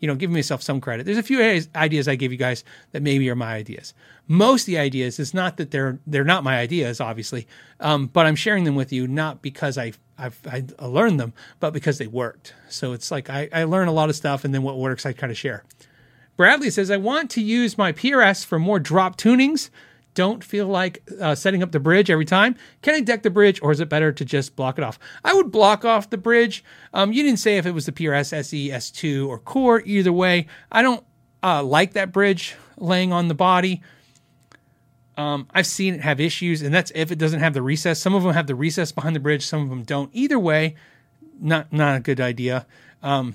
[0.00, 1.06] You know, giving myself some credit.
[1.06, 1.40] There's a few
[1.74, 3.94] ideas I give you guys that maybe are my ideas.
[4.28, 7.46] Most of the ideas is not that they're they're not my ideas, obviously,
[7.80, 11.72] um, but I'm sharing them with you not because I I've I learned them, but
[11.72, 12.54] because they worked.
[12.68, 15.12] So it's like I, I learn a lot of stuff, and then what works I
[15.12, 15.64] kind of share.
[16.36, 19.70] Bradley says I want to use my PRS for more drop tunings.
[20.16, 22.56] Don't feel like uh, setting up the bridge every time.
[22.80, 24.98] Can I deck the bridge, or is it better to just block it off?
[25.22, 26.64] I would block off the bridge.
[26.94, 29.82] Um, you didn't say if it was the PRS SE S2 or Core.
[29.84, 31.04] Either way, I don't
[31.42, 33.82] uh, like that bridge laying on the body.
[35.18, 38.00] Um, I've seen it have issues, and that's if it doesn't have the recess.
[38.00, 40.08] Some of them have the recess behind the bridge, some of them don't.
[40.14, 40.76] Either way,
[41.38, 42.66] not not a good idea.
[43.02, 43.34] Um,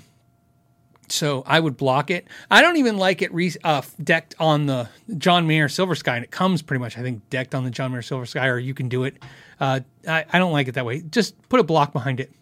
[1.12, 2.26] so I would block it.
[2.50, 4.88] I don't even like it re- uh, decked on the
[5.18, 7.92] John Mayer Silver Sky, and it comes pretty much, I think, decked on the John
[7.92, 9.22] Mayer Silver Sky, or you can do it.
[9.60, 11.02] Uh, I, I don't like it that way.
[11.02, 12.32] Just put a block behind it.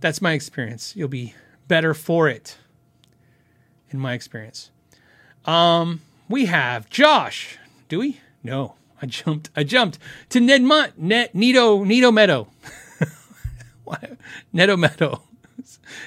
[0.00, 0.94] That's my experience.
[0.96, 1.34] You'll be
[1.68, 2.58] better for it,
[3.90, 4.70] in my experience.
[5.44, 7.58] Um, we have Josh.
[7.88, 8.20] Do we?
[8.42, 9.50] No, I jumped.
[9.54, 9.98] I jumped
[10.30, 12.48] to Ned Munt, Net Nito Nito Meadow.
[14.52, 15.22] Neto Meadow.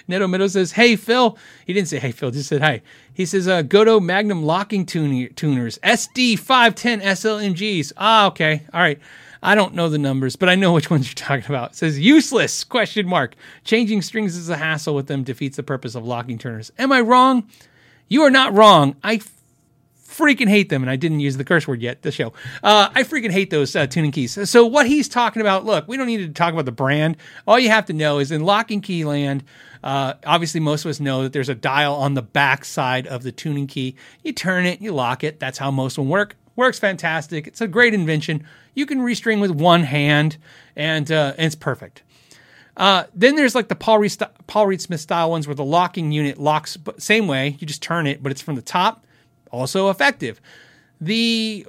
[0.08, 2.82] Neto Meadow says, "Hey Phil." He didn't say "Hey Phil," just said "Hi."
[3.14, 8.82] He says, uh, "Gotoh Magnum locking tuner- tuners, SD five ten SLMGs." Ah, okay, all
[8.82, 8.99] right.
[9.43, 11.72] I don't know the numbers, but I know which ones you're talking about.
[11.72, 13.36] It says useless question mark.
[13.64, 16.72] Changing strings is a hassle with them defeats the purpose of locking tuners.
[16.80, 17.47] Am I wrong?
[18.08, 18.95] You are not wrong.
[19.03, 19.22] I
[20.08, 22.01] freaking hate them, and I didn't use the curse word yet.
[22.01, 22.34] The show,
[22.64, 24.49] uh, I freaking hate those uh, tuning keys.
[24.49, 27.18] So what he's talking about, look, we don't need to talk about the brand.
[27.45, 29.43] All you have to know is in locking key land.
[29.84, 33.24] Uh, obviously, most of us know that there's a dial on the back side of
[33.24, 33.95] the tuning key.
[34.24, 35.39] You turn it, you lock it.
[35.39, 36.36] That's how most of them work.
[36.55, 37.45] Works fantastic.
[37.45, 38.43] It's a great invention.
[38.74, 40.38] You can restring with one hand,
[40.76, 42.01] and, uh, and it's perfect.
[42.76, 46.12] Uh, then there's like the Paul Reed, Paul Reed Smith style ones where the locking
[46.12, 47.58] unit locks same way.
[47.60, 49.07] You just turn it, but it's from the top
[49.52, 50.41] also effective.
[51.00, 51.66] The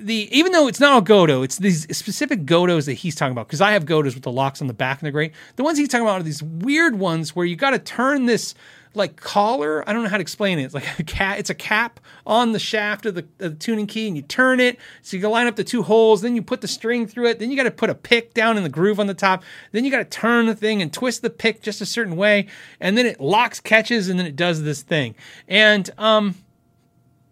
[0.00, 3.46] the even though it's not all Gotoh, it's these specific Gotohs that he's talking about.
[3.46, 5.32] Because I have Gotohs with the locks on the back and the great.
[5.56, 8.54] The ones he's talking about are these weird ones where you got to turn this
[8.94, 9.88] like collar.
[9.88, 10.64] I don't know how to explain it.
[10.64, 11.38] It's like a cat.
[11.38, 14.58] It's a cap on the shaft of the, of the, tuning key, and you turn
[14.58, 16.22] it so you can line up the two holes.
[16.22, 17.38] Then you put the string through it.
[17.38, 19.44] Then you got to put a pick down in the groove on the top.
[19.72, 22.48] Then you got to turn the thing and twist the pick just a certain way,
[22.80, 25.14] and then it locks, catches, and then it does this thing.
[25.46, 26.34] And um,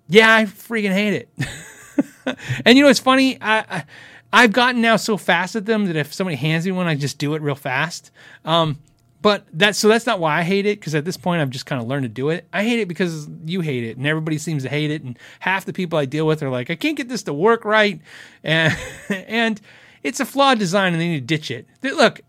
[0.09, 2.37] yeah, I freaking hate it.
[2.65, 3.41] and you know, it's funny.
[3.41, 3.85] I, I
[4.33, 7.19] I've gotten now so fast at them that if somebody hands me one, I just
[7.19, 8.11] do it real fast.
[8.45, 8.79] Um,
[9.21, 11.67] but that's so that's not why I hate it because at this point I've just
[11.67, 12.47] kind of learned to do it.
[12.53, 15.65] I hate it because you hate it and everybody seems to hate it, and half
[15.65, 18.01] the people I deal with are like, I can't get this to work right,
[18.45, 18.77] and
[19.09, 19.61] and
[20.03, 21.67] it's a flawed design and they need to ditch it.
[21.83, 22.21] Look,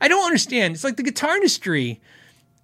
[0.00, 0.74] I don't understand.
[0.74, 2.00] It's like the guitar industry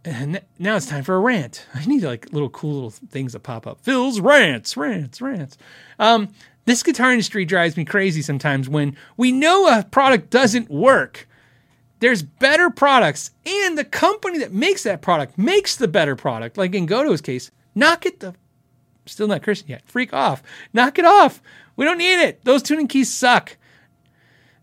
[0.04, 1.66] and now it's time for a rant.
[1.74, 3.80] I need like little cool little things that pop up.
[3.82, 5.58] Phil's rants, rants, rants.
[5.98, 6.28] Um,
[6.66, 11.28] this guitar industry drives me crazy sometimes when we know a product doesn't work.
[12.00, 16.58] There's better products, and the company that makes that product makes the better product.
[16.58, 18.34] Like in Gotoh's case, knock it the
[19.06, 19.82] still not cursing yet.
[19.86, 20.42] Freak off.
[20.72, 21.42] Knock it off.
[21.76, 22.44] We don't need it.
[22.44, 23.56] Those tuning keys suck.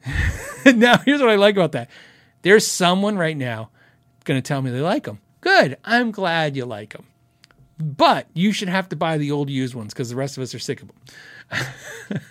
[0.66, 1.90] now, here's what I like about that.
[2.42, 3.70] There's someone right now
[4.26, 5.20] to tell me they like them.
[5.42, 5.78] Good.
[5.84, 7.06] I'm glad you like them.
[7.78, 10.54] But you should have to buy the old used ones because the rest of us
[10.54, 12.22] are sick of them.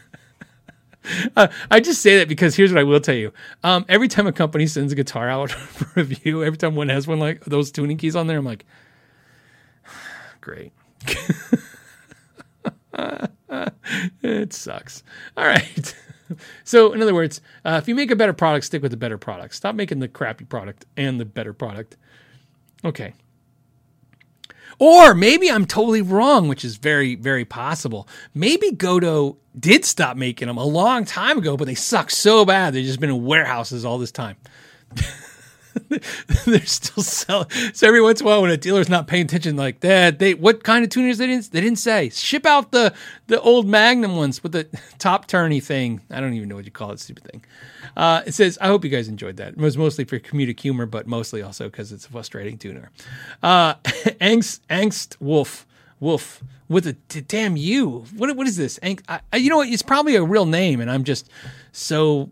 [1.37, 3.33] uh, I just say that because here's what I will tell you.
[3.65, 7.09] Um, every time a company sends a guitar out for review, every time one has
[7.09, 8.65] one like those tuning keys on there, I'm like,
[10.41, 10.73] great.
[14.23, 15.03] it sucks.
[15.37, 15.97] All right.
[16.63, 19.19] so, in other words, uh, if you make a better product, stick with the better
[19.19, 19.57] product.
[19.57, 21.97] Stop making the crappy product and the better product.
[22.85, 23.13] Okay.
[24.79, 28.09] Or maybe I'm totally wrong, which is very, very possible.
[28.33, 32.73] Maybe Gotoh did stop making them a long time ago, but they suck so bad
[32.73, 34.37] they've just been in warehouses all this time.
[36.47, 37.49] They're still selling.
[37.73, 40.35] So every once in a while, when a dealer's not paying attention like that, they
[40.35, 42.09] what kind of tuners they didn't they didn't say.
[42.11, 42.93] Ship out the
[43.29, 44.67] the old Magnum ones with the
[44.99, 46.01] top turny thing.
[46.11, 47.01] I don't even know what you call it.
[47.01, 47.45] Stupid thing.
[47.97, 49.49] Uh, it says, I hope you guys enjoyed that.
[49.55, 52.91] It was mostly for comedic humor, but mostly also because it's a frustrating tuner.
[53.43, 53.75] Uh,
[54.21, 55.67] angst, angst wolf,
[55.99, 58.05] wolf with a d- damn you.
[58.17, 58.79] What, what is this?
[58.83, 59.69] Ang- I- you know what?
[59.69, 61.29] It's probably a real name, and I'm just
[61.73, 62.31] so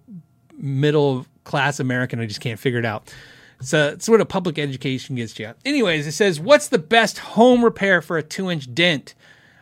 [0.57, 2.21] middle class American.
[2.21, 3.13] I just can't figure it out.
[3.61, 5.53] So it's what a public education gets you.
[5.65, 9.15] Anyways, it says, what's the best home repair for a two inch dent?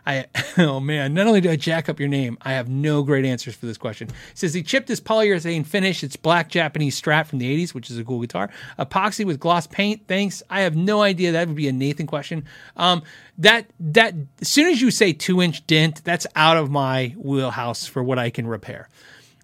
[0.06, 0.26] I
[0.58, 3.56] oh man, not only do I jack up your name, I have no great answers
[3.56, 4.08] for this question.
[4.08, 7.90] It says he chipped his polyurethane finish, it's black Japanese Strat from the 80s, which
[7.90, 8.50] is a cool guitar.
[8.78, 10.02] Epoxy with gloss paint.
[10.06, 10.42] Thanks.
[10.48, 11.32] I have no idea.
[11.32, 12.44] That would be a Nathan question.
[12.76, 13.02] Um,
[13.38, 17.86] that that as soon as you say two inch dent, that's out of my wheelhouse
[17.86, 18.88] for what I can repair.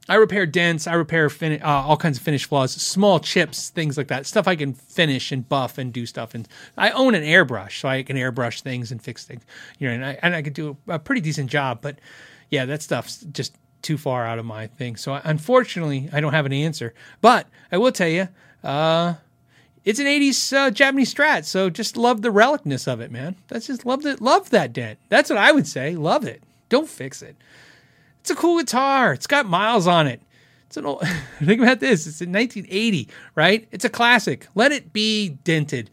[0.08, 0.86] I repair dents.
[0.86, 4.26] I repair fin- uh, all kinds of finish flaws, small chips, things like that.
[4.26, 6.34] Stuff I can finish and buff and do stuff.
[6.34, 9.44] And I own an airbrush, so I can airbrush things and fix things.
[9.78, 11.78] You know, and I and I could do a pretty decent job.
[11.82, 11.98] But
[12.50, 14.96] yeah, that stuff's just too far out of my thing.
[14.96, 16.94] So unfortunately, I don't have an answer.
[17.20, 18.28] But I will tell you,
[18.64, 19.14] uh,
[19.84, 21.44] it's an '80s uh, Japanese Strat.
[21.44, 23.36] So just love the relicness of it, man.
[23.46, 24.20] That's just love that.
[24.20, 24.98] Love that dent.
[25.10, 25.94] That's what I would say.
[25.94, 26.42] Love it.
[26.68, 27.36] Don't fix it.
[28.22, 29.12] It's a cool guitar.
[29.12, 30.22] It's got miles on it.
[30.68, 31.02] It's an old,
[31.42, 32.06] think about this.
[32.06, 33.66] It's in 1980, right?
[33.72, 34.46] It's a classic.
[34.54, 35.90] Let it be dented.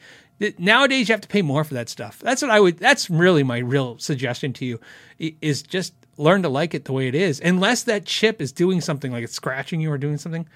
[0.59, 2.19] Nowadays, you have to pay more for that stuff.
[2.19, 2.77] That's what I would.
[2.77, 4.80] That's really my real suggestion to you,
[5.17, 7.41] is just learn to like it the way it is.
[7.43, 10.47] Unless that chip is doing something, like it's scratching you or doing something,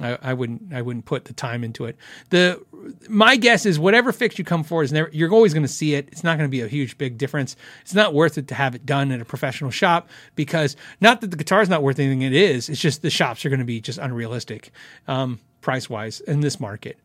[0.00, 0.72] I, I wouldn't.
[0.72, 1.96] I wouldn't put the time into it.
[2.30, 2.62] The
[3.08, 5.08] my guess is whatever fix you come for is never.
[5.12, 6.08] You're always going to see it.
[6.12, 7.56] It's not going to be a huge big difference.
[7.82, 11.30] It's not worth it to have it done at a professional shop because not that
[11.30, 12.22] the guitar is not worth anything.
[12.22, 12.68] It is.
[12.68, 14.70] It's just the shops are going to be just unrealistic,
[15.08, 16.98] um, price wise in this market.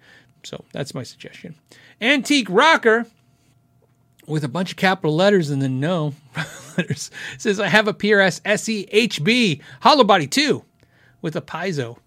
[0.44, 1.56] So that's my suggestion.
[2.02, 3.06] Antique rocker
[4.28, 6.14] with a bunch of capital letters and then no
[6.78, 10.64] letters says I have a PRS SEHB hollow body 2
[11.22, 11.98] with a piezo.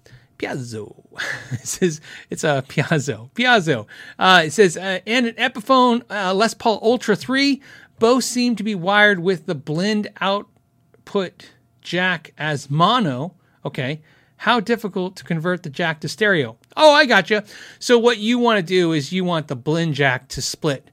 [0.44, 1.04] Piazzo.
[1.52, 3.30] it says it's a Piazzo.
[3.32, 3.86] Piazzo.
[4.18, 7.60] Uh, it says uh, and an Epiphone uh, Les Paul Ultra 3.
[7.98, 13.34] Both seem to be wired with the blend output jack as mono.
[13.64, 14.02] Okay.
[14.38, 16.58] How difficult to convert the jack to stereo?
[16.76, 17.44] Oh, I gotcha.
[17.78, 20.90] So what you want to do is you want the blend jack to split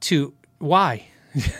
[0.00, 1.06] to why?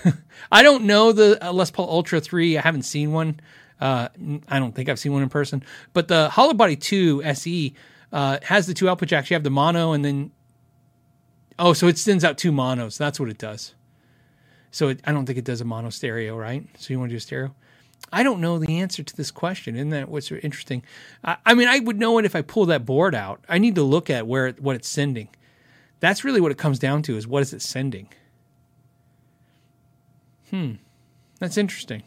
[0.52, 2.58] I don't know the uh, Les Paul Ultra 3.
[2.58, 3.40] I haven't seen one.
[3.80, 4.08] Uh,
[4.48, 5.62] I don't think I've seen one in person.
[5.92, 7.74] But the Hollow Body 2 SE
[8.12, 9.30] uh, has the two output jacks.
[9.30, 10.30] You have the mono and then.
[11.58, 12.98] Oh, so it sends out two monos.
[12.98, 13.74] That's what it does.
[14.70, 16.66] So it, I don't think it does a mono stereo, right?
[16.78, 17.54] So you want to do a stereo?
[18.12, 19.74] I don't know the answer to this question.
[19.74, 20.82] Isn't that what's interesting?
[21.24, 23.44] I, I mean, I would know it if I pull that board out.
[23.48, 25.28] I need to look at where it, what it's sending.
[26.00, 28.08] That's really what it comes down to: is what is it sending?
[30.50, 30.72] Hmm,
[31.38, 32.02] that's interesting.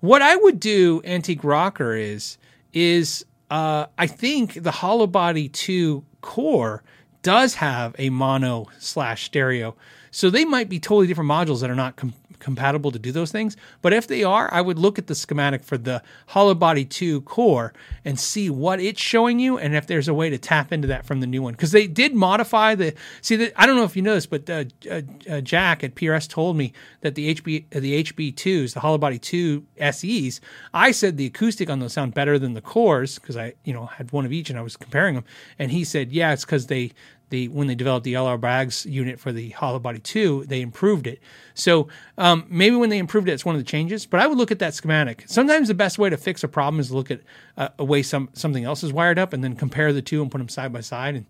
[0.00, 2.38] What I would do, antique rocker, is
[2.72, 6.82] is uh, I think the Hollow Body Two core
[7.22, 9.74] does have a mono slash stereo,
[10.10, 13.32] so they might be totally different modules that are not com- compatible to do those
[13.32, 13.56] things.
[13.82, 17.22] But if they are, I would look at the schematic for the Hollow Body 2
[17.22, 17.72] core
[18.04, 21.06] and see what it's showing you and if there's a way to tap into that
[21.06, 21.54] from the new one.
[21.54, 22.94] Because they did modify the.
[23.22, 25.94] See, the, I don't know if you know this, but uh, uh, uh, Jack at
[25.94, 30.40] PRS told me that the HB uh, the HB2s, the Hollow Body 2 SEs,
[30.72, 33.86] I said the acoustic on those sound better than the cores because I you know
[33.86, 35.24] had one of each and I was comparing them,
[35.58, 36.92] and he said, yeah, it's because they
[37.30, 41.06] they when they developed the LR Baggs unit for the Hollow Body 2, they improved
[41.06, 41.20] it.
[41.54, 44.06] So um, maybe when they improved it, it's one of the changes.
[44.06, 45.24] But I would look at that schematic.
[45.26, 47.20] Sometimes the best way to fix a problem is look at
[47.56, 50.30] uh, a way some something else is wired up, and then compare the two and
[50.30, 51.26] put them side by side, and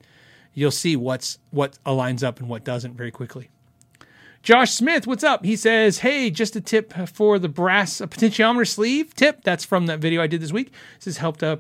[0.53, 3.51] you'll see what's what aligns up and what doesn't very quickly.
[4.43, 5.45] Josh Smith, what's up?
[5.45, 9.43] He says, "Hey, just a tip for the brass potentiometer sleeve tip.
[9.43, 10.73] That's from that video I did this week.
[10.99, 11.57] This has helped uh,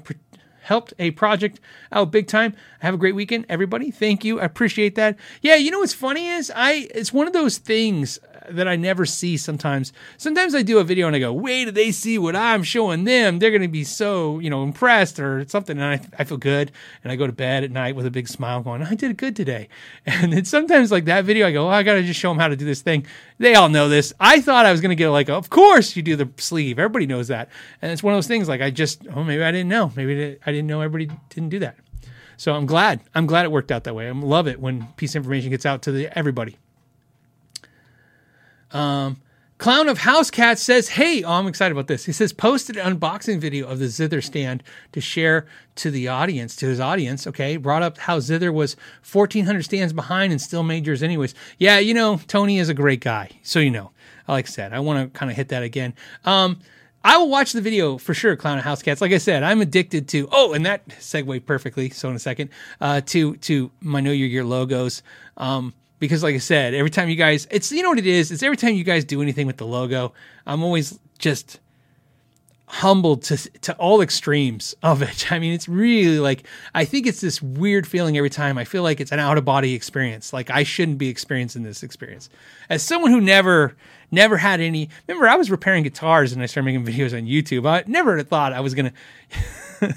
[0.66, 1.60] helped a project
[1.92, 2.54] out big time.
[2.80, 3.90] Have a great weekend, everybody.
[3.90, 4.40] Thank you.
[4.40, 5.16] I appreciate that.
[5.40, 8.18] Yeah, you know what's funny is I it's one of those things.
[8.50, 9.92] That I never see sometimes.
[10.16, 13.04] Sometimes I do a video and I go, wait do they see what I'm showing
[13.04, 13.38] them.
[13.38, 15.78] They're going to be so, you know, impressed or something.
[15.78, 16.72] And I, I feel good.
[17.02, 19.36] And I go to bed at night with a big smile going, I did good
[19.36, 19.68] today.
[20.06, 22.38] And then sometimes like that video, I go, oh, I got to just show them
[22.38, 23.06] how to do this thing.
[23.38, 24.12] They all know this.
[24.18, 26.78] I thought I was going to get like, of course you do the sleeve.
[26.78, 27.50] Everybody knows that.
[27.82, 29.92] And it's one of those things like I just, oh, maybe I didn't know.
[29.94, 31.76] Maybe I didn't know everybody didn't do that.
[32.38, 33.00] So I'm glad.
[33.14, 34.08] I'm glad it worked out that way.
[34.08, 36.56] I love it when piece of information gets out to the, everybody.
[38.72, 39.18] Um,
[39.58, 42.04] Clown of House Cat says, Hey, oh, I'm excited about this.
[42.04, 44.62] He says, posted an unboxing video of the Zither stand
[44.92, 45.46] to share
[45.76, 47.26] to the audience, to his audience.
[47.26, 47.56] Okay.
[47.56, 48.76] Brought up how Zither was
[49.10, 51.34] 1,400 stands behind and still made yours anyways.
[51.58, 53.30] Yeah, you know, Tony is a great guy.
[53.42, 53.92] So, you know,
[54.28, 55.94] like I said, I want to kind of hit that again.
[56.24, 56.60] Um,
[57.02, 59.00] I will watch the video for sure, Clown of House Cats.
[59.00, 60.28] Like I said, I'm addicted to.
[60.32, 61.88] Oh, and that segue perfectly.
[61.90, 62.50] So in a second,
[62.80, 65.02] uh, to to my Know Your Gear logos.
[65.36, 68.30] Um, because like I said, every time you guys, it's you know what it is.
[68.30, 70.12] It's every time you guys do anything with the logo,
[70.46, 71.60] I'm always just
[72.68, 75.32] humbled to to all extremes of it.
[75.32, 78.58] I mean, it's really like I think it's this weird feeling every time.
[78.58, 80.32] I feel like it's an out of body experience.
[80.32, 82.28] Like I shouldn't be experiencing this experience.
[82.68, 83.76] As someone who never
[84.10, 87.66] never had any remember I was repairing guitars and I started making videos on YouTube.
[87.66, 88.92] I never thought I was going
[89.80, 89.94] to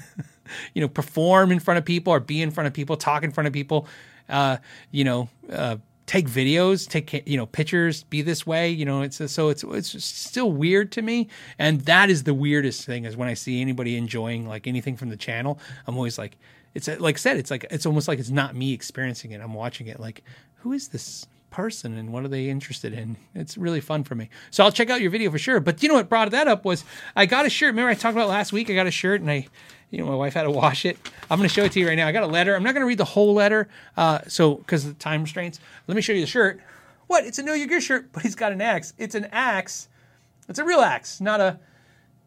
[0.74, 3.30] you know perform in front of people or be in front of people, talk in
[3.30, 3.86] front of people,
[4.28, 4.58] uh,
[4.90, 5.76] you know, uh,
[6.10, 8.68] take videos, take you know pictures, be this way.
[8.68, 12.84] You know, it's so it's it's still weird to me, and that is the weirdest
[12.84, 15.60] thing is when I see anybody enjoying like anything from the channel.
[15.86, 16.36] I'm always like,
[16.74, 19.40] it's uh, like I said, it's like it's almost like it's not me experiencing it.
[19.40, 20.24] I'm watching it like,
[20.56, 23.16] who is this person and what are they interested in?
[23.36, 24.30] It's really fun for me.
[24.50, 25.60] So I'll check out your video for sure.
[25.60, 26.84] But you know what brought that up was
[27.14, 27.68] I got a shirt.
[27.68, 28.68] Remember I talked about last week?
[28.68, 29.46] I got a shirt and I
[29.90, 30.96] you know, my wife had to wash it.
[31.30, 32.06] I'm going to show it to you right now.
[32.06, 32.54] I got a letter.
[32.54, 35.60] I'm not going to read the whole letter, uh, so because of the time restraints.
[35.86, 36.60] Let me show you the shirt.
[37.06, 37.24] What?
[37.24, 38.92] It's a Know Your Gear shirt, but he's got an axe.
[38.96, 39.88] It's an axe.
[40.48, 41.58] It's a real axe, not a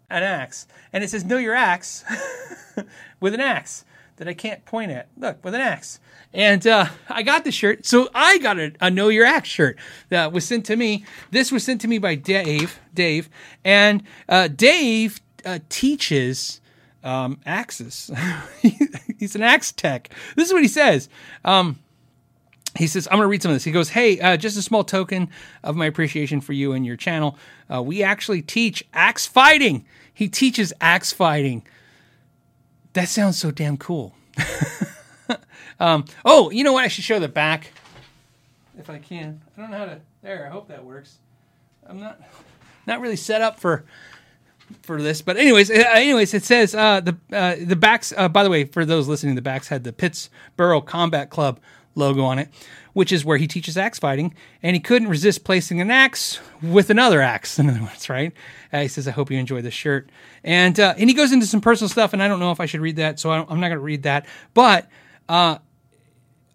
[0.10, 0.68] an axe.
[0.92, 2.04] And it says Know Your Axe
[3.20, 3.86] with an axe
[4.18, 5.08] that I can't point at.
[5.18, 6.00] Look, with an axe.
[6.34, 7.86] And uh, I got the shirt.
[7.86, 9.78] So I got a, a Know Your Axe shirt
[10.10, 11.06] that was sent to me.
[11.32, 12.80] This was sent to me by Dave.
[12.94, 13.30] Dave.
[13.64, 16.62] And uh, Dave uh, teaches
[17.04, 18.12] um, axes.
[19.20, 20.10] He's an axe tech.
[20.36, 21.10] This is what he says.
[21.44, 21.80] Um,
[22.78, 23.64] he says, I'm going to read some of this.
[23.64, 25.30] He goes, Hey, uh, just a small token
[25.64, 27.38] of my appreciation for you and your channel.
[27.72, 29.86] Uh, we actually teach axe fighting.
[30.14, 31.66] He teaches axe fighting.
[32.94, 34.16] That sounds so damn cool.
[35.80, 36.84] um, oh, you know what?
[36.84, 37.72] I should show the back
[38.78, 39.42] if I can.
[39.58, 40.00] I don't know how to.
[40.22, 41.18] There, I hope that works.
[41.86, 42.22] I'm not
[42.86, 43.84] not really set up for
[44.82, 45.22] for this.
[45.22, 48.14] But anyways, uh, anyways, it says uh, the uh, the backs.
[48.16, 51.60] Uh, by the way, for those listening, the backs had the Pittsburgh Combat Club
[51.96, 52.50] logo on it,
[52.94, 56.90] which is where he teaches axe fighting, and he couldn't resist placing an axe with
[56.90, 57.60] another axe.
[57.60, 58.34] In other words, right?
[58.72, 60.10] Uh, he says, "I hope you enjoy this shirt,"
[60.44, 62.66] and uh, and he goes into some personal stuff, and I don't know if I
[62.66, 64.90] should read that, so I am not going to read that, but.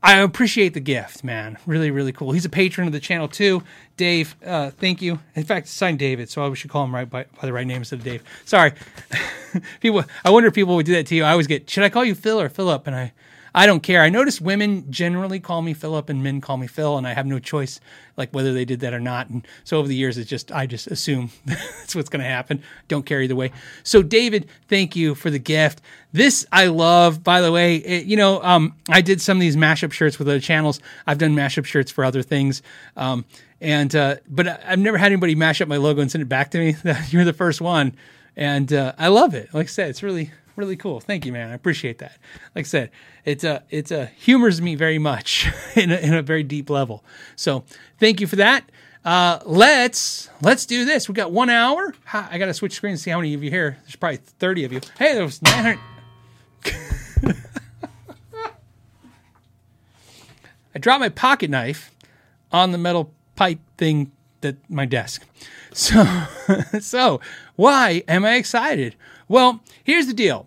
[0.02, 1.58] I appreciate the gift, man.
[1.66, 2.30] Really, really cool.
[2.30, 3.64] He's a patron of the channel too.
[3.96, 5.18] Dave, uh, thank you.
[5.34, 7.78] In fact, signed David, so I should call him right by, by the right name
[7.78, 8.22] instead of Dave.
[8.44, 8.72] Sorry,
[9.80, 10.04] people.
[10.24, 11.24] I wonder if people would do that to you.
[11.24, 12.86] I always get, should I call you Phil or Philip?
[12.86, 13.12] And I,
[13.54, 14.02] I don't care.
[14.02, 17.26] I notice women generally call me Philip and men call me Phil, and I have
[17.26, 17.80] no choice,
[18.16, 19.28] like whether they did that or not.
[19.28, 22.62] And so over the years, it's just I just assume that's what's going to happen.
[22.88, 23.52] Don't care either way.
[23.82, 25.80] So David, thank you for the gift.
[26.12, 27.22] This I love.
[27.22, 30.28] By the way, it, you know, um, I did some of these mashup shirts with
[30.28, 30.80] other channels.
[31.06, 32.62] I've done mashup shirts for other things.
[32.96, 33.24] Um,
[33.60, 36.50] and uh, but I've never had anybody mash up my logo and send it back
[36.52, 36.76] to me.
[37.08, 37.94] You're the first one,
[38.36, 39.52] and uh, I love it.
[39.52, 41.00] Like I said, it's really really cool.
[41.00, 41.50] Thank you, man.
[41.50, 42.18] I appreciate that.
[42.54, 42.90] Like I said,
[43.24, 47.04] it's a it's a humors me very much in a, in a very deep level.
[47.36, 47.64] So
[47.98, 48.68] thank you for that.
[49.04, 51.08] Uh, let's let's do this.
[51.08, 51.94] We got one hour.
[52.12, 53.78] I got to switch screens see how many of you here.
[53.84, 54.80] There's probably thirty of you.
[54.98, 55.78] Hey, there was nine
[56.64, 57.36] hundred.
[60.74, 61.92] I dropped my pocket knife
[62.52, 65.24] on the metal pipe thing that my desk.
[65.72, 66.04] So,
[66.80, 67.20] so
[67.56, 68.96] why am I excited?
[69.28, 70.46] Well, here's the deal.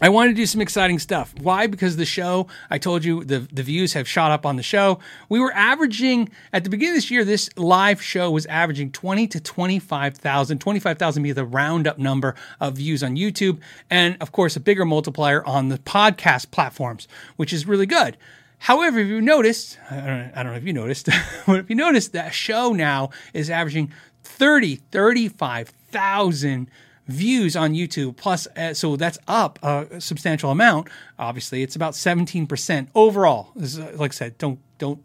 [0.00, 1.32] I want to do some exciting stuff.
[1.40, 1.68] Why?
[1.68, 4.98] Because the show, I told you the, the views have shot up on the show.
[5.28, 9.28] We were averaging, at the beginning of this year, this live show was averaging 20
[9.28, 10.58] to 25,000.
[10.58, 13.60] 25,000 be the roundup number of views on YouTube.
[13.90, 17.06] And of course, a bigger multiplier on the podcast platforms,
[17.36, 18.16] which is really good.
[18.58, 21.08] However, if you noticed, I don't, know, I don't know if you noticed,
[21.46, 23.92] but if you noticed, that show now is averaging
[24.24, 26.68] 30, 35,000
[27.08, 28.16] views on YouTube.
[28.16, 30.88] Plus, uh, so that's up a substantial amount.
[31.18, 33.50] Obviously, it's about 17% overall.
[33.56, 35.02] Uh, like I said, don't, don't,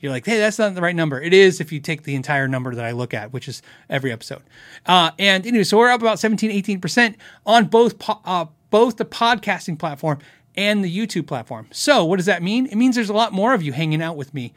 [0.00, 1.20] You're like, hey, that's not the right number.
[1.20, 4.12] It is if you take the entire number that I look at, which is every
[4.12, 4.42] episode.
[4.86, 9.04] Uh, and anyway, so we're up about 17, 18% on both, po- uh, both the
[9.04, 10.18] podcasting platform
[10.56, 11.68] and the YouTube platform.
[11.70, 12.66] So what does that mean?
[12.66, 14.52] It means there's a lot more of you hanging out with me.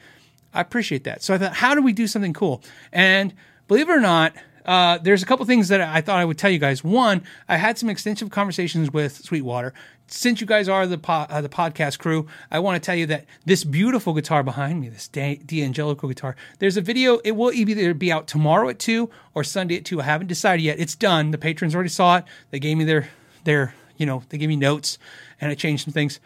[0.54, 1.24] I appreciate that.
[1.24, 2.62] So I thought, how do we do something cool?
[2.92, 3.34] And
[3.68, 4.34] believe it or not,
[4.66, 6.84] uh, there's a couple things that I thought I would tell you guys.
[6.84, 9.74] One, I had some extensive conversations with Sweetwater.
[10.08, 13.06] Since you guys are the po- uh, the podcast crew, I want to tell you
[13.08, 17.20] that this beautiful guitar behind me, this D'Angelico guitar, there's a video.
[17.20, 20.02] It will either be out tomorrow at two or Sunday at two.
[20.02, 20.80] I haven't decided yet.
[20.80, 21.32] It's done.
[21.32, 22.26] The patrons already saw it.
[22.52, 23.10] They gave me their
[23.44, 24.98] their you know they gave me notes
[25.42, 26.20] and I changed some things.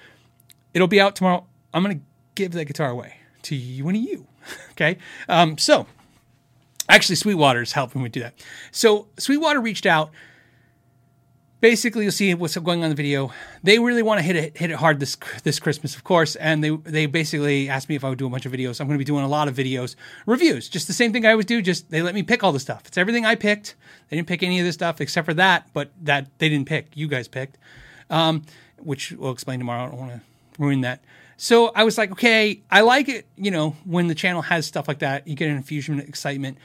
[0.74, 1.46] It'll be out tomorrow.
[1.74, 2.02] I'm gonna
[2.36, 4.28] give that guitar away to you and you.
[4.72, 4.98] okay.
[5.30, 5.88] Um, so
[6.90, 8.34] Actually, Sweetwater is helping me do that.
[8.72, 10.12] So Sweetwater reached out.
[11.60, 13.32] Basically, you'll see what's going on in the video.
[13.64, 16.64] They really want to hit it hit it hard this this Christmas, of course, and
[16.64, 18.80] they they basically asked me if I would do a bunch of videos.
[18.80, 19.96] I'm going to be doing a lot of videos,
[20.28, 21.62] reviews, just the same thing I always do.
[21.64, 22.84] Just they let me pick all the stuff.
[22.86, 23.76] It's everything I picked.
[24.10, 26.96] They didn't pick any of this stuff except for that, but that they didn't pick.
[26.96, 27.58] You guys picked,
[28.12, 28.44] um,
[28.78, 29.86] which we'll explain tomorrow.
[29.86, 30.22] I don't want to
[30.60, 31.04] ruin that.
[31.38, 34.88] So I was like, okay, I like it, you know, when the channel has stuff
[34.88, 36.58] like that, you get an infusion of excitement.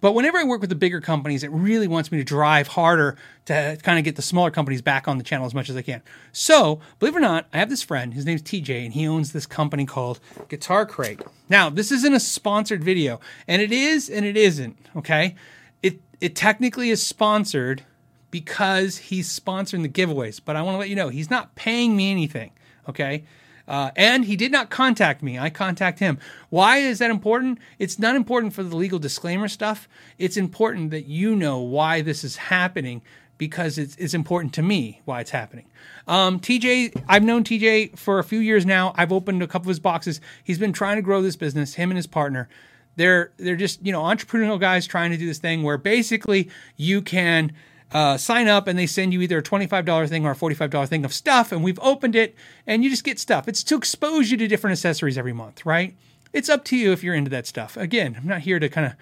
[0.00, 3.16] But whenever I work with the bigger companies, it really wants me to drive harder
[3.46, 5.82] to kind of get the smaller companies back on the channel as much as I
[5.82, 6.02] can.
[6.30, 8.12] So, believe it or not, I have this friend.
[8.12, 10.20] His name's TJ, and he owns this company called
[10.50, 11.22] Guitar Crate.
[11.48, 13.18] Now, this isn't a sponsored video,
[13.48, 14.76] and it is and it isn't.
[14.94, 15.36] Okay,
[15.82, 17.84] it it technically is sponsored
[18.30, 20.38] because he's sponsoring the giveaways.
[20.44, 22.50] But I want to let you know he's not paying me anything.
[22.90, 23.24] Okay.
[23.66, 25.38] Uh, and he did not contact me.
[25.38, 26.18] I contact him.
[26.50, 27.58] Why is that important?
[27.78, 29.88] It's not important for the legal disclaimer stuff.
[30.18, 33.02] It's important that you know why this is happening
[33.38, 35.66] because it's, it's important to me why it's happening.
[36.06, 38.94] Um, TJ, I've known TJ for a few years now.
[38.96, 40.20] I've opened a couple of his boxes.
[40.44, 42.48] He's been trying to grow this business, him and his partner.
[42.96, 47.02] They're they're just you know entrepreneurial guys trying to do this thing where basically you
[47.02, 47.52] can
[47.94, 51.04] uh, sign up and they send you either a $25 thing or a $45 thing
[51.04, 52.34] of stuff and we've opened it
[52.66, 53.46] and you just get stuff.
[53.46, 55.96] It's to expose you to different accessories every month right?
[56.32, 57.76] It's up to you if you're into that stuff.
[57.76, 58.94] Again i'm not here to kind of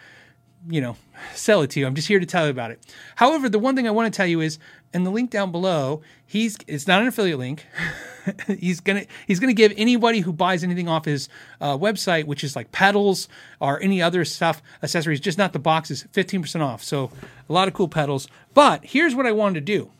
[0.68, 0.96] you know
[1.34, 1.86] sell it to you.
[1.86, 2.84] I'm just here to tell you about it.
[3.16, 4.58] However the one thing i want to tell you is
[4.92, 7.66] in the link down below he's it's not an affiliate link
[8.46, 11.28] he's gonna he's gonna give anybody who buys anything off his
[11.60, 13.28] uh, website which is like pedals
[13.60, 16.82] or any other stuff accessories just not the boxes 15% off.
[16.82, 17.10] So
[17.48, 18.28] a lot of cool pedals.
[18.54, 19.90] But here's what i wanted to do.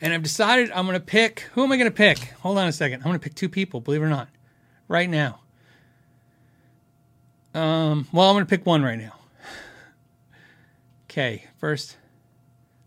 [0.00, 2.18] And i've decided i'm gonna pick who am i gonna pick?
[2.40, 3.00] Hold on a second.
[3.00, 4.28] I'm gonna pick two people believe it or not.
[4.88, 5.40] Right now.
[7.54, 9.14] Um, well i'm gonna pick one right now.
[11.04, 11.96] Okay first.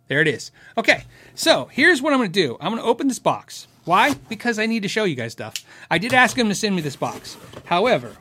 [0.08, 0.52] There it is.
[0.78, 2.58] Okay, so here's what I'm going to do.
[2.60, 3.68] I'm going to open this box.
[3.86, 4.14] Why?
[4.30, 5.56] Because I need to show you guys stuff.
[5.92, 7.38] I did ask him to send me this box.
[7.66, 8.16] However,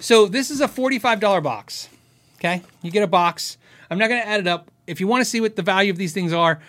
[0.00, 1.88] so this is a $45 box.
[2.38, 3.56] Okay, you get a box.
[3.90, 4.70] I'm not going to add it up.
[4.86, 6.60] If you want to see what the value of these things are,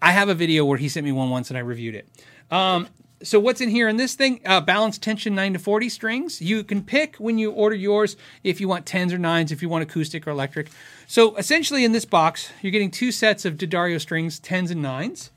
[0.00, 2.08] I have a video where he sent me one once and I reviewed it.
[2.50, 2.88] Um,
[3.22, 4.40] so what's in here in this thing?
[4.44, 6.42] Uh, balance tension 9 to 40 strings.
[6.42, 9.68] You can pick when you order yours if you want 10s or 9s, if you
[9.68, 10.70] want acoustic or electric.
[11.06, 15.30] So essentially in this box, you're getting two sets of D'Addario strings, 10s and 9s.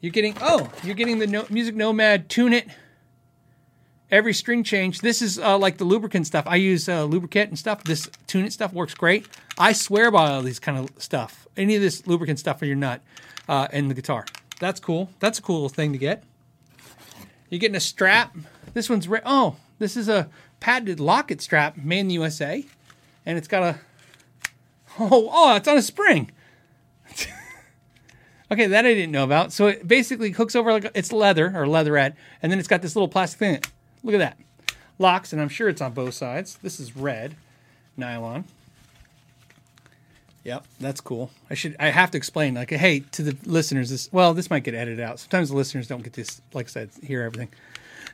[0.00, 2.68] You're getting, oh, you're getting the no, Music Nomad Tune It.
[4.10, 5.00] Every string change.
[5.00, 6.46] This is uh, like the lubricant stuff.
[6.46, 7.84] I use uh, lubricant and stuff.
[7.84, 9.26] This Tune It stuff works great.
[9.58, 11.46] I swear by all these kind of stuff.
[11.56, 13.02] Any of this lubricant stuff for your nut
[13.48, 14.24] uh, and the guitar.
[14.60, 15.10] That's cool.
[15.18, 16.24] That's a cool thing to get.
[17.50, 18.36] You're getting a strap.
[18.74, 20.28] This one's re- oh, this is a
[20.60, 22.64] patented Lock-It strap made in the USA,
[23.26, 23.78] and it's got a
[25.00, 26.30] oh oh, it's on a spring.
[28.50, 29.52] Okay, that I didn't know about.
[29.52, 32.96] So it basically hooks over like it's leather or leatherette, and then it's got this
[32.96, 33.62] little plastic thing.
[34.02, 34.38] Look at that,
[34.98, 36.58] locks, and I'm sure it's on both sides.
[36.62, 37.36] This is red
[37.96, 38.44] nylon.
[40.44, 41.30] Yep, that's cool.
[41.50, 44.64] I should I have to explain like hey to the listeners this well this might
[44.64, 45.18] get edited out.
[45.20, 47.48] Sometimes the listeners don't get this like I said hear everything.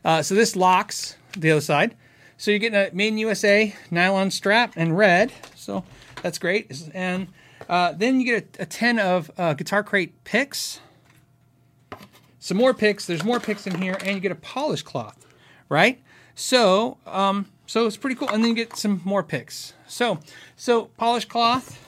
[0.05, 1.95] Uh, so this locks the other side.
[2.37, 5.33] So you're getting a made in USA nylon strap and red.
[5.55, 5.85] So
[6.23, 6.73] that's great.
[6.93, 7.29] And
[7.69, 10.81] uh, then you get a, a 10 of uh, Guitar Crate picks.
[12.39, 13.07] Some more picks.
[13.07, 15.27] There's more picks in here, and you get a polish cloth,
[15.69, 16.03] right?
[16.35, 18.29] So, um, so it's pretty cool.
[18.29, 19.73] And then you get some more picks.
[19.87, 20.19] So,
[20.57, 21.81] so polish cloth.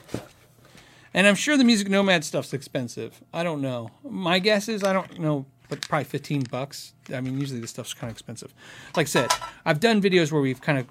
[1.13, 3.23] And I'm sure the Music Nomad stuff's expensive.
[3.33, 3.91] I don't know.
[4.03, 6.93] My guess is I don't know, but probably 15 bucks.
[7.13, 8.53] I mean, usually this stuff's kind of expensive.
[8.95, 9.31] Like I said,
[9.65, 10.87] I've done videos where we've kind of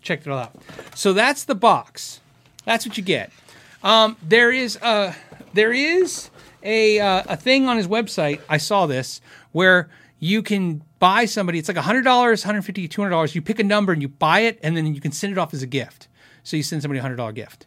[0.00, 0.56] checked it all out.
[0.94, 2.20] So that's the box.
[2.64, 3.30] That's what you get.
[3.82, 5.14] Um, there is a
[5.52, 6.30] there is
[6.62, 8.40] a uh, a thing on his website.
[8.48, 9.20] I saw this
[9.52, 9.88] where
[10.18, 11.58] you can buy somebody.
[11.58, 13.34] It's like $100, $150, $200.
[13.34, 15.54] You pick a number and you buy it, and then you can send it off
[15.54, 16.08] as a gift.
[16.42, 17.66] So you send somebody a $100 gift.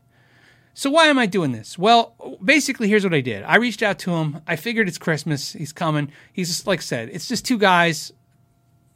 [0.74, 1.78] So why am I doing this?
[1.78, 3.44] Well, basically, here's what I did.
[3.44, 4.42] I reached out to him.
[4.48, 5.54] I figured it's Christmas.
[5.54, 6.12] He's coming.
[6.32, 8.12] He's just like I said, it's just two guys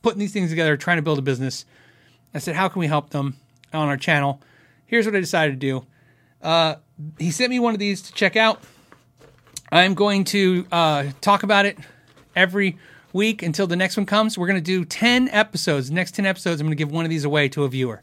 [0.01, 1.65] putting these things together, trying to build a business.
[2.33, 3.37] I said, how can we help them
[3.73, 4.41] on our channel?
[4.85, 5.85] Here's what I decided to do.
[6.41, 6.75] Uh,
[7.19, 8.61] he sent me one of these to check out.
[9.71, 11.77] I'm going to uh, talk about it
[12.35, 12.77] every
[13.13, 14.37] week until the next one comes.
[14.37, 15.89] We're going to do 10 episodes.
[15.89, 18.01] The next 10 episodes, I'm going to give one of these away to a viewer.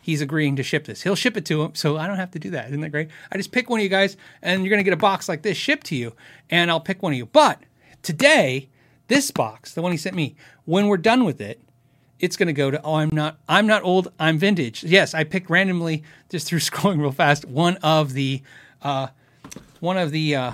[0.00, 1.02] He's agreeing to ship this.
[1.02, 2.68] He'll ship it to him, so I don't have to do that.
[2.68, 3.08] Isn't that great?
[3.30, 5.42] I just pick one of you guys, and you're going to get a box like
[5.42, 6.12] this shipped to you,
[6.50, 7.26] and I'll pick one of you.
[7.26, 7.60] But
[8.02, 8.68] today,
[9.06, 11.60] this box, the one he sent me, when we're done with it,
[12.22, 14.82] it's going to go to oh i'm not i'm not old i'm vintage.
[14.82, 18.40] Yes i picked randomly just through scrolling real fast one of the
[18.80, 19.08] uh,
[19.80, 20.52] one of the uh,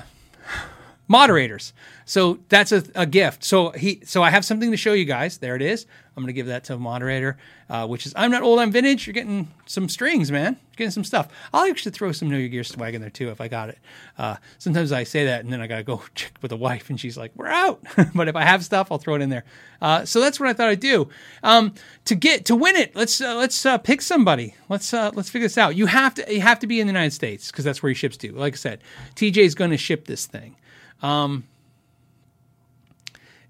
[1.08, 1.72] moderators.
[2.04, 3.42] So that's a, a gift.
[3.42, 5.38] So he so i have something to show you guys.
[5.38, 5.86] There it is.
[6.16, 7.38] I'm going to give that to a moderator
[7.70, 9.06] uh, which is i'm not old i'm vintage.
[9.06, 10.54] You're getting some strings man.
[10.54, 11.28] You're getting some stuff.
[11.52, 13.78] I'll actually throw some know your gear swag in there too if i got it.
[14.16, 17.00] Uh, sometimes i say that and then i gotta go check with the wife and
[17.00, 17.82] she's like we're out.
[18.14, 19.44] But if i have stuff i'll throw it in there.
[19.80, 21.08] Uh, so that's what i thought i'd do.
[21.42, 21.74] Um,
[22.04, 24.54] to get to win it let's uh, let's uh, pick somebody.
[24.68, 25.76] Let's uh, let's figure this out.
[25.76, 27.94] You have to you have to be in the united states because that's where he
[27.94, 28.80] ships to like i said
[29.14, 30.56] tj is going to ship this thing
[31.02, 31.44] um,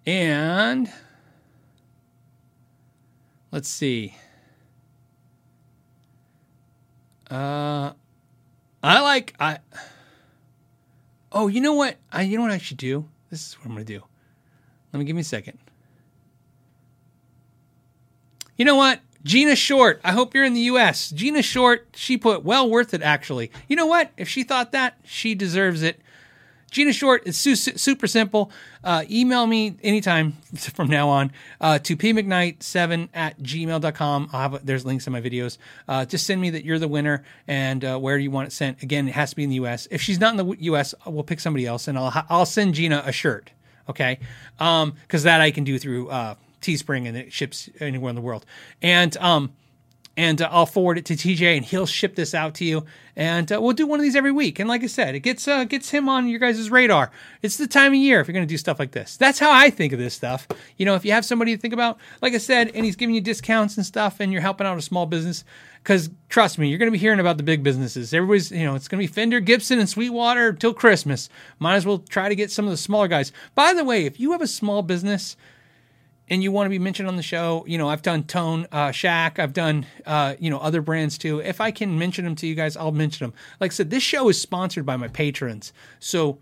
[0.07, 0.91] and
[3.51, 4.15] let's see.
[7.31, 7.93] Uh,
[8.83, 9.59] I like I.
[11.31, 11.97] Oh, you know what?
[12.11, 13.07] I you know what I should do.
[13.31, 14.03] This is what I'm gonna do.
[14.93, 15.59] Let me give me a second.
[18.57, 19.01] You know what?
[19.25, 20.01] Gina Short.
[20.03, 21.11] I hope you're in the U.S.
[21.11, 21.87] Gina Short.
[21.95, 23.03] She put well worth it.
[23.03, 24.11] Actually, you know what?
[24.16, 26.01] If she thought that, she deserves it.
[26.70, 28.51] Gina Short is su- super simple.
[28.85, 34.31] Uh, email me anytime from now on uh, to pmcknight7 at gmail.com.
[34.32, 35.59] I'll have, there's links in my videos.
[35.86, 38.82] Uh, just send me that you're the winner and uh, where you want it sent.
[38.82, 39.89] Again, it has to be in the U.S.
[39.90, 43.03] If she's not in the U.S., we'll pick somebody else and I'll, I'll send Gina
[43.05, 43.51] a shirt.
[43.89, 44.19] Okay.
[44.61, 48.20] Um, cause that I can do through, uh, Teespring and it ships anywhere in the
[48.23, 48.45] world.
[48.82, 49.53] And, um,
[50.19, 52.85] and uh, I'll forward it to TJ, and he'll ship this out to you.
[53.15, 54.59] And uh, we'll do one of these every week.
[54.59, 57.12] And like I said, it gets uh, gets him on your guys' radar.
[57.40, 59.16] It's the time of year if you're going to do stuff like this.
[59.16, 60.49] That's how I think of this stuff.
[60.77, 63.15] You know, if you have somebody to think about, like I said, and he's giving
[63.15, 65.45] you discounts and stuff, and you're helping out a small business.
[65.85, 68.12] Because trust me, you're going to be hearing about the big businesses.
[68.12, 71.28] Everybody's, you know, it's going to be Fender, Gibson, and Sweetwater till Christmas.
[71.61, 73.31] Might as well try to get some of the smaller guys.
[73.55, 75.36] By the way, if you have a small business
[76.31, 78.91] and you want to be mentioned on the show, you know, I've done Tone uh,
[78.91, 81.41] Shack, I've done, uh, you know, other brands too.
[81.41, 83.35] If I can mention them to you guys, I'll mention them.
[83.61, 86.39] Like I said, this show is sponsored by my patrons, so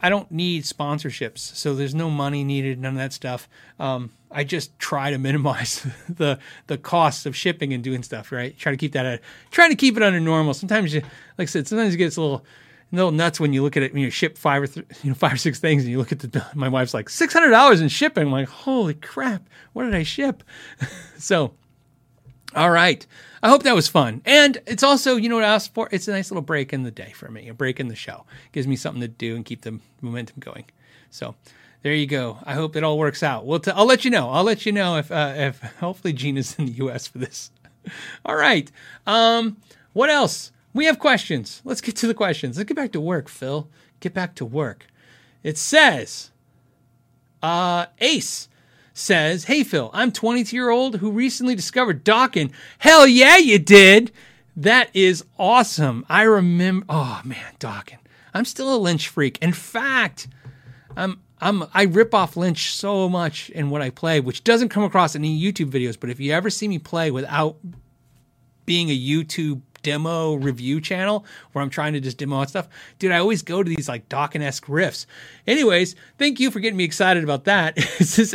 [0.00, 1.38] I don't need sponsorships.
[1.38, 3.48] So there's no money needed, none of that stuff.
[3.78, 8.30] Um, I just try to minimize the the costs of shipping and doing stuff.
[8.30, 9.20] Right, try to keep that at,
[9.50, 10.52] trying to keep it under normal.
[10.54, 11.00] Sometimes, you,
[11.38, 12.44] like I said, sometimes it gets a little
[12.96, 15.14] little nuts when you look at it when you ship five or th- you know
[15.14, 17.80] five or six things and you look at the my wife's like six hundred dollars
[17.80, 18.24] in shipping.
[18.24, 20.42] I'm like, holy crap, what did I ship?
[21.18, 21.54] so,
[22.54, 23.06] all right,
[23.42, 25.88] I hope that was fun, and it's also you know what I asked for.
[25.90, 28.24] It's a nice little break in the day for me, a break in the show
[28.52, 30.64] gives me something to do and keep the momentum going.
[31.10, 31.34] So.
[31.82, 32.38] There you go.
[32.44, 33.44] I hope it all works out.
[33.44, 34.30] We'll t- I'll let you know.
[34.30, 37.06] I'll let you know if uh, if hopefully Gina's in the U.S.
[37.06, 37.50] for this.
[38.24, 38.72] all right.
[39.06, 39.58] Um,
[39.92, 40.50] what else?
[40.74, 41.62] We have questions.
[41.64, 42.58] Let's get to the questions.
[42.58, 43.68] Let's get back to work, Phil.
[44.00, 44.86] Get back to work.
[45.44, 46.32] It says,
[47.42, 48.48] uh, Ace
[48.92, 52.50] says, Hey, Phil, I'm 22 year old who recently discovered Dokken.
[52.78, 54.10] Hell yeah, you did.
[54.56, 56.04] That is awesome.
[56.08, 57.98] I remember, oh man, Dokken.
[58.32, 59.38] I'm still a Lynch freak.
[59.40, 60.26] In fact,
[60.96, 64.82] I'm I'm I rip off Lynch so much in what I play, which doesn't come
[64.82, 65.98] across in any YouTube videos.
[65.98, 67.56] But if you ever see me play without
[68.64, 73.12] being a YouTube demo review channel where I'm trying to just demo out stuff, dude,
[73.12, 75.06] I always go to these like Dokken esque riffs.
[75.46, 77.78] Anyways, thank you for getting me excited about that.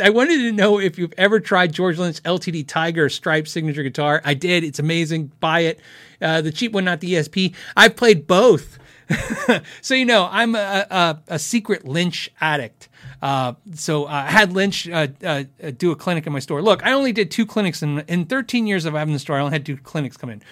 [0.02, 4.22] I wanted to know if you've ever tried George Lynch LTD Tiger Stripe signature guitar.
[4.24, 4.64] I did.
[4.64, 5.32] It's amazing.
[5.40, 5.80] Buy it.
[6.22, 7.54] Uh, the cheap one, not the ESP.
[7.76, 8.78] I've played both.
[9.80, 12.88] so you know, I'm a, a, a secret Lynch addict.
[13.22, 15.44] Uh, so uh, I had Lynch uh, uh,
[15.76, 16.62] do a clinic in my store.
[16.62, 19.36] Look, I only did two clinics in in 13 years of having the store.
[19.36, 20.42] I only had two clinics come in.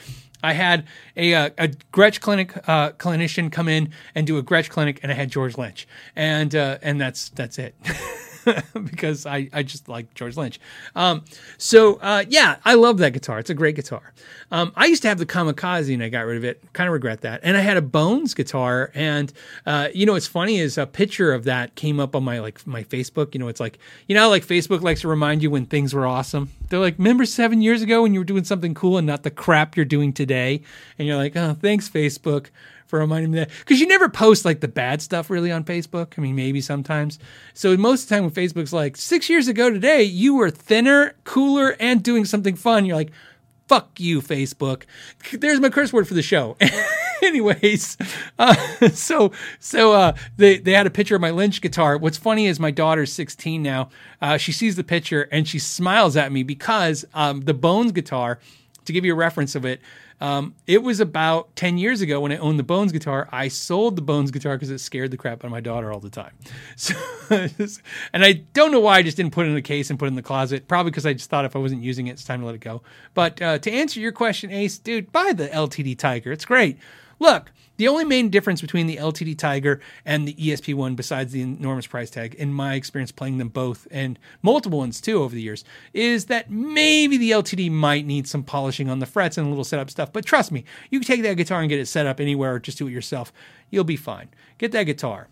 [0.43, 0.86] I had
[1.16, 5.12] a a, a Gretsch clinic uh, clinician come in and do a Gretsch clinic, and
[5.12, 5.86] I had George Lynch,
[6.16, 7.74] and uh, and that's that's it.
[8.84, 10.60] because I, I just like George Lynch.
[10.94, 11.24] Um,
[11.56, 13.38] so uh, yeah, I love that guitar.
[13.38, 14.12] It's a great guitar.
[14.50, 16.62] Um, I used to have the Kamikaze and I got rid of it.
[16.72, 17.40] Kind of regret that.
[17.42, 19.32] And I had a Bones guitar, and
[19.66, 22.66] uh, you know what's funny is a picture of that came up on my like
[22.66, 23.34] my Facebook.
[23.34, 26.06] You know, it's like you know like Facebook likes to remind you when things were
[26.06, 26.50] awesome.
[26.68, 29.30] They're like, remember seven years ago when you were doing something cool and not the
[29.30, 30.62] crap you're doing today,
[30.98, 32.48] and you're like, oh, thanks Facebook
[32.89, 36.15] for reminding me that because you never post like the bad stuff really on Facebook.
[36.16, 37.19] I mean, maybe sometimes.
[37.55, 41.15] So most of the time when Facebook's like six years ago today, you were thinner,
[41.24, 42.86] cooler, and doing something fun.
[42.86, 43.12] You're like,
[43.69, 44.85] fuck you, Facebook.
[45.32, 46.56] There's my curse word for the show.
[47.23, 47.97] Anyways,
[48.39, 48.55] uh,
[48.90, 51.98] so so uh, they they had a picture of my Lynch guitar.
[51.98, 53.90] What's funny is my daughter's 16 now.
[54.23, 58.40] Uh, she sees the picture and she smiles at me because um, the Bones guitar.
[58.85, 59.82] To give you a reference of it,
[60.20, 63.28] um, it was about 10 years ago when I owned the Bones guitar.
[63.31, 66.01] I sold the Bones guitar because it scared the crap out of my daughter all
[66.01, 66.32] the time.
[66.77, 66.95] So,
[68.12, 70.07] and I don't know why I just didn't put it in a case and put
[70.07, 70.69] it in the closet.
[70.69, 72.61] Probably because I just thought if I wasn't using it, it's time to let it
[72.61, 72.82] go.
[73.15, 76.32] But uh, to answer your question, Ace, dude, buy the LTD Tiger.
[76.32, 76.78] It's great.
[77.19, 81.40] Look, the only main difference between the LTD Tiger and the ESP one, besides the
[81.40, 85.40] enormous price tag, in my experience playing them both and multiple ones too over the
[85.40, 85.64] years,
[85.94, 89.64] is that maybe the LTD might need some polishing on the frets and a little
[89.64, 90.12] setup stuff.
[90.12, 92.59] But trust me, you can take that guitar and get it set up anywhere or
[92.59, 93.32] just do it yourself.
[93.70, 94.28] You'll be fine.
[94.59, 95.28] Get that guitar.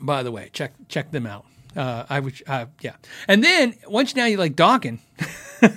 [0.00, 1.44] By the way, check check them out.
[1.76, 2.94] Uh, I would, uh, yeah.
[3.28, 4.98] And then once now you're like Dokken,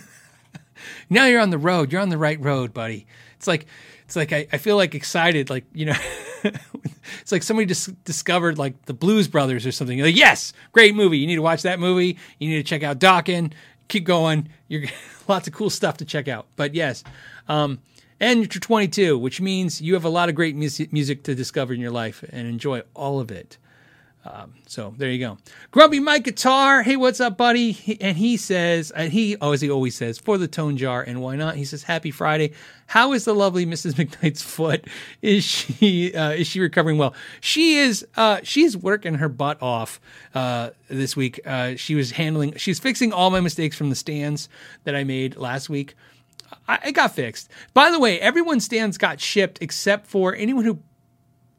[1.10, 1.92] now you're on the road.
[1.92, 3.06] You're on the right road, buddy.
[3.36, 3.66] It's like
[4.14, 5.96] it's like I, I feel like excited, like you know,
[6.44, 9.98] it's like somebody just discovered like the Blues Brothers or something.
[9.98, 11.18] You're like, yes, great movie.
[11.18, 12.18] You need to watch that movie.
[12.38, 13.56] You need to check out Dokken's.
[13.88, 14.50] Keep going.
[14.68, 14.84] You're
[15.28, 16.46] lots of cool stuff to check out.
[16.56, 17.04] But yes,
[17.48, 17.80] um,
[18.20, 21.74] and you're 22, which means you have a lot of great music, music to discover
[21.74, 23.58] in your life and enjoy all of it.
[24.26, 25.38] Um, so there you go.
[25.72, 26.82] Grumpy Mike Guitar.
[26.82, 27.98] Hey, what's up, buddy?
[28.00, 31.22] And he says, and he, oh, as he always says, for the tone jar, and
[31.22, 31.56] why not?
[31.56, 32.54] He says, Happy Friday.
[32.88, 33.94] How is the lovely Mrs.
[33.94, 34.88] McKnight's foot?
[35.22, 37.14] Is she uh, is she recovering well?
[37.42, 38.06] She is.
[38.16, 40.00] Uh, she's working her butt off
[40.34, 41.40] uh, this week.
[41.46, 42.56] Uh, she was handling.
[42.56, 44.48] She's fixing all my mistakes from the stands
[44.84, 45.96] that I made last week.
[46.68, 47.50] I, it got fixed.
[47.74, 50.80] By the way, everyone's stands got shipped except for anyone who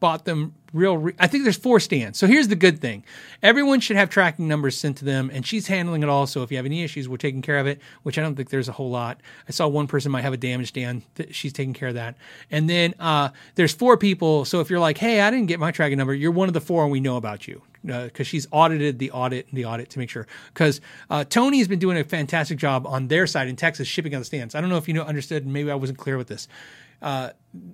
[0.05, 2.19] bought them real re- I think there's four stands.
[2.19, 3.05] So here's the good thing.
[3.43, 6.27] Everyone should have tracking numbers sent to them and she's handling it all.
[6.27, 8.51] So if you have any issues, we're taking care of it, which I don't think
[8.51, 9.23] there's a whole lot.
[9.49, 11.05] I saw one person might have a damaged stand.
[11.15, 12.17] Th- She's taking care of that.
[12.51, 14.45] And then uh, there's four people.
[14.45, 16.61] So if you're like, hey, I didn't get my tracking number, you're one of the
[16.61, 19.99] four and we know about you because she's audited the audit and the audit to
[19.99, 20.27] make sure.
[20.53, 24.15] Because uh, Tony has been doing a fantastic job on their side in Texas shipping
[24.15, 24.55] out the stands.
[24.55, 25.47] I don't know if you know understood.
[25.47, 26.47] Maybe I wasn't clear with this.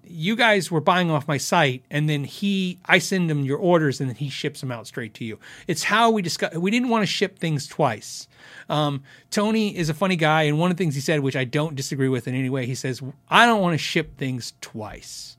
[0.04, 4.00] You guys were buying off my site, and then he, I send him your orders,
[4.00, 5.38] and then he ships them out straight to you.
[5.66, 6.54] It's how we discuss.
[6.54, 8.28] We didn't want to ship things twice.
[8.68, 11.44] Um, Tony is a funny guy, and one of the things he said, which I
[11.44, 15.38] don't disagree with in any way, he says, "I don't want to ship things twice."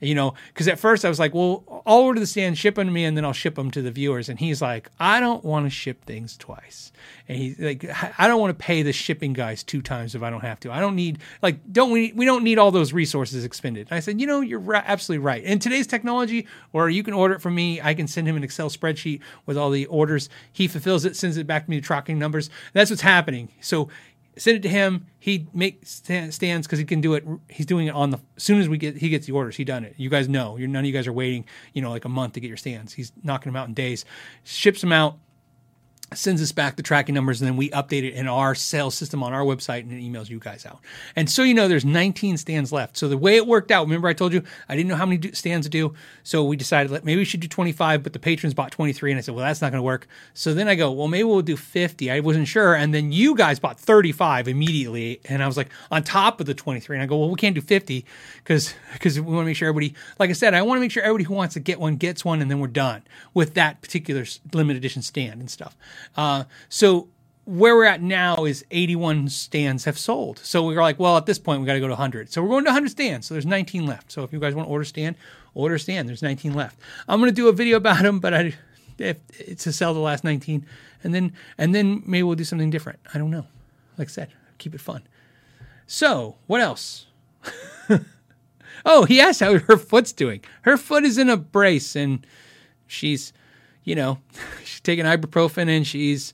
[0.00, 2.86] You know, because at first I was like, well, I'll order the stand, ship them
[2.86, 4.28] to me, and then I'll ship them to the viewers.
[4.28, 6.92] And he's like, I don't want to ship things twice.
[7.28, 7.84] And he's like,
[8.18, 10.72] I don't want to pay the shipping guys two times if I don't have to.
[10.72, 12.12] I don't need like, don't we?
[12.12, 13.88] We don't need all those resources expended.
[13.90, 15.42] And I said, you know, you're ra- absolutely right.
[15.44, 17.80] In today's technology, or you can order it from me.
[17.80, 20.28] I can send him an Excel spreadsheet with all the orders.
[20.52, 22.50] He fulfills it, sends it back to me, tracking numbers.
[22.72, 23.48] That's what's happening.
[23.60, 23.88] So
[24.40, 25.06] send it to him.
[25.18, 27.24] He makes sta- stands because he can do it.
[27.48, 29.56] He's doing it on the as soon as we get he gets the orders.
[29.56, 29.94] He done it.
[29.98, 30.56] You guys know.
[30.56, 31.44] You're none of you guys are waiting.
[31.74, 32.94] You know, like a month to get your stands.
[32.94, 34.04] He's knocking them out in days.
[34.44, 35.18] Ships them out.
[36.12, 39.22] Sends us back the tracking numbers, and then we update it in our sales system
[39.22, 40.80] on our website, and it emails you guys out.
[41.14, 42.96] And so you know, there's 19 stands left.
[42.96, 45.30] So the way it worked out, remember I told you I didn't know how many
[45.32, 48.72] stands to do, so we decided maybe we should do 25, but the patrons bought
[48.72, 50.08] 23, and I said, well, that's not going to work.
[50.34, 52.10] So then I go, well, maybe we'll do 50.
[52.10, 56.02] I wasn't sure, and then you guys bought 35 immediately, and I was like on
[56.02, 58.04] top of the 23, and I go, well, we can't do 50
[58.38, 60.90] because because we want to make sure everybody, like I said, I want to make
[60.90, 63.80] sure everybody who wants to get one gets one, and then we're done with that
[63.80, 65.76] particular limited edition stand and stuff.
[66.16, 67.08] Uh, so
[67.44, 70.38] where we're at now is 81 stands have sold.
[70.38, 72.32] So we are like, well, at this point, we got to go to 100.
[72.32, 73.26] So we're going to 100 stands.
[73.26, 74.12] So there's 19 left.
[74.12, 75.16] So if you guys want to order stand,
[75.54, 76.08] order stand.
[76.08, 76.78] There's 19 left.
[77.08, 78.54] I'm going to do a video about them, but I,
[78.98, 80.64] if it's to sell the last 19,
[81.02, 83.00] and then and then maybe we'll do something different.
[83.14, 83.46] I don't know.
[83.96, 84.28] Like I said,
[84.58, 85.02] keep it fun.
[85.86, 87.06] So what else?
[88.84, 90.42] oh, he asked how her foot's doing.
[90.62, 92.24] Her foot is in a brace, and
[92.86, 93.32] she's,
[93.90, 94.18] you know,
[94.64, 96.32] she's taking ibuprofen and she's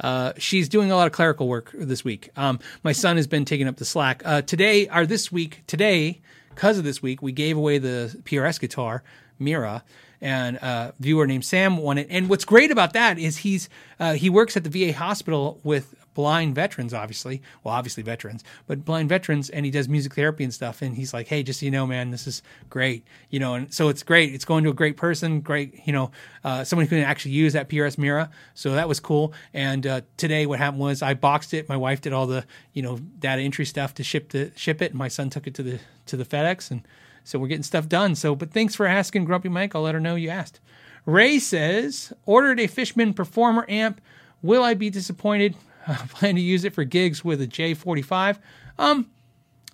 [0.00, 2.28] uh, she's doing a lot of clerical work this week.
[2.36, 4.22] Um, my son has been taking up the slack.
[4.24, 6.20] Uh, today, or this week, today,
[6.50, 9.02] because of this week, we gave away the PRS guitar
[9.40, 9.82] Mira,
[10.20, 12.06] and a viewer named Sam won it.
[12.10, 13.68] And what's great about that is he's
[13.98, 17.40] uh, he works at the VA hospital with blind veterans, obviously.
[17.62, 20.82] Well, obviously veterans, but blind veterans, and he does music therapy and stuff.
[20.82, 23.72] And he's like, "Hey, just so you know, man, this is great, you know." And
[23.72, 24.34] so it's great.
[24.34, 26.10] It's going to a great person, great, you know,
[26.42, 28.30] uh, someone who can actually use that PRS Mira.
[28.54, 29.32] So that was cool.
[29.54, 31.68] And uh, today, what happened was I boxed it.
[31.68, 34.90] My wife did all the, you know, data entry stuff to ship the ship it,
[34.90, 36.82] and my son took it to the to the FedEx, and
[37.22, 38.16] so we're getting stuff done.
[38.16, 39.76] So, but thanks for asking, Grumpy Mike.
[39.76, 40.58] I'll let her know you asked.
[41.06, 44.00] Ray says, ordered a Fishman Performer amp.
[44.42, 45.54] Will I be disappointed?
[45.88, 48.38] I plan to use it for gigs with a J45.
[48.78, 49.10] Um,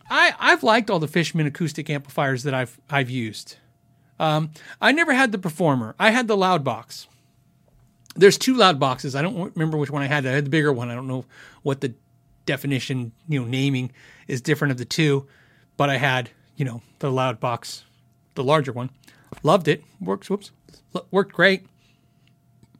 [0.08, 3.56] I I've liked all the Fishman acoustic amplifiers that I've I've used.
[4.18, 4.50] Um,
[4.80, 5.94] I never had the Performer.
[5.98, 7.06] I had the Loudbox.
[8.14, 9.18] There's two Loudboxes.
[9.18, 10.24] I don't remember which one I had.
[10.24, 10.88] I had the bigger one.
[10.88, 11.24] I don't know
[11.62, 11.94] what the
[12.46, 13.90] definition, you know, naming
[14.28, 15.26] is different of the two,
[15.76, 17.82] but I had, you know, the Loudbox,
[18.36, 18.90] the larger one.
[19.42, 19.82] Loved it.
[20.00, 20.30] Works.
[20.30, 20.52] Whoops.
[21.10, 21.66] Worked great.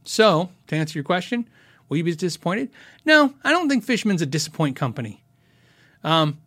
[0.04, 1.48] So to answer your question,
[1.88, 2.70] Will you be disappointed?
[3.04, 5.22] No, I don't think Fishman's a disappoint company.
[6.02, 6.38] Um,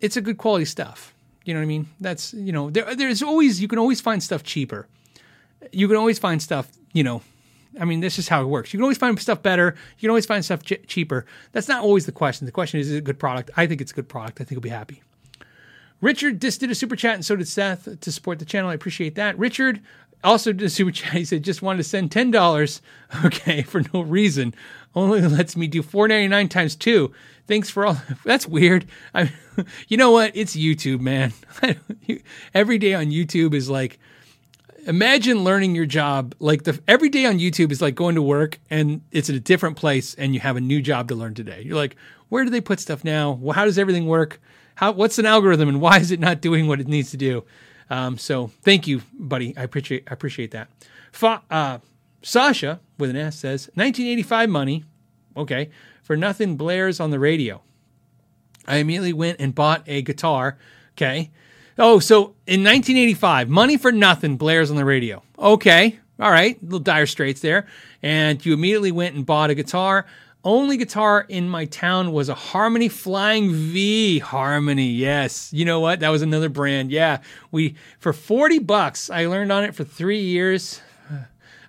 [0.00, 1.14] it's a good quality stuff.
[1.44, 1.88] You know what I mean?
[2.00, 4.86] That's you know there, there's always you can always find stuff cheaper.
[5.72, 7.22] You can always find stuff you know.
[7.80, 8.72] I mean, this is how it works.
[8.72, 9.76] You can always find stuff better.
[9.98, 11.24] You can always find stuff ch- cheaper.
[11.52, 12.46] That's not always the question.
[12.46, 13.50] The question is, is it a good product?
[13.56, 14.40] I think it's a good product.
[14.40, 15.02] I think you'll be happy.
[16.00, 18.70] Richard just did a super chat, and so did Seth to support the channel.
[18.70, 19.38] I appreciate that.
[19.38, 19.80] Richard
[20.22, 21.12] also a super chat.
[21.12, 22.82] He said, just wanted to send ten dollars,
[23.24, 24.54] okay, for no reason.
[24.94, 27.12] Only lets me do four ninety nine times two.
[27.46, 28.00] Thanks for all.
[28.24, 28.86] That's weird.
[29.14, 29.32] I,
[29.88, 30.32] you know what?
[30.34, 31.32] It's YouTube, man.
[32.54, 33.98] every day on YouTube is like,
[34.86, 36.34] imagine learning your job.
[36.38, 39.40] Like the every day on YouTube is like going to work, and it's in a
[39.40, 41.62] different place, and you have a new job to learn today.
[41.64, 41.96] You're like,
[42.28, 43.32] where do they put stuff now?
[43.32, 44.40] Well, how does everything work?
[44.76, 47.44] How what's an algorithm, and why is it not doing what it needs to do?
[47.90, 49.54] Um, so thank you, buddy.
[49.56, 50.68] I appreciate I appreciate that.
[51.12, 51.78] Fa, uh,
[52.22, 54.84] Sasha with an S says 1985 money.
[55.36, 55.70] Okay,
[56.02, 57.60] for nothing blares on the radio.
[58.66, 60.56] I immediately went and bought a guitar.
[60.92, 61.30] Okay.
[61.78, 65.22] Oh, so in 1985, money for nothing blares on the radio.
[65.38, 65.98] Okay.
[66.20, 66.62] All right.
[66.62, 67.66] Little dire straits there.
[68.02, 70.04] And you immediately went and bought a guitar.
[70.42, 74.20] Only guitar in my town was a Harmony Flying V.
[74.20, 75.52] Harmony, yes.
[75.52, 76.00] You know what?
[76.00, 76.90] That was another brand.
[76.90, 77.18] Yeah,
[77.50, 79.10] we for forty bucks.
[79.10, 80.80] I learned on it for three years.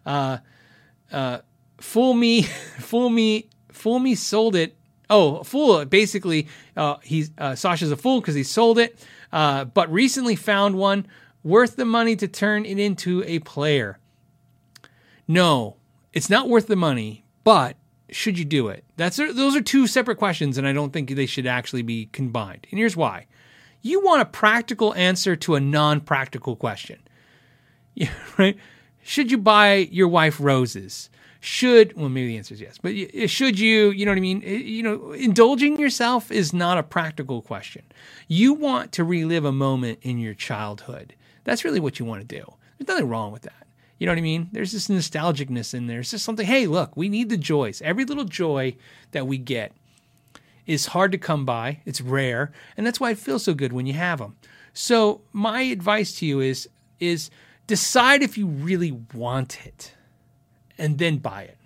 [0.06, 0.38] Uh,
[1.12, 1.40] uh,
[1.82, 2.44] fool me,
[2.80, 4.16] fool me, fool me.
[4.16, 4.78] Sold it.
[5.10, 5.84] Oh, fool!
[5.84, 8.98] Basically, uh, he's uh, Sasha's a fool because he sold it.
[9.34, 11.08] Uh, but recently found one
[11.44, 14.00] worth the money to turn it into a player.
[15.28, 15.76] No,
[16.14, 17.76] it's not worth the money, but
[18.12, 18.84] should you do it?
[18.98, 22.68] That's those are two separate questions, and I don't think they should actually be combined.
[22.70, 23.28] And here's why:
[23.82, 27.00] you want a practical answer to a non-practical question,
[28.38, 28.58] right?
[29.04, 31.10] Should you buy your wife roses?
[31.44, 32.94] Should well, maybe the answer is yes, but
[33.30, 33.90] should you?
[33.90, 34.42] You know what I mean?
[34.42, 37.84] You know, indulging yourself is not a practical question.
[38.28, 41.16] You want to relive a moment in your childhood.
[41.44, 42.44] That's really what you want to do.
[42.78, 43.61] There's nothing wrong with that.
[44.02, 44.50] You know what I mean?
[44.52, 46.00] There's this nostalgicness in there.
[46.00, 47.84] It's just something, hey, look, we need the joys.
[47.84, 48.76] Every little joy
[49.12, 49.74] that we get
[50.66, 53.86] is hard to come by, it's rare, and that's why it feels so good when
[53.86, 54.38] you have them.
[54.74, 56.68] So, my advice to you is
[57.00, 57.30] is
[57.68, 59.94] decide if you really want it
[60.80, 61.58] and then buy it.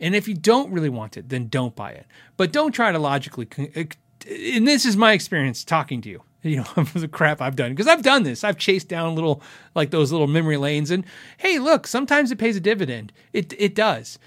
[0.00, 2.06] And if you don't really want it, then don't buy it.
[2.38, 3.46] But don't try to logically
[3.76, 3.84] uh,
[4.26, 7.86] and this is my experience talking to you you know the crap I've done because
[7.86, 8.44] I've done this.
[8.44, 9.42] I've chased down little
[9.74, 11.04] like those little memory lanes, and
[11.38, 13.12] hey, look, sometimes it pays a dividend.
[13.32, 14.18] It it does,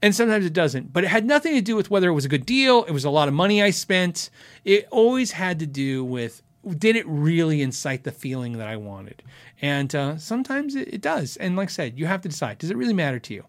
[0.00, 0.92] and sometimes it doesn't.
[0.92, 2.84] But it had nothing to do with whether it was a good deal.
[2.84, 4.30] It was a lot of money I spent.
[4.64, 6.42] It always had to do with
[6.78, 9.22] did it really incite the feeling that I wanted,
[9.60, 11.36] and uh, sometimes it, it, does.
[11.36, 13.44] And like I said, you have to decide: does it really matter to you?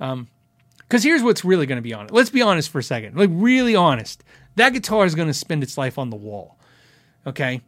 [0.00, 0.28] Um,
[0.88, 2.12] because here's what's really going to be on it.
[2.12, 3.16] Let's be honest for a second.
[3.16, 4.22] Like really honest.
[4.54, 6.55] That guitar is going to spend its life on the wall.
[7.26, 7.60] Okay.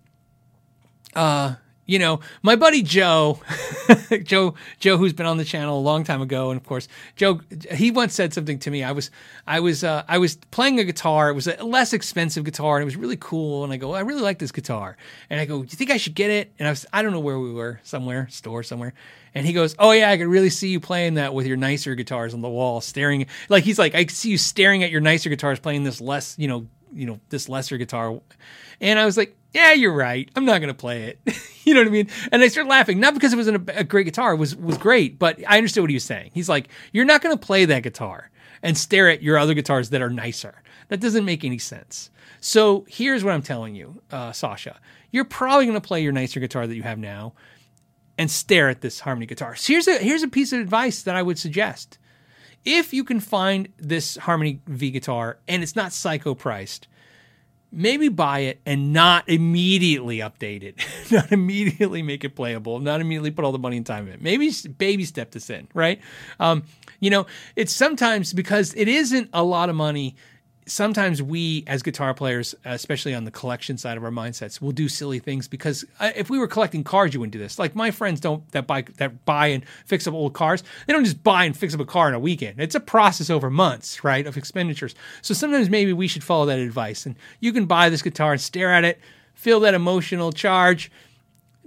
[1.14, 1.54] Uh,
[1.88, 3.40] you know, my buddy Joe,
[4.22, 6.86] Joe, Joe, who's been on the channel a long time ago, and of course,
[7.16, 7.40] Joe,
[7.72, 8.84] he once said something to me.
[8.84, 9.10] I was,
[9.46, 11.30] I was, uh, I was playing a guitar.
[11.30, 13.64] It was a less expensive guitar, and it was really cool.
[13.64, 14.98] And I go, I really like this guitar.
[15.30, 16.52] And I go, do you think I should get it?
[16.58, 18.92] And I was, I don't know where we were, somewhere, store somewhere.
[19.34, 21.94] And he goes, Oh yeah, I could really see you playing that with your nicer
[21.94, 23.26] guitars on the wall, staring.
[23.48, 26.48] Like he's like, I see you staring at your nicer guitars, playing this less, you
[26.48, 28.20] know, you know, this lesser guitar.
[28.80, 30.30] And I was like, yeah, you're right.
[30.36, 31.20] I'm not going to play it.
[31.64, 32.08] you know what I mean?
[32.32, 34.78] And I started laughing, not because it was a, a great guitar, it was was
[34.78, 36.30] great, but I understood what he was saying.
[36.34, 38.30] He's like, you're not going to play that guitar
[38.62, 40.62] and stare at your other guitars that are nicer.
[40.88, 42.10] That doesn't make any sense.
[42.40, 44.80] So here's what I'm telling you, uh, Sasha.
[45.10, 47.34] You're probably going to play your nicer guitar that you have now.
[48.16, 49.54] and stare at this harmony guitar.
[49.56, 51.98] So here's a here's a piece of advice that I would suggest.
[52.64, 56.88] If you can find this Harmony V guitar and it's not psycho priced,
[57.70, 60.76] maybe buy it and not immediately update it,
[61.10, 64.22] not immediately make it playable, not immediately put all the money and time in it.
[64.22, 66.00] Maybe baby step this in, right?
[66.40, 66.64] Um,
[67.00, 67.26] you know,
[67.56, 70.16] it's sometimes because it isn't a lot of money.
[70.68, 74.88] Sometimes we, as guitar players, especially on the collection side of our mindsets, will do
[74.88, 77.58] silly things because uh, if we were collecting cars, you wouldn't do this.
[77.58, 80.62] Like my friends don't that buy that buy and fix up old cars.
[80.86, 82.60] They don't just buy and fix up a car in a weekend.
[82.60, 84.94] It's a process over months, right, of expenditures.
[85.22, 87.06] So sometimes maybe we should follow that advice.
[87.06, 89.00] And you can buy this guitar and stare at it,
[89.34, 90.92] feel that emotional charge.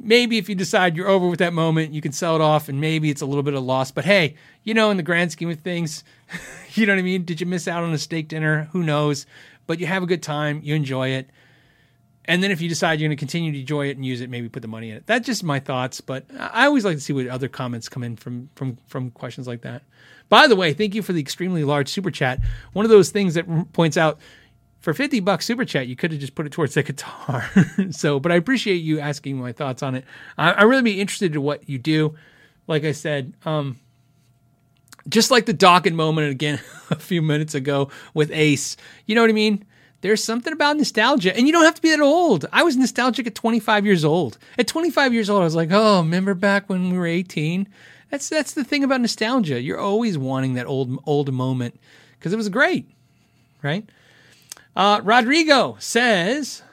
[0.04, 2.82] Maybe if you decide you're over with that moment, you can sell it off, and
[2.82, 3.92] maybe it's a little bit of loss.
[3.92, 6.04] But hey, you know, in the grand scheme of things,
[6.74, 7.24] you know what I mean?
[7.24, 8.70] Did you miss out on a steak dinner?
[8.72, 9.26] Who knows?
[9.68, 11.30] But you have a good time, you enjoy it.
[12.26, 14.30] And then if you decide you're going to continue to enjoy it and use it,
[14.30, 15.08] maybe put the money in it.
[15.08, 18.16] That's just my thoughts, but I always like to see what other comments come in
[18.16, 19.84] from from from questions like that.
[20.30, 22.40] By the way, thank you for the extremely large super chat.
[22.74, 24.20] One of those things that points out
[24.80, 27.50] for 50 bucks super chat, you could have just put it towards the guitar.
[27.92, 30.06] so, but I appreciate you asking my thoughts on it.
[30.38, 32.16] I, I really be interested in what you do.
[32.68, 33.80] Like I said, um,
[35.10, 36.60] just like the Dokken's moment again
[36.90, 38.78] a few minutes ago with Ace.
[39.06, 39.66] You know what I mean?
[40.02, 42.48] There's something about nostalgia, and you don't have to be that old.
[42.52, 44.40] I was nostalgic at 25 years old.
[44.58, 47.68] At 25 years old, I was like, "Oh, remember back when we were 18?"
[48.10, 49.62] That's that's the thing about nostalgia.
[49.62, 51.80] You're always wanting that old old moment
[52.18, 52.90] because it was great,
[53.62, 53.88] right?
[54.76, 56.64] Uh, Rodrigo says,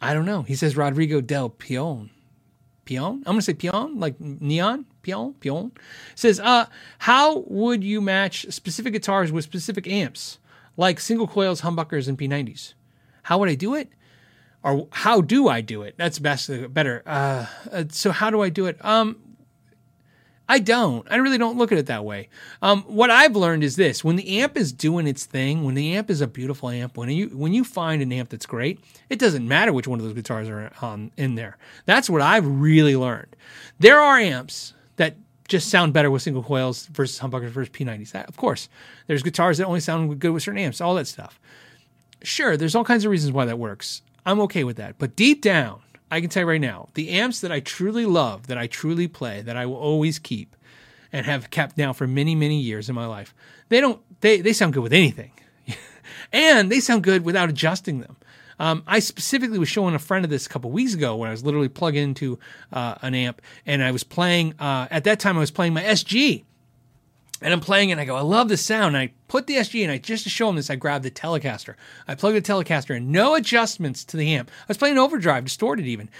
[0.00, 0.42] I don't know.
[0.42, 2.10] He says Rodrigo del Pion.
[2.90, 3.18] Pion?
[3.18, 4.84] I'm going to say Pion, like neon.
[5.02, 5.34] Pion?
[5.34, 5.70] Pion?
[6.16, 6.66] Says, uh,
[6.98, 10.40] how would you match specific guitars with specific amps,
[10.76, 12.74] like single coils, humbuckers, and P90s?
[13.22, 13.90] How would I do it?
[14.64, 15.94] Or how do I do it?
[15.98, 17.04] That's best, better.
[17.06, 18.84] Uh, uh, so how do I do it?
[18.84, 19.29] Um,
[20.50, 21.06] I don't.
[21.08, 22.28] I really don't look at it that way.
[22.60, 25.94] Um, what I've learned is this: when the amp is doing its thing, when the
[25.94, 29.20] amp is a beautiful amp, when you when you find an amp that's great, it
[29.20, 31.56] doesn't matter which one of those guitars are on in there.
[31.86, 33.36] That's what I've really learned.
[33.78, 35.14] There are amps that
[35.46, 38.10] just sound better with single coils versus humbuckers versus P90s.
[38.10, 38.68] That, of course,
[39.06, 40.80] there's guitars that only sound good with certain amps.
[40.80, 41.38] All that stuff.
[42.24, 44.02] Sure, there's all kinds of reasons why that works.
[44.26, 44.98] I'm okay with that.
[44.98, 48.48] But deep down, I can tell you right now, the amps that I truly love,
[48.48, 50.56] that I truly play, that I will always keep
[51.12, 53.34] and have kept now for many, many years in my life,
[53.68, 55.32] they don't they they sound good with anything.
[56.32, 58.16] and they sound good without adjusting them.
[58.58, 61.32] Um, I specifically was showing a friend of this a couple weeks ago when I
[61.32, 62.38] was literally plugging into
[62.72, 64.54] uh, an amp and I was playing.
[64.58, 66.44] Uh, at that time, I was playing my SG,
[67.40, 68.94] and I'm playing and I go, I love this sound.
[68.94, 71.10] And I put the SG and I just to show him this, I grabbed the
[71.10, 71.74] Telecaster.
[72.06, 74.50] I plugged the Telecaster in, no adjustments to the amp.
[74.50, 76.10] I was playing overdrive, distorted even.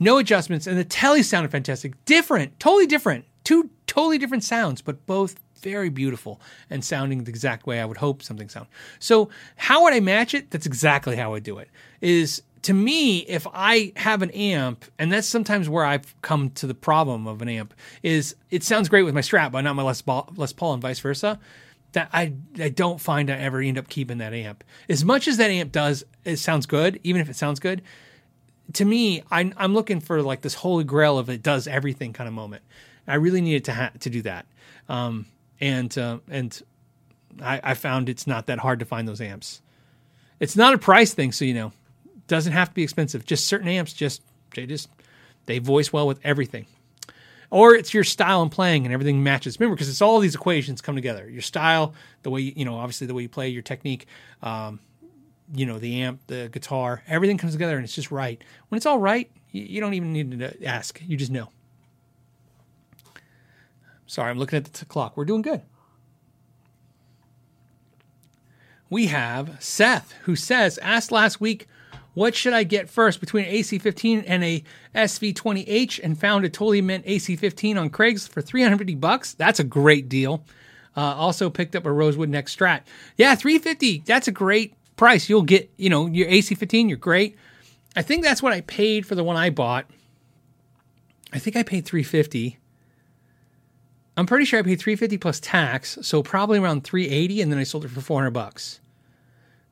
[0.00, 2.04] No adjustments, and the Tele sounded fantastic.
[2.06, 3.24] Different, totally different.
[3.44, 6.40] Two totally different sounds, but both very beautiful
[6.70, 8.66] and sounding the exact way I would hope something sound.
[8.98, 10.50] So how would I match it?
[10.50, 11.68] That's exactly how I do it.
[12.00, 16.66] Is to me, if I have an amp, and that's sometimes where I've come to
[16.66, 19.82] the problem of an amp, is it sounds great with my Strat, but not my
[19.82, 21.38] Les Paul, Les Paul and vice versa.
[21.92, 24.64] That I I don't find I ever end up keeping that amp.
[24.88, 26.98] As much as that amp does, it sounds good.
[27.02, 27.82] Even if it sounds good,
[28.74, 32.28] to me, I'm, I'm looking for like this holy grail of it does everything kind
[32.28, 32.62] of moment.
[33.06, 34.46] I really needed to ha- to do that,
[34.88, 35.26] um,
[35.60, 36.62] and uh, and
[37.42, 39.60] I, I found it's not that hard to find those amps.
[40.38, 41.72] It's not a price thing, so you know,
[42.26, 43.24] doesn't have to be expensive.
[43.24, 44.22] Just certain amps, just
[44.54, 44.88] they just
[45.46, 46.66] they voice well with everything.
[47.50, 49.60] Or it's your style and playing and everything matches.
[49.60, 51.28] Remember, because it's all these equations come together.
[51.28, 51.92] Your style,
[52.22, 54.06] the way you, you know, obviously the way you play, your technique,
[54.42, 54.80] um,
[55.54, 58.42] you know, the amp, the guitar, everything comes together and it's just right.
[58.68, 61.02] When it's all right, you, you don't even need to ask.
[61.06, 61.50] You just know.
[64.06, 65.16] Sorry, I'm looking at the t- clock.
[65.16, 65.60] We're doing good.
[68.88, 71.66] We have Seth, who says, asked last week,
[72.14, 74.62] what should I get first between an AC15 and a
[74.94, 79.34] SV20H and found a totally mint AC15 on Craigslist for 350 bucks.
[79.34, 80.44] That's a great deal.
[80.94, 82.82] Uh, also picked up a Rosewood Neck Strat.
[83.16, 84.02] Yeah, 350.
[84.04, 85.28] That's a great price.
[85.28, 87.36] You'll get, you know, your AC15, you're great.
[87.96, 89.86] I think that's what I paid for the one I bought.
[91.32, 92.58] I think I paid 350.
[94.18, 97.62] I'm pretty sure I paid 350 plus tax, so probably around 380 and then I
[97.62, 98.81] sold it for 400 bucks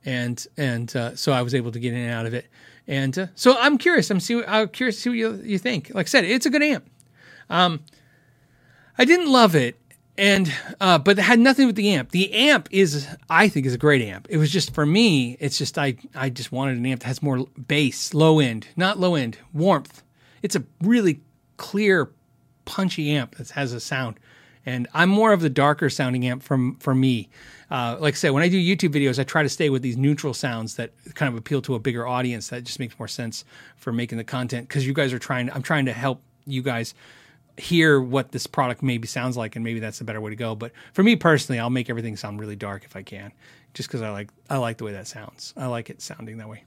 [0.04, 2.46] and and uh, so I was able to get in and out of it.
[2.86, 4.10] And uh, so I'm curious.
[4.10, 4.42] I'm see.
[4.44, 5.90] I'm curious to see what you, you think.
[5.94, 6.88] Like I said, it's a good amp.
[7.48, 7.80] Um,
[8.98, 9.76] I didn't love it,
[10.18, 12.10] and uh, but it had nothing with the amp.
[12.10, 14.26] The amp is, I think, is a great amp.
[14.30, 15.36] It was just for me.
[15.40, 18.98] It's just I I just wanted an amp that has more bass, low end, not
[18.98, 20.02] low end, warmth.
[20.42, 21.20] it's a really
[21.56, 22.10] clear,
[22.64, 24.18] punchy amp that has a sound.
[24.66, 27.28] And I'm more of the darker sounding amp from for me.
[27.70, 29.96] Uh, like I said, when I do YouTube videos, I try to stay with these
[29.96, 32.48] neutral sounds that kind of appeal to a bigger audience.
[32.48, 33.44] That just makes more sense
[33.76, 35.50] for making the content because you guys are trying.
[35.52, 36.94] I'm trying to help you guys
[37.56, 40.54] hear what this product maybe sounds like, and maybe that's the better way to go.
[40.54, 43.32] But for me personally, I'll make everything sound really dark if I can,
[43.74, 45.54] just because I like I like the way that sounds.
[45.56, 46.64] I like it sounding that way.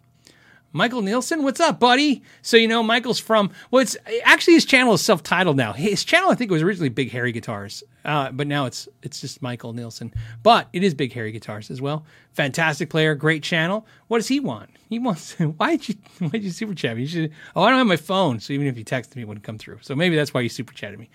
[0.76, 2.24] Michael Nielsen, what's up, buddy?
[2.42, 5.72] So you know Michael's from well, it's actually his channel is self-titled now.
[5.72, 9.44] His channel I think was originally Big Harry Guitars, uh, but now it's it's just
[9.44, 10.12] Michael Nielsen.
[10.42, 12.06] But it is Big Harry Guitars as well.
[12.32, 13.86] Fantastic player, great channel.
[14.08, 14.72] What does he want?
[14.90, 17.04] He wants why did you why did you super chat me?
[17.04, 17.34] You should.
[17.56, 19.60] Oh, I don't have my phone, so even if you texted me, it wouldn't come
[19.60, 19.78] through.
[19.82, 21.08] So maybe that's why you super chatted me.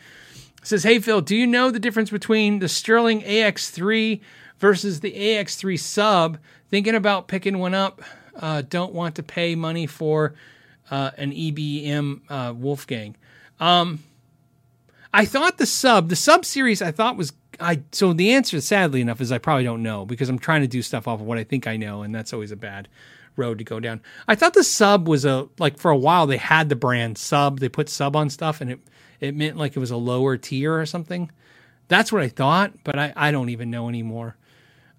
[0.62, 4.20] It says, hey Phil, do you know the difference between the Sterling AX3
[4.58, 6.38] versus the AX3 sub?
[6.70, 8.02] Thinking about picking one up
[8.38, 10.34] uh, don't want to pay money for
[10.90, 13.16] uh, an EBM uh, Wolfgang.
[13.60, 14.02] Um,
[15.12, 17.82] I thought the sub, the sub series, I thought was I.
[17.92, 20.82] So the answer, sadly enough, is I probably don't know because I'm trying to do
[20.82, 22.88] stuff off of what I think I know, and that's always a bad
[23.36, 24.00] road to go down.
[24.26, 27.58] I thought the sub was a like for a while they had the brand sub.
[27.58, 28.80] They put sub on stuff, and it
[29.20, 31.30] it meant like it was a lower tier or something.
[31.88, 34.36] That's what I thought, but I, I don't even know anymore.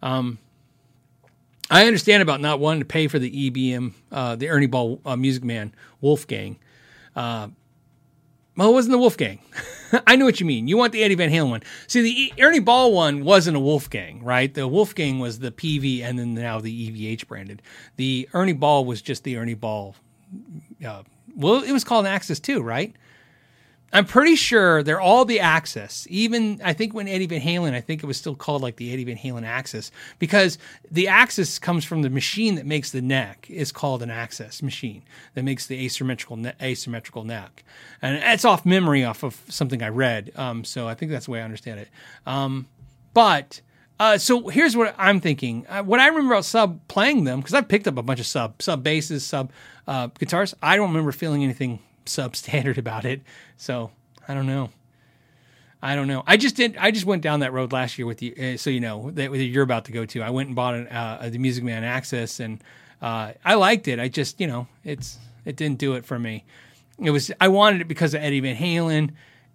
[0.01, 0.39] Um,
[1.69, 5.15] I understand about not wanting to pay for the EBM, uh, the Ernie Ball uh,
[5.15, 6.57] Music Man Wolfgang.
[7.15, 7.49] Uh,
[8.57, 9.39] well, it wasn't the Wolfgang.
[10.07, 10.67] I know what you mean.
[10.67, 11.63] You want the Eddie Van Halen one.
[11.87, 14.53] See, the e- Ernie Ball one wasn't a Wolfgang, right?
[14.53, 17.61] The Wolfgang was the PV and then now the EVH branded.
[17.95, 19.95] The Ernie Ball was just the Ernie Ball.
[20.85, 21.03] Uh,
[21.35, 22.93] well, it was called an Axis too, right?
[23.91, 26.05] I'm pretty sure they're all the Axis.
[26.09, 28.93] Even I think when Eddie Van Halen, I think it was still called like the
[28.93, 30.57] Eddie Van Halen Axis because
[30.89, 35.03] the Axis comes from the machine that makes the neck is called an Axis machine
[35.33, 37.63] that makes the asymmetrical ne- asymmetrical neck,
[38.01, 40.31] and it's off memory off of something I read.
[40.35, 41.89] Um, so I think that's the way I understand it.
[42.25, 42.67] Um,
[43.13, 43.61] but
[43.99, 45.65] uh, so here's what I'm thinking.
[45.67, 48.25] Uh, what I remember about sub playing them because I've picked up a bunch of
[48.25, 49.51] sub sub basses, sub
[49.87, 50.55] uh, guitars.
[50.61, 51.79] I don't remember feeling anything
[52.10, 53.22] substandard about it.
[53.57, 53.91] So
[54.27, 54.69] I don't know.
[55.81, 56.23] I don't know.
[56.27, 56.76] I just did.
[56.77, 59.34] I just went down that road last year with you, uh, so you know that
[59.34, 60.22] you're about to go to.
[60.22, 62.61] I went and bought an, uh, the Music Man Axis, and
[63.02, 63.98] uh, I liked it.
[63.98, 66.44] I just, you know, it's it didn't do it for me.
[66.99, 69.11] It was I wanted it because of Eddie Van Halen,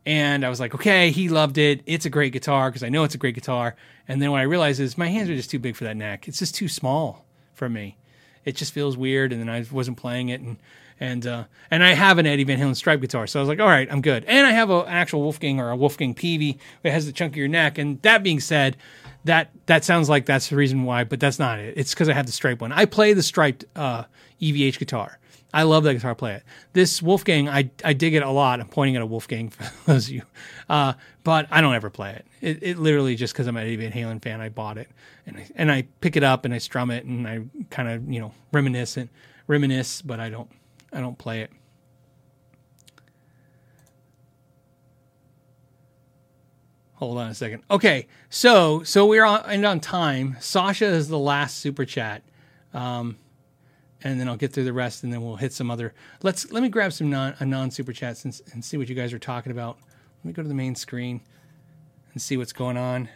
[0.07, 1.83] and I was like, okay, he loved it.
[1.85, 3.77] It's a great guitar because I know it's a great guitar.
[4.09, 6.27] And then what I realized is my hands are just too big for that neck.
[6.27, 7.99] It's just too small for me.
[8.47, 10.57] It just feels weird, and then I wasn't playing it, and
[11.01, 13.61] and uh, and I have an Eddie Van Halen stripe guitar, so I was like,
[13.61, 14.25] all right, I'm good.
[14.27, 17.79] And I have an actual Wolfgang or a Wolfgang Peavey that has the chunkier neck.
[17.79, 18.77] And that being said,
[19.25, 21.75] that that sounds like that's the reason why, but that's not it.
[21.77, 22.73] It's because I have the stripe one.
[22.73, 24.05] I play the striped uh,
[24.41, 25.19] EVH guitar.
[25.53, 26.15] I love that guitar.
[26.15, 26.43] Play it.
[26.73, 28.61] This Wolfgang, I I dig it a lot.
[28.61, 30.23] I'm pointing at a Wolfgang for those of you,
[30.69, 32.27] uh, but I don't ever play it.
[32.41, 34.89] It, it literally just because I'm an Eddie Van Halen fan, I bought it
[35.27, 38.11] and I, and I pick it up and I strum it and I kind of
[38.11, 39.09] you know reminisce and
[39.47, 40.51] reminisce, but I don't
[40.95, 41.51] I don't play it.
[46.95, 47.65] Hold on a second.
[47.71, 50.37] Okay, so so we're on and on time.
[50.41, 52.23] Sasha is the last super chat,
[52.73, 53.19] um,
[54.05, 55.93] and then I'll get through the rest, and then we'll hit some other.
[56.23, 58.95] Let's let me grab some non a non super chats and, and see what you
[58.95, 59.79] guys are talking about.
[60.19, 61.21] Let me go to the main screen
[62.13, 63.09] and see what's going on.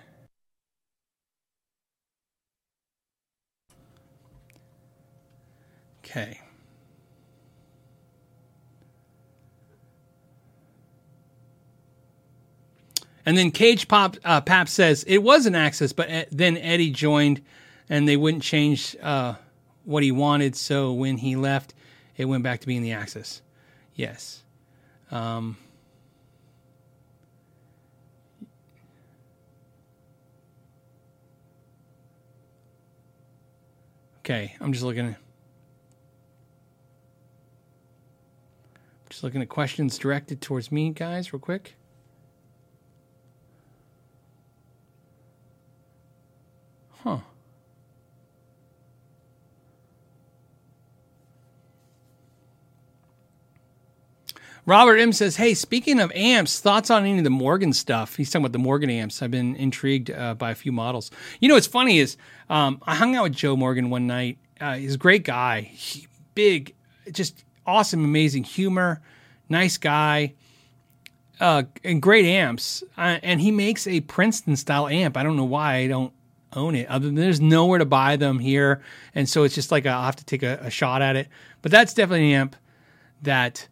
[6.05, 6.41] Okay.
[13.29, 16.91] And then Cage Pop uh, Pap says it was an Axis, but uh, then Eddie
[16.91, 17.43] joined,
[17.91, 19.35] and they wouldn't change uh,
[19.85, 20.57] what he wanted.
[20.57, 21.75] So when he left,
[22.17, 23.43] it went back to being the Axis.
[23.95, 24.45] Yes.
[25.11, 25.59] Um,
[34.21, 35.17] okay, I'm just looking.
[39.11, 41.75] Just looking at questions directed towards me, guys, real quick.
[47.05, 47.19] Huh.
[54.69, 58.17] Robert M says, "Hey, speaking of amps, thoughts on any of the Morgan stuff?
[58.17, 59.23] He's talking about the Morgan amps.
[59.23, 61.11] I've been intrigued uh, by a few models.
[61.41, 62.19] You know, what's funny is
[62.51, 64.37] um, I hung out with Joe Morgan one night.
[64.61, 66.75] Uh, he's a great guy, he, big,
[67.13, 69.01] just awesome, amazing humor,
[69.49, 70.35] nice guy,
[71.41, 72.85] uh, and great amps.
[72.99, 75.17] Uh, and he makes a Princeton style amp.
[75.17, 76.13] I don't know why I don't
[76.53, 76.89] own it.
[76.91, 78.83] There's nowhere to buy them here,
[79.15, 81.29] and so it's just like I'll have to take a, a, shot at it.
[81.63, 82.57] But that's definitely an amp
[83.23, 83.69] that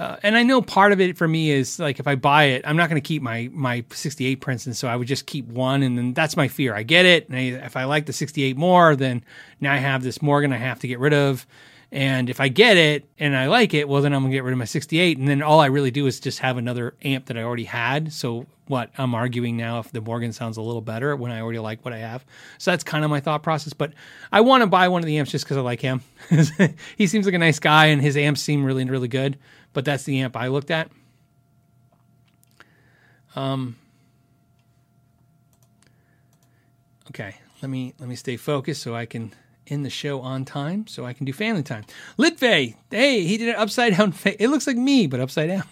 [0.00, 2.62] uh, and I know part of it for me is like if I buy it,
[2.64, 5.82] I'm not going to keep my my 68 Princeton, so I would just keep one,
[5.82, 6.74] and then that's my fear.
[6.74, 9.22] I get it, and I, if I like the 68 more, then
[9.60, 11.46] now I have this Morgan I have to get rid of,
[11.92, 14.52] and if I get it and I like it, well then I'm gonna get rid
[14.52, 17.36] of my 68, and then all I really do is just have another amp that
[17.36, 18.12] I already had.
[18.12, 21.58] So what I'm arguing now if the Morgan sounds a little better when I already
[21.58, 22.24] like what I have.
[22.58, 23.72] So that's kind of my thought process.
[23.72, 23.92] But
[24.30, 26.02] I want to buy one of the amps just because I like him.
[26.96, 29.36] he seems like a nice guy, and his amps seem really really good
[29.72, 30.90] but that's the amp I looked at.
[33.36, 33.76] Um,
[37.10, 39.32] okay, let me let me stay focused so I can
[39.70, 41.84] end the show on time, so I can do family time.
[42.18, 44.12] Litvey, hey, he did an upside down.
[44.12, 45.64] Fa- it looks like me, but upside down.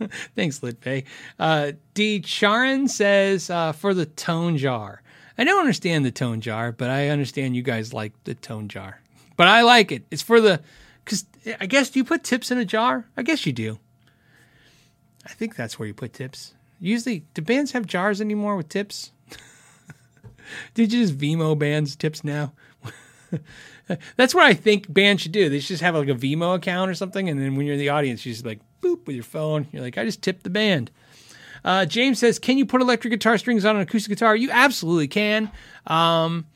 [0.36, 1.04] Thanks, Litvey.
[1.38, 2.20] Uh, D.
[2.20, 5.02] Charon says uh, for the tone jar.
[5.36, 9.00] I don't understand the tone jar, but I understand you guys like the tone jar.
[9.36, 10.04] But I like it.
[10.10, 10.60] It's for the
[11.04, 11.24] because
[11.60, 13.06] I guess do you put tips in a jar?
[13.16, 13.78] I guess you do.
[15.24, 16.54] I think that's where you put tips.
[16.80, 19.12] Usually, do bands have jars anymore with tips?
[20.74, 22.52] Did you just Venmo bands tips now?
[24.16, 25.48] that's what I think bands should do.
[25.48, 27.80] They should just have like a Venmo account or something, and then when you're in
[27.80, 29.66] the audience, you just like boop with your phone.
[29.72, 30.90] You're like, I just tipped the band.
[31.64, 34.36] Uh, James says, "Can you put electric guitar strings on an acoustic guitar?
[34.36, 35.50] You absolutely can."
[35.86, 36.46] Um,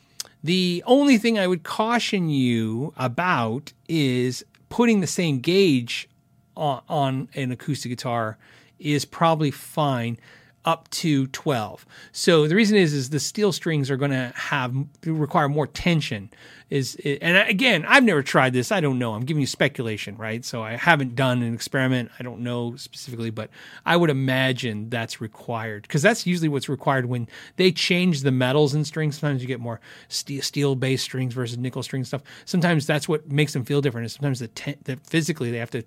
[0.45, 6.09] the only thing I would caution you about is putting the same gauge
[6.57, 8.39] on, on an acoustic guitar
[8.79, 10.19] is probably fine
[10.65, 11.87] up to 12.
[12.13, 14.75] So the reason is is the steel strings are going to have
[15.05, 16.31] require more tension
[16.73, 18.73] is and again, I've never tried this.
[18.73, 19.13] I don't know.
[19.13, 20.43] I'm giving you speculation, right?
[20.43, 22.11] So I haven't done an experiment.
[22.19, 23.51] I don't know specifically, but
[23.85, 28.75] I would imagine that's required because that's usually what's required when they change the metals
[28.75, 29.19] in strings.
[29.19, 32.23] Sometimes you get more steel based strings versus nickel string stuff.
[32.47, 34.07] Sometimes that's what makes them feel different.
[34.07, 35.85] Is sometimes the, ten, the physically they have to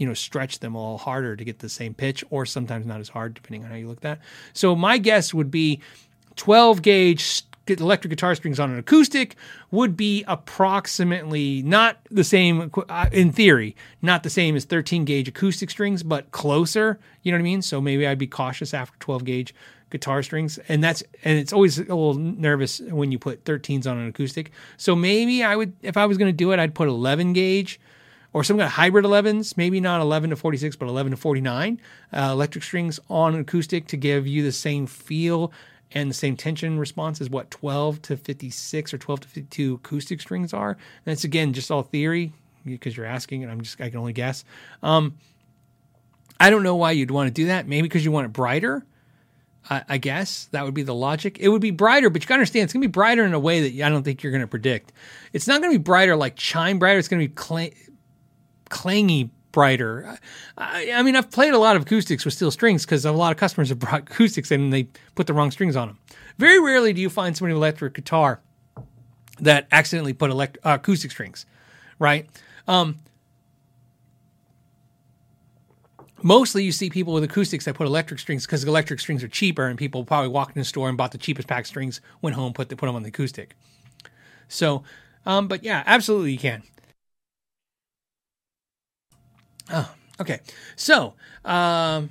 [0.00, 3.08] you know stretch them all harder to get the same pitch or sometimes not as
[3.10, 4.20] hard depending on how you look at that.
[4.54, 5.80] So my guess would be
[6.36, 9.36] 12 gauge electric guitar strings on an acoustic
[9.70, 15.28] would be approximately not the same uh, in theory not the same as 13 gauge
[15.28, 17.62] acoustic strings but closer you know what i mean?
[17.62, 19.54] So maybe i'd be cautious after 12 gauge
[19.90, 20.58] guitar strings.
[20.68, 24.52] And that's and it's always a little nervous when you put 13s on an acoustic.
[24.76, 27.80] So maybe i would if i was going to do it i'd put 11 gauge
[28.32, 31.80] or some kind of hybrid 11s, maybe not 11 to 46, but 11 to 49
[32.12, 35.52] uh, electric strings on acoustic to give you the same feel
[35.92, 40.20] and the same tension response as what 12 to 56 or 12 to 52 acoustic
[40.20, 40.70] strings are.
[40.70, 42.32] And it's again just all theory
[42.64, 44.44] because you're asking, and I'm just I can only guess.
[44.82, 45.16] Um,
[46.38, 47.66] I don't know why you'd want to do that.
[47.66, 48.84] Maybe because you want it brighter.
[49.68, 51.38] I, I guess that would be the logic.
[51.38, 53.34] It would be brighter, but you got to understand it's going to be brighter in
[53.34, 54.92] a way that I don't think you're going to predict.
[55.32, 56.98] It's not going to be brighter like chime brighter.
[56.98, 57.70] It's going to be cl-
[58.70, 60.18] clangy brighter.
[60.56, 63.32] I, I, mean, I've played a lot of acoustics with steel strings because a lot
[63.32, 64.84] of customers have brought acoustics and they
[65.14, 65.98] put the wrong strings on them.
[66.38, 68.40] Very rarely do you find somebody with electric guitar
[69.40, 71.46] that accidentally put elect- uh, acoustic strings,
[71.98, 72.28] right?
[72.68, 72.96] Um,
[76.22, 79.66] mostly you see people with acoustics that put electric strings because electric strings are cheaper
[79.66, 82.36] and people probably walked in the store and bought the cheapest pack of strings, went
[82.36, 83.56] home, put, the, put them on the acoustic.
[84.48, 84.82] So,
[85.26, 86.62] um, but yeah, absolutely you can.
[89.72, 90.40] Oh, okay.
[90.76, 91.14] So,
[91.44, 92.10] um,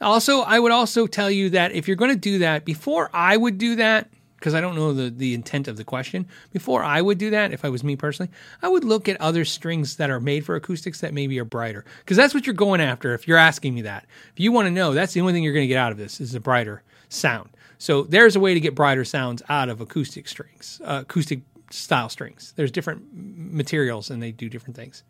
[0.00, 3.36] also, I would also tell you that if you're going to do that, before I
[3.36, 7.00] would do that, because I don't know the, the intent of the question, before I
[7.00, 8.30] would do that, if I was me personally,
[8.60, 11.84] I would look at other strings that are made for acoustics that maybe are brighter.
[12.00, 14.04] Because that's what you're going after if you're asking me that.
[14.32, 15.98] If you want to know, that's the only thing you're going to get out of
[15.98, 17.50] this is a brighter sound.
[17.78, 21.40] So there's a way to get brighter sounds out of acoustic strings, uh, acoustic
[21.70, 22.52] style strings.
[22.56, 25.04] There's different materials and they do different things.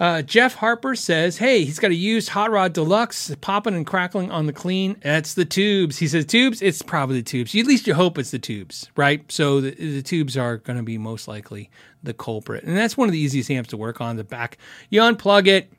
[0.00, 4.30] Uh, Jeff Harper says, "Hey, he's got a used hot rod deluxe, popping and crackling
[4.30, 4.96] on the clean.
[5.02, 6.60] That's the tubes." He says, "Tubes.
[6.62, 7.54] It's probably the tubes.
[7.54, 9.30] At least you hope it's the tubes, right?
[9.30, 11.70] So the, the tubes are going to be most likely
[12.02, 14.16] the culprit, and that's one of the easiest amps to work on.
[14.16, 14.58] The back,
[14.90, 15.72] you unplug it."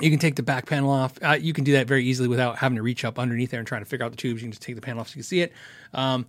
[0.00, 1.16] You can take the back panel off.
[1.22, 3.66] Uh, you can do that very easily without having to reach up underneath there and
[3.66, 4.42] try to figure out the tubes.
[4.42, 5.52] You can just take the panel off so you can see it.
[5.94, 6.26] Um,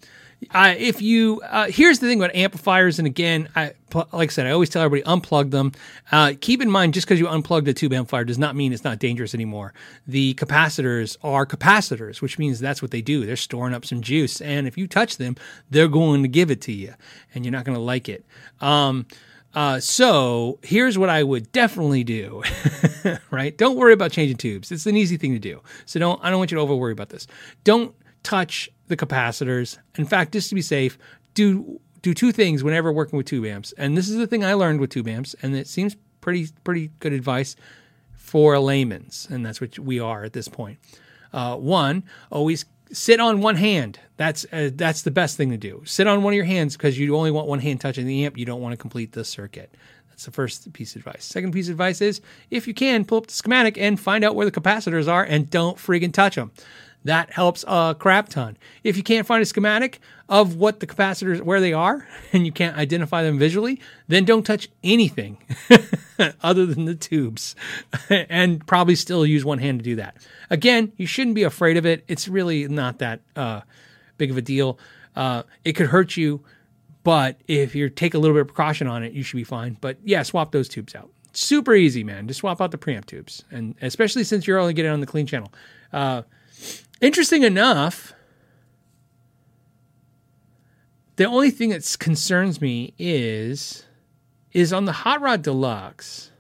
[0.54, 4.52] if you uh, here's the thing about amplifiers, and again, I, like I said, I
[4.52, 5.72] always tell everybody unplug them.
[6.12, 8.84] Uh, keep in mind, just because you unplug the tube amplifier does not mean it's
[8.84, 9.74] not dangerous anymore.
[10.08, 13.26] The capacitors are capacitors, which means that's what they do.
[13.26, 15.36] They're storing up some juice, and if you touch them,
[15.70, 16.94] they're going to give it to you,
[17.34, 18.26] and you're not going to like it.
[18.62, 19.06] Um,
[19.56, 22.44] uh, so here's what I would definitely do.
[23.32, 23.58] right?
[23.58, 24.72] Don't worry about changing tubes.
[24.72, 25.62] It's an easy thing to do.
[25.86, 26.22] So don't.
[26.24, 27.26] I don't want you to over worry about this.
[27.64, 29.78] Don't touch the capacitors.
[29.95, 30.98] In fact, just to be safe,
[31.34, 34.53] do do two things whenever working with tube amps, and this is the thing I
[34.53, 37.56] learned with tube amps, and it seems pretty pretty good advice
[38.16, 40.80] for layman's, and that's what we are at this point.
[41.34, 43.99] Uh, one, always sit on one hand.
[44.18, 45.82] That's uh, that's the best thing to do.
[45.86, 48.38] Sit on one of your hands because you only want one hand touching the amp.
[48.38, 49.74] You don't want to complete the circuit.
[50.10, 51.26] That's the first piece of advice.
[51.26, 54.34] Second piece of advice is if you can, pull up the schematic and find out
[54.34, 56.52] where the capacitors are and don't friggin' touch them.
[57.06, 58.57] That helps a crap ton.
[58.84, 62.52] If you can't find a schematic of what the capacitors, where they are, and you
[62.52, 65.38] can't identify them visually, then don't touch anything
[66.44, 67.56] other than the tubes
[68.10, 70.18] and probably still use one hand to do that.
[70.49, 72.03] Again, you shouldn't be afraid of it.
[72.07, 73.61] It's really not that uh,
[74.18, 74.80] big of a deal.
[75.15, 76.44] Uh, it could hurt you,
[77.03, 79.77] but if you take a little bit of precaution on it, you should be fine.
[79.80, 81.11] But yeah, swap those tubes out.
[81.34, 82.27] Super easy, man.
[82.27, 85.27] Just swap out the preamp tubes, and especially since you're only getting on the clean
[85.27, 85.53] channel.
[85.94, 86.23] Uh,
[87.02, 88.14] interesting enough,
[91.16, 93.84] the only thing that concerns me is
[94.52, 96.32] is on the Hot Rod Deluxe.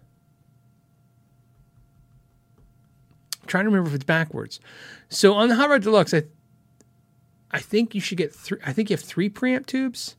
[3.41, 4.59] I'm trying to remember if it's backwards.
[5.09, 6.23] So on the Hot Rod Deluxe, I
[7.51, 8.59] I think you should get three.
[8.65, 10.15] I think you have three preamp tubes.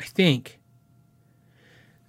[0.00, 0.58] I think.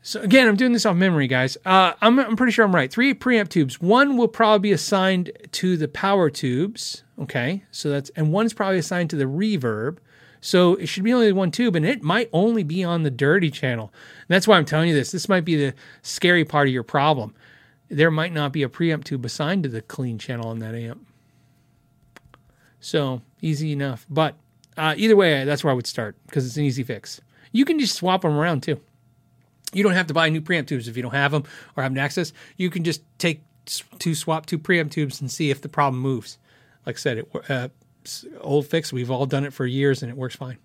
[0.05, 1.57] So again, I'm doing this off memory, guys.
[1.65, 2.91] Uh, I'm, I'm pretty sure I'm right.
[2.91, 3.79] Three preamp tubes.
[3.79, 7.03] One will probably be assigned to the power tubes.
[7.17, 9.99] Okay, so that's and one's probably assigned to the reverb.
[10.41, 13.49] So it should be only one tube, and it might only be on the dirty
[13.49, 13.93] channel.
[14.19, 15.13] And that's why I'm telling you this.
[15.13, 17.33] This might be the scary part of your problem.
[17.87, 21.07] There might not be a preamp tube assigned to the clean channel on that amp.
[22.81, 24.05] So easy enough.
[24.09, 24.35] But
[24.75, 27.21] uh, either way, that's where I would start because it's an easy fix.
[27.53, 28.81] You can just swap them around too.
[29.73, 31.43] You don't have to buy new preamp tubes if you don't have them
[31.75, 32.33] or have access.
[32.57, 33.41] You can just take
[33.99, 36.37] two swap two preamp tubes and see if the problem moves.
[36.85, 37.69] Like I said, it uh,
[38.41, 38.91] old fix.
[38.91, 40.57] We've all done it for years and it works fine.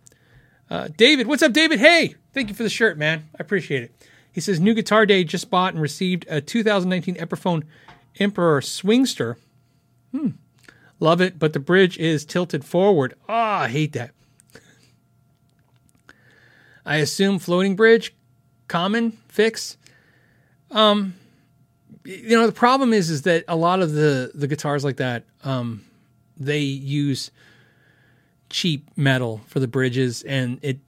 [0.71, 1.79] Uh, David, what's up, David?
[1.79, 3.29] Hey, thank you for the shirt, man.
[3.35, 4.09] I appreciate it.
[4.31, 7.65] He says, New Guitar Day just bought and received a 2019 Epiphone
[8.19, 9.37] Emperor Swingster.
[10.13, 10.31] Hmm.
[11.01, 13.15] Love it, but the bridge is tilted forward.
[13.29, 14.11] Ah, oh, I hate that.
[16.85, 18.15] I assume floating bridge,
[18.69, 19.77] common fix.
[20.71, 21.15] Um,
[22.05, 25.25] you know the problem is is that a lot of the the guitars like that,
[25.45, 25.85] um,
[26.37, 27.31] they use
[28.51, 30.79] cheap metal for the bridges, and it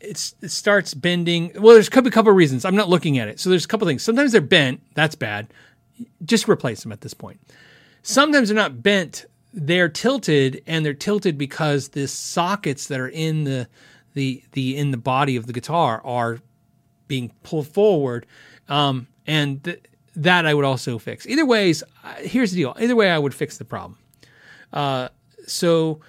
[0.00, 1.52] it's, it starts bending.
[1.54, 2.64] Well, there's a couple, couple of reasons.
[2.64, 4.02] I'm not looking at it, so there's a couple things.
[4.02, 4.80] Sometimes they're bent.
[4.94, 5.48] That's bad.
[6.24, 7.40] Just replace them at this point.
[8.02, 9.26] Sometimes they're not bent.
[9.52, 13.68] They're tilted, and they're tilted because the sockets that are in the
[14.14, 16.38] the the in the body of the guitar are
[17.10, 18.24] being pulled forward,
[18.68, 19.82] um, and th-
[20.14, 21.26] that I would also fix.
[21.26, 21.82] Either ways,
[22.18, 22.76] here's the deal.
[22.80, 23.98] Either way, I would fix the problem.
[24.72, 25.08] Uh,
[25.44, 26.00] so,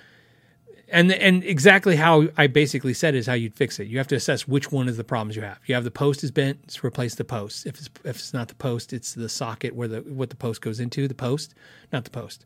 [0.90, 3.88] and and exactly how I basically said is how you'd fix it.
[3.88, 5.58] You have to assess which one is the problems you have.
[5.66, 7.66] You have the post is bent, replace the post.
[7.66, 10.62] If it's if it's not the post, it's the socket where the what the post
[10.62, 11.08] goes into.
[11.08, 11.56] The post,
[11.92, 12.46] not the post.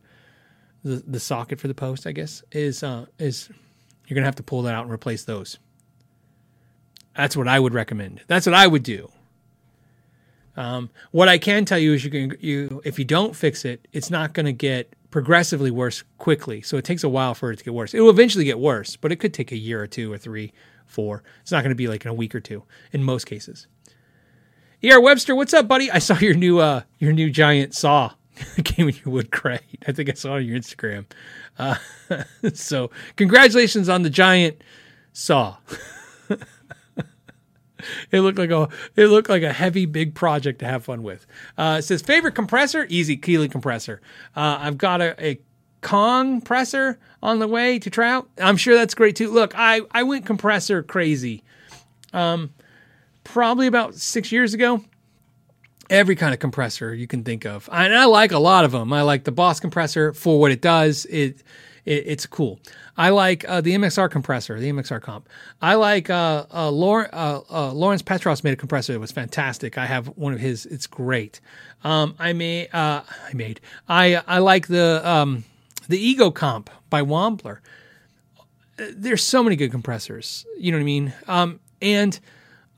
[0.83, 3.49] The the socket for the post, I guess, is uh, is
[4.07, 5.59] you're gonna have to pull that out and replace those.
[7.15, 8.21] That's what I would recommend.
[8.27, 9.11] That's what I would do.
[10.57, 13.87] Um, what I can tell you is you can you if you don't fix it,
[13.91, 16.61] it's not going to get progressively worse quickly.
[16.61, 17.93] So it takes a while for it to get worse.
[17.93, 20.53] It will eventually get worse, but it could take a year or two or three,
[20.85, 21.23] four.
[21.41, 23.67] It's not going to be like in a week or two in most cases.
[24.83, 25.01] E.R.
[25.01, 25.89] Webster, what's up, buddy?
[25.89, 28.13] I saw your new uh your new giant saw
[28.63, 29.61] came in your wood crate.
[29.87, 31.05] I think I saw it on your Instagram.
[31.57, 31.75] Uh,
[32.53, 34.63] so congratulations on the giant
[35.13, 35.57] saw.
[38.11, 41.25] it looked like a it looked like a heavy big project to have fun with.
[41.57, 44.01] Uh, it says favorite compressor, easy Keeley compressor.
[44.35, 45.39] Uh, I've got a, a
[45.81, 48.27] Kong compressor on the way to try out.
[48.39, 49.29] I'm sure that's great too.
[49.29, 51.43] Look, I I went compressor crazy.
[52.11, 52.53] Um,
[53.23, 54.83] probably about six years ago.
[55.89, 58.91] Every kind of compressor you can think of, and I like a lot of them.
[58.91, 61.05] I like the Boss compressor for what it does.
[61.05, 61.43] It,
[61.85, 62.59] it it's cool.
[62.97, 65.27] I like uh, the MXR compressor, the MXR comp.
[65.61, 69.77] I like uh, uh, Lawrence, uh, uh, Lawrence Petros made a compressor that was fantastic.
[69.77, 71.39] I have one of his; it's great.
[71.83, 75.43] Um, I made, uh, I made, I I like the um,
[75.87, 77.59] the Ego comp by Wampler.
[78.77, 80.45] There's so many good compressors.
[80.57, 81.13] You know what I mean?
[81.27, 82.19] Um, and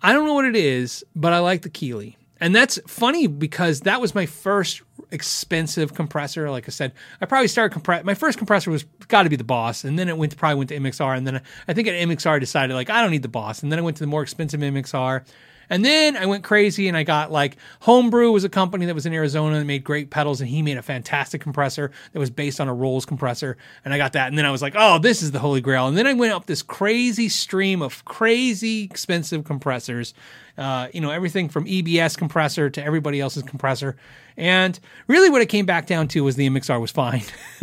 [0.01, 2.17] I don't know what it is, but I like the Keeley.
[2.39, 4.81] And that's funny because that was my first
[5.11, 6.49] expensive compressor.
[6.51, 8.03] Like I said, I probably started compress.
[8.03, 10.57] My first compressor was got to be the Boss, and then it went to, probably
[10.57, 13.21] went to MXR, and then I think at MXR I decided like I don't need
[13.21, 15.23] the Boss, and then I went to the more expensive MXR,
[15.69, 19.05] And then I went crazy and I got like Homebrew was a company that was
[19.05, 22.61] in Arizona that made great pedals and he made a fantastic compressor that was based
[22.61, 23.57] on a Ross compressor.
[23.83, 24.27] And I got that.
[24.27, 25.87] And then I was like, oh, this is the holy grail.
[25.87, 30.13] And then I went up this crazy stream of crazy expensive compressors.
[30.57, 33.95] Uh, you know, everything from EBS compressor to everybody else's compressor.
[34.37, 37.23] And really what it came back down to was the MXR was fine.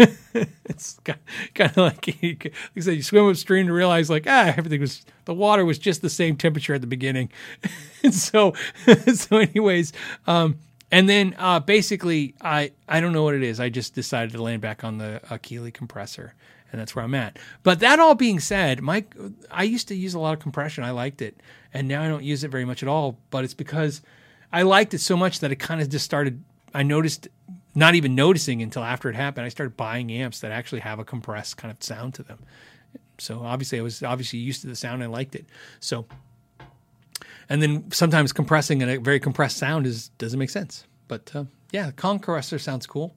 [0.65, 0.99] it's
[1.55, 5.35] kind of like, like said, you swim upstream to realize like, ah, everything was, the
[5.35, 7.31] water was just the same temperature at the beginning.
[8.05, 8.55] and so,
[9.13, 9.93] so anyways,
[10.27, 10.59] um,
[10.91, 13.59] and then uh, basically, I I don't know what it is.
[13.59, 16.35] I just decided to land back on the Keeley compressor,
[16.75, 17.39] and that's where I'm at.
[17.63, 19.15] But that all being said, Mike,
[19.49, 20.83] I used to use a lot of compression.
[20.83, 21.41] I liked it,
[21.73, 23.17] and now I don't use it very much at all.
[23.31, 24.03] But it's because
[24.53, 26.43] I liked it so much that it kind of just started.
[26.75, 27.29] I noticed,
[27.77, 31.05] not even noticing until after it happened, I started buying amps that actually have a
[31.05, 32.41] compressed kind of sound to them.
[33.19, 35.47] So obviously, I was obviously used to the sound and liked it.
[35.79, 36.07] So
[37.49, 40.87] and then sometimes compressing a very compressed sound is doesn't make sense.
[41.07, 43.15] But uh, yeah, compressor sounds cool.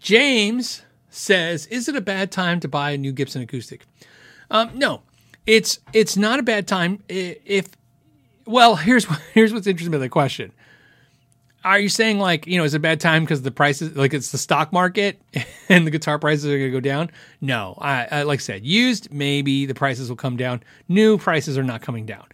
[0.00, 3.86] James says, "Is it a bad time to buy a new Gibson acoustic?"
[4.50, 5.02] Um, no,
[5.46, 7.68] it's it's not a bad time if.
[8.46, 9.04] Well, here's
[9.34, 10.52] here's what's interesting about the question.
[11.62, 14.14] Are you saying like you know is it a bad time because the prices like
[14.14, 15.20] it's the stock market
[15.68, 17.10] and the guitar prices are going to go down?
[17.40, 20.62] No, I, I like I said, used maybe the prices will come down.
[20.88, 22.24] New prices are not coming down.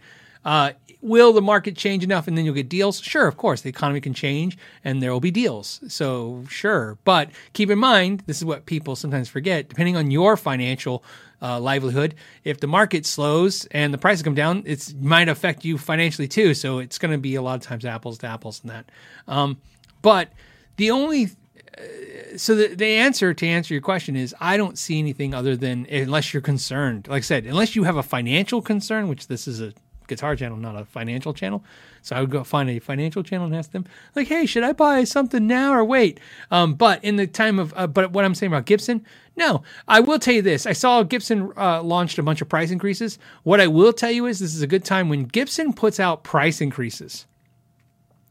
[0.47, 0.71] Uh,
[1.01, 3.01] will the market change enough and then you'll get deals?
[3.01, 5.81] Sure, of course, the economy can change and there will be deals.
[5.89, 9.67] So sure, but keep in mind this is what people sometimes forget.
[9.67, 11.03] Depending on your financial
[11.41, 12.15] uh, livelihood.
[12.43, 16.55] If the market slows and the prices come down, it might affect you financially too.
[16.55, 18.91] So it's going to be a lot of times apples to apples and that.
[19.27, 19.57] Um,
[20.01, 20.29] but
[20.77, 21.29] the only
[21.77, 25.55] uh, so the, the answer to answer your question is I don't see anything other
[25.55, 27.07] than unless you're concerned.
[27.07, 29.73] Like I said, unless you have a financial concern, which this is a
[30.07, 31.63] guitar channel, not a financial channel.
[32.01, 33.85] So I would go find a financial channel and ask them,
[34.15, 36.19] like, hey, should I buy something now or wait?
[36.51, 39.05] Um, but in the time of, uh, but what I'm saying about Gibson,
[39.35, 40.65] no, I will tell you this.
[40.65, 43.19] I saw Gibson uh, launched a bunch of price increases.
[43.43, 46.23] What I will tell you is this is a good time when Gibson puts out
[46.23, 47.25] price increases.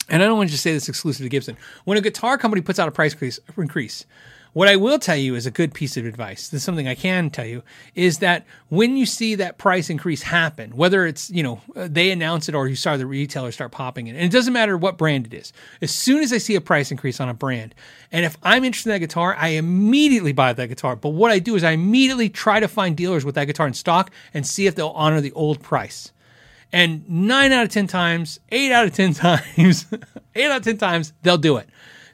[0.08, 1.56] And I don't want to just say this exclusive to Gibson.
[1.84, 4.06] When a guitar company puts out a price increase, increase
[4.56, 6.48] what I will tell you is a good piece of advice.
[6.48, 7.62] This is something I can tell you
[7.94, 12.10] is that when you see that price increase happen, whether it's, you know, uh, they
[12.10, 14.96] announce it or you saw the retailer start popping it, and it doesn't matter what
[14.96, 15.52] brand it is.
[15.82, 17.74] As soon as I see a price increase on a brand,
[18.10, 20.96] and if I'm interested in that guitar, I immediately buy that guitar.
[20.96, 23.74] But what I do is I immediately try to find dealers with that guitar in
[23.74, 26.12] stock and see if they'll honor the old price.
[26.72, 29.84] And nine out of 10 times, eight out of 10 times,
[30.34, 31.68] eight out of 10 times, they'll do it.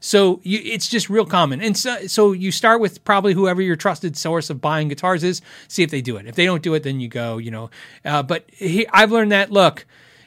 [0.04, 1.62] So you, it's just real common.
[1.62, 5.40] And so, so you start with probably whoever your trusted source of buying guitars is,
[5.68, 6.26] see if they do it.
[6.26, 7.70] If they don't do it, then you go, you know.
[8.04, 9.86] Uh, but he, I've learned that, look,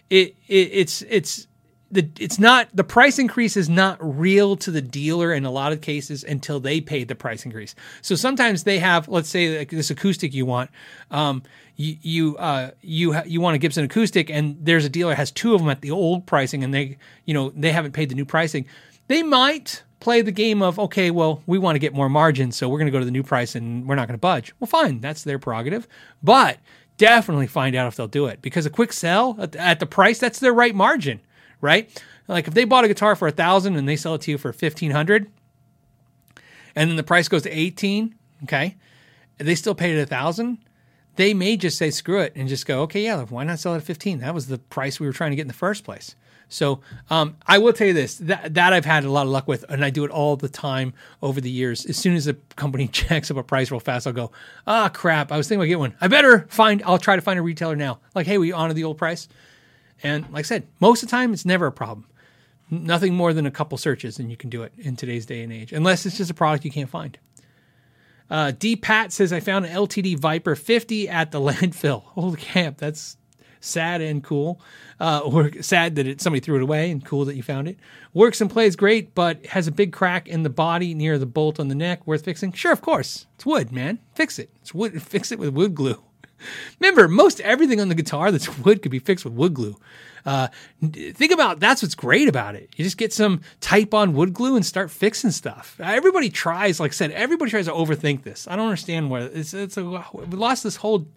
[0.10, 1.48] it, it it's, it's,
[1.92, 5.72] the, it's not the price increase is not real to the dealer in a lot
[5.72, 7.76] of cases until they pay the price increase.
[8.02, 10.72] So sometimes they have, let's say, like this acoustic you want,
[11.12, 11.44] um,
[11.76, 15.32] you you uh, you ha- you want a Gibson acoustic, and there's a dealer has
[15.32, 18.16] two of them at the old pricing, and they you know they haven't paid the
[18.16, 18.66] new pricing.
[19.08, 22.70] They might play the game of, okay, well, we want to get more margin, so
[22.70, 24.54] we're going to go to the new price and we're not going to budge.
[24.60, 25.88] Well, fine, that's their prerogative.
[26.22, 26.60] But
[26.98, 30.40] definitely find out if they'll do it because a quick sell at, the price, that's
[30.40, 31.22] their right margin,
[31.62, 31.90] right?
[32.28, 34.38] Like if they bought a guitar for a thousand and they sell it to you
[34.38, 35.30] for fifteen hundred,
[36.76, 38.76] and then the price goes to eighteen, okay,
[39.38, 40.58] they still paid it a thousand.
[41.16, 43.78] They may just say screw it and just go, okay, yeah, why not sell it
[43.78, 44.20] at fifteen?
[44.20, 46.16] That was the price we were trying to get in the first place.
[46.48, 49.48] So um, I will tell you this that, that I've had a lot of luck
[49.48, 51.86] with, and I do it all the time over the years.
[51.86, 54.32] As soon as a company checks up a price real fast, I'll go,
[54.68, 55.96] ah, crap, I was thinking about getting one.
[56.02, 58.00] I better find, I'll try to find a retailer now.
[58.14, 59.28] Like, hey, we honor the old price.
[60.04, 62.06] And like I said, most of the time, it's never a problem.
[62.70, 65.54] Nothing more than a couple searches, and you can do it in today's day and
[65.54, 67.18] age, unless it's just a product you can't find.
[68.30, 72.04] Uh, D Pat says, I found an LTD Viper 50 at the landfill.
[72.04, 73.18] Holy camp, that's
[73.60, 74.62] sad and cool.
[75.00, 77.78] Uh, or sad that it, somebody threw it away, and cool that you found it.
[78.14, 81.60] Works and plays great, but has a big crack in the body near the bolt
[81.60, 82.08] on the neck.
[82.08, 82.54] Worth fixing?
[82.54, 83.26] Sure, of course.
[83.36, 84.00] It's wood, man.
[84.14, 84.50] Fix it.
[84.62, 85.02] It's wood.
[85.02, 86.02] Fix it with wood glue.
[86.80, 89.76] Remember, most everything on the guitar that's wood could be fixed with wood glue.
[90.26, 90.48] Uh,
[90.82, 92.70] think about that's what's great about it.
[92.76, 95.80] You just get some type on wood glue and start fixing stuff.
[95.82, 98.48] Everybody tries, like I said, everybody tries to overthink this.
[98.48, 99.54] I don't understand why it's.
[99.54, 101.08] It's a, we lost this whole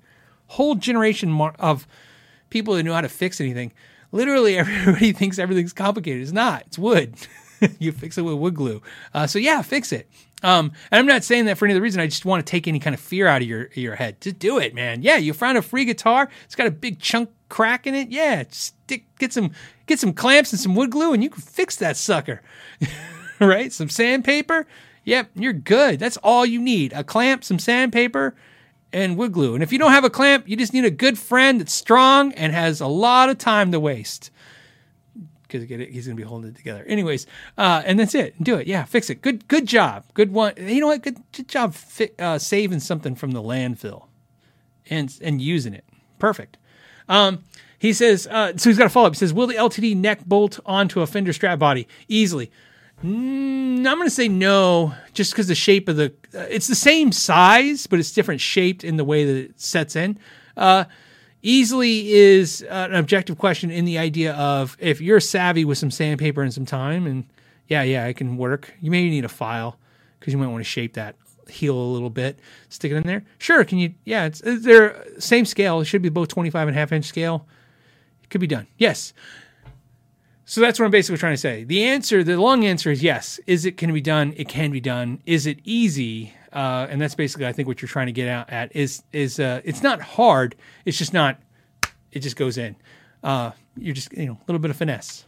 [0.49, 1.87] whole generation of
[2.51, 3.73] people that know how to fix anything.
[4.13, 6.23] Literally, everybody thinks everything's complicated.
[6.23, 6.65] It's not.
[6.67, 7.15] It's wood.
[7.79, 8.83] you fix it with wood glue.
[9.15, 10.09] Uh, so yeah, fix it.
[10.43, 12.01] Um, and I'm not saying that for any other reason.
[12.01, 14.21] I just want to take any kind of fear out of your your head.
[14.21, 15.03] Just do it, man.
[15.03, 16.29] Yeah, you found a free guitar.
[16.45, 18.11] It's got a big chunk crack in it.
[18.11, 18.78] Yeah, stick
[19.19, 19.53] get some
[19.87, 22.43] get some clamps and some wood glue, and you can fix that sucker.
[23.41, 23.73] right?
[23.73, 24.67] Some sandpaper.
[25.05, 25.99] Yep, you're good.
[25.99, 28.35] That's all you need: a clamp, some sandpaper,
[28.93, 29.55] and wood glue.
[29.55, 32.33] And if you don't have a clamp, you just need a good friend that's strong
[32.33, 34.31] and has a lot of time to waste
[35.49, 36.85] because he's going to be holding it together.
[36.87, 38.43] Anyways, uh, and that's it.
[38.43, 38.67] Do it.
[38.67, 39.23] Yeah, fix it.
[39.23, 40.05] Good, good job.
[40.15, 40.53] Good one.
[40.59, 41.03] You know what?
[41.03, 44.07] Good, good job fi- uh, saving something from the landfill
[44.91, 45.85] and and using it.
[46.19, 46.59] Perfect.
[47.09, 47.45] Um,
[47.79, 48.27] he says.
[48.27, 49.15] Uh, so he's got a follow up.
[49.15, 52.51] He says, "Will the LTD neck bolt onto a Fender Strat body easily?"
[53.05, 56.75] Mm, I'm going to say no, just because the shape of the uh, it's the
[56.75, 60.19] same size, but it's different shaped in the way that it sets in.
[60.57, 60.85] Uh,
[61.41, 66.43] easily is an objective question in the idea of if you're savvy with some sandpaper
[66.43, 67.25] and some time, and
[67.69, 68.75] yeah, yeah, it can work.
[68.81, 69.79] You may need a file
[70.19, 71.15] because you might want to shape that
[71.49, 73.25] heel a little bit, stick it in there.
[73.39, 73.95] Sure, can you?
[74.05, 75.81] Yeah, it's they're same scale.
[75.81, 77.47] It should be both 25 and a half inch scale.
[78.31, 78.67] Could be done.
[78.77, 79.13] Yes.
[80.45, 81.65] So that's what I'm basically trying to say.
[81.65, 83.39] The answer, the long answer is yes.
[83.47, 84.33] Is it can it be done?
[84.37, 85.21] It can be done.
[85.27, 86.33] Is it easy?
[86.53, 89.39] Uh, and that's basically, I think, what you're trying to get out at is is
[89.39, 90.57] uh, it's not hard.
[90.85, 91.39] It's just not.
[92.13, 92.77] It just goes in.
[93.23, 95.27] Uh, you're just you know a little bit of finesse.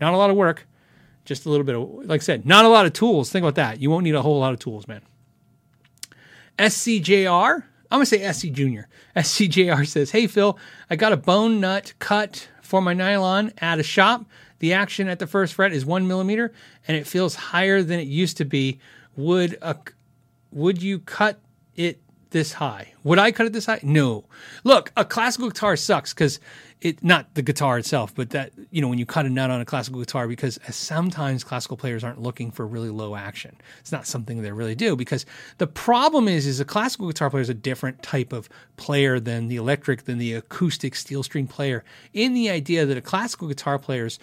[0.00, 0.66] Not a lot of work,
[1.24, 3.30] just a little bit of like I said, not a lot of tools.
[3.30, 3.80] Think about that.
[3.80, 5.02] You won't need a whole lot of tools, man.
[6.58, 7.64] SCJR.
[7.90, 8.88] I'm gonna say SC Junior.
[9.16, 10.58] SCJR says, "Hey Phil,
[10.88, 14.24] I got a bone nut cut for my nylon at a shop.
[14.60, 16.52] The action at the first fret is one millimeter,
[16.86, 18.78] and it feels higher than it used to be.
[19.16, 19.76] Would a
[20.52, 21.40] would you cut
[21.74, 22.00] it
[22.30, 22.92] this high?
[23.02, 23.80] Would I cut it this high?
[23.82, 24.24] No.
[24.62, 26.38] Look, a classical guitar sucks because
[26.80, 29.60] it not the guitar itself, but that you know when you cut a nut on
[29.60, 33.56] a classical guitar because sometimes classical players aren't looking for really low action.
[33.80, 35.26] It's not something they really do because
[35.58, 39.48] the problem is is a classical guitar player is a different type of player than
[39.48, 41.84] the electric than the acoustic steel string player
[42.14, 44.18] in the idea that a classical guitar players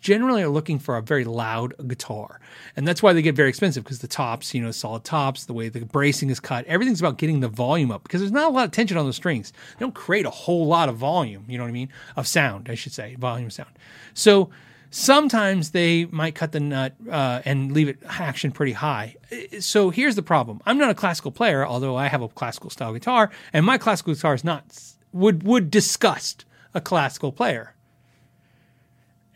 [0.00, 2.40] generally are looking for a very loud guitar.
[2.74, 5.52] And that's why they get very expensive because the tops, you know, solid tops, the
[5.52, 8.54] way the bracing is cut, everything's about getting the volume up because there's not a
[8.54, 9.52] lot of tension on the strings.
[9.78, 11.79] They don't create a whole lot of volume, you know what I mean?
[12.16, 13.70] Of sound, I should say, volume sound.
[14.14, 14.50] So
[14.90, 19.16] sometimes they might cut the nut uh, and leave it action pretty high.
[19.60, 20.60] So here's the problem.
[20.66, 24.14] I'm not a classical player, although I have a classical style guitar, and my classical
[24.14, 24.64] guitar is not
[25.12, 26.44] would would disgust
[26.74, 27.74] a classical player.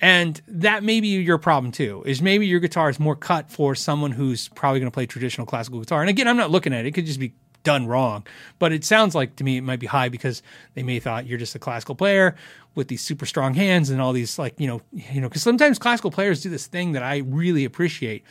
[0.01, 3.75] And that may be your problem too, is maybe your guitar is more cut for
[3.75, 6.03] someone who's probably going to play traditional classical guitar.
[6.03, 6.89] And again, I'm not looking at it.
[6.89, 7.33] It could just be
[7.65, 8.27] done wrong.
[8.59, 10.43] But it sounds like to me it might be high because
[10.75, 12.37] they may thought you're just a classical player
[12.75, 15.79] with these super strong hands and all these like, you know, you know, because sometimes
[15.79, 18.25] classical players do this thing that I really appreciate.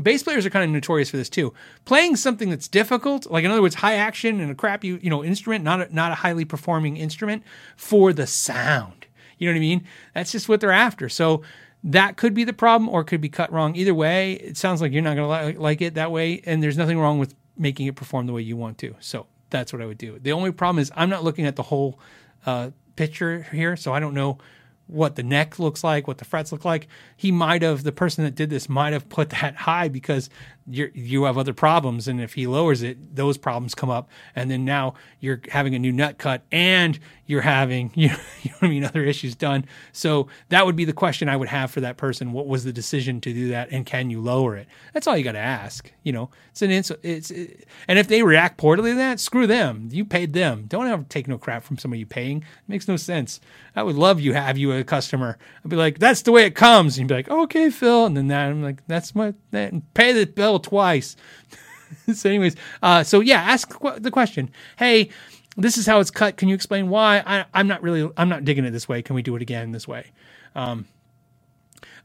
[0.00, 1.52] Bass players are kind of notorious for this too.
[1.84, 5.24] Playing something that's difficult, like in other words, high action and a crappy, you know,
[5.24, 7.42] instrument, not a, not a highly performing instrument
[7.76, 9.06] for the sound
[9.40, 9.84] you know what I mean?
[10.14, 11.08] That's just what they're after.
[11.08, 11.42] So
[11.82, 13.74] that could be the problem or could be cut wrong.
[13.74, 16.42] Either way, it sounds like you're not going to li- like it that way.
[16.44, 18.96] And there's nothing wrong with making it perform the way you want to.
[19.00, 20.18] So that's what I would do.
[20.18, 22.00] The only problem is I'm not looking at the whole
[22.46, 23.76] uh, picture here.
[23.76, 24.38] So I don't know
[24.86, 26.88] what the neck looks like, what the frets look like.
[27.16, 30.30] He might have, the person that did this might have put that high because
[30.70, 32.08] you you have other problems.
[32.08, 34.08] And if he lowers it, those problems come up.
[34.34, 38.50] And then now you're having a new nut cut and you're having, you know, you
[38.50, 39.64] know I mean, other issues done.
[39.92, 42.32] So that would be the question I would have for that person.
[42.32, 43.70] What was the decision to do that?
[43.70, 44.68] And can you lower it?
[44.92, 45.92] That's all you got to ask.
[46.02, 49.46] You know, it's an ins- it's, it, and if they react poorly to that, screw
[49.46, 49.88] them.
[49.90, 50.64] You paid them.
[50.66, 52.38] Don't ever take no crap from somebody you paying.
[52.38, 53.40] It makes no sense.
[53.74, 55.38] I would love you have you a customer.
[55.64, 56.96] I'd be like, that's the way it comes.
[56.96, 58.06] And you'd be like, okay, Phil.
[58.06, 61.16] And then that, I'm like, that's my, that, pay the bill twice.
[62.14, 64.50] so, anyways, uh, so yeah, ask the question.
[64.78, 65.10] Hey,
[65.56, 66.36] this is how it's cut.
[66.36, 67.22] Can you explain why?
[67.26, 69.02] I, I'm not really, I'm not digging it this way.
[69.02, 70.06] Can we do it again this way?
[70.54, 70.86] Um,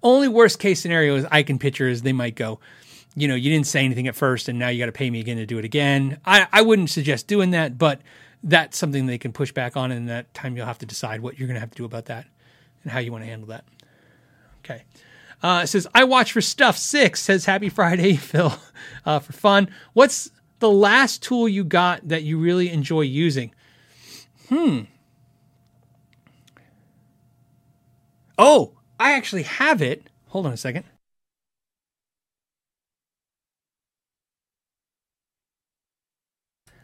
[0.03, 2.59] only worst case scenario is I can picture is they might go,
[3.15, 5.19] you know, you didn't say anything at first, and now you got to pay me
[5.19, 6.19] again to do it again.
[6.25, 8.01] I, I wouldn't suggest doing that, but
[8.43, 11.39] that's something they can push back on, and that time you'll have to decide what
[11.39, 12.27] you're going to have to do about that
[12.83, 13.63] and how you want to handle that.
[14.59, 14.83] Okay.
[15.45, 16.75] Uh, it says, I watch for stuff.
[16.75, 18.51] Six says, Happy Friday, Phil,
[19.05, 19.69] uh, for fun.
[19.93, 23.53] What's the last tool you got that you really enjoy using?
[24.49, 24.85] Hmm.
[28.39, 30.09] Oh, I actually have it.
[30.29, 30.83] Hold on a second.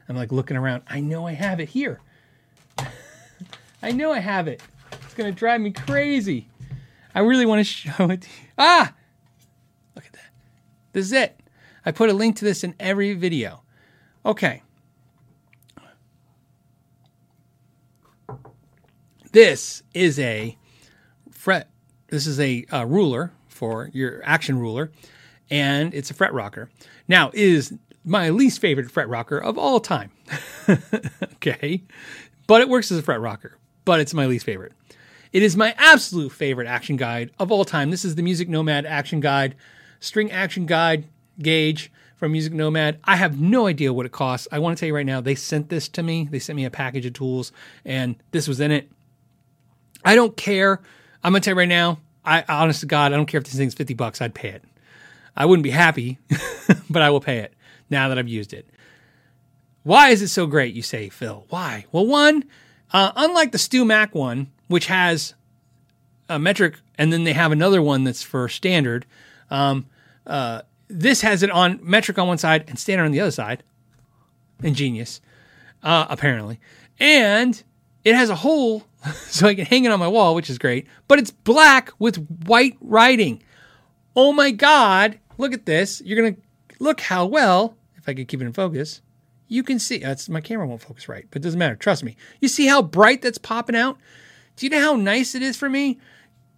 [0.07, 0.83] I'm like looking around.
[0.85, 1.99] I know I have it here.
[3.81, 4.61] I know I have it.
[5.03, 6.50] It's going to drive me crazy.
[7.13, 8.47] I really want to show it to you.
[8.57, 8.93] Ah!
[9.95, 10.31] Look at that.
[10.93, 11.39] This is it.
[11.85, 13.63] I put a link to this in every video.
[14.25, 14.61] Okay.
[19.31, 20.57] This is a
[21.31, 21.69] fret.
[22.09, 24.91] This is a uh, ruler for your action ruler,
[25.49, 26.69] and it's a fret rocker.
[27.07, 27.73] Now, is
[28.03, 30.11] my least favorite fret rocker of all time.
[31.35, 31.83] okay,
[32.47, 33.57] but it works as a fret rocker.
[33.85, 34.73] But it's my least favorite.
[35.33, 37.89] It is my absolute favorite action guide of all time.
[37.89, 39.55] This is the Music Nomad Action Guide,
[40.01, 41.05] String Action Guide
[41.39, 42.99] Gauge from Music Nomad.
[43.05, 44.49] I have no idea what it costs.
[44.51, 46.27] I want to tell you right now, they sent this to me.
[46.29, 47.53] They sent me a package of tools,
[47.85, 48.91] and this was in it.
[50.03, 50.81] I don't care.
[51.23, 51.99] I'm gonna tell you right now.
[52.25, 54.21] I honest to God, I don't care if this thing's 50 bucks.
[54.21, 54.63] I'd pay it.
[55.35, 56.19] I wouldn't be happy,
[56.89, 57.53] but I will pay it
[57.89, 58.67] now that I've used it.
[59.83, 60.75] Why is it so great?
[60.75, 61.45] You say, Phil.
[61.49, 61.85] Why?
[61.93, 62.43] Well, one,
[62.91, 65.35] uh, unlike the StewMac one, which has
[66.29, 69.05] a metric, and then they have another one that's for standard.
[69.49, 69.85] Um,
[70.25, 73.63] uh, this has it on metric on one side and standard on the other side.
[74.63, 75.21] Ingenious,
[75.83, 76.59] uh, apparently,
[76.99, 77.61] and
[78.03, 78.83] it has a hole
[79.27, 80.87] so I can hang it on my wall, which is great.
[81.07, 83.41] But it's black with white writing.
[84.15, 85.19] Oh my God!
[85.37, 86.01] Look at this.
[86.05, 86.37] You're gonna
[86.79, 89.01] look how well, if I could keep it in focus,
[89.47, 89.97] you can see.
[89.97, 91.75] That's my camera won't focus right, but it doesn't matter.
[91.75, 92.15] Trust me.
[92.39, 93.97] You see how bright that's popping out?
[94.61, 95.97] Do you know how nice it is for me?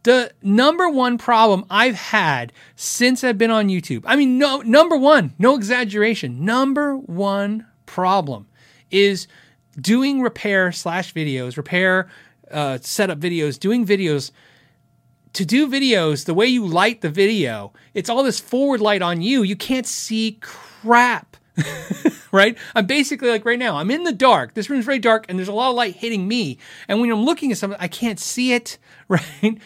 [0.04, 4.04] The number one problem I've had since I've been on YouTube.
[4.06, 6.44] I mean, no, number one, no exaggeration.
[6.44, 8.48] Number one problem
[8.92, 9.30] is
[9.80, 12.10] doing repair slash videos, repair
[12.52, 14.32] uh, setup videos, doing videos.
[15.32, 19.22] To do videos the way you light the video, it's all this forward light on
[19.22, 19.44] you.
[19.44, 21.38] You can't see crap.
[22.34, 22.58] right?
[22.76, 24.56] I'm basically like right now, I'm in the dark.
[24.56, 26.58] This room's very dark and there's a lot of light hitting me.
[26.90, 28.78] And when I'm looking at something, I can't see it,
[29.08, 29.58] right?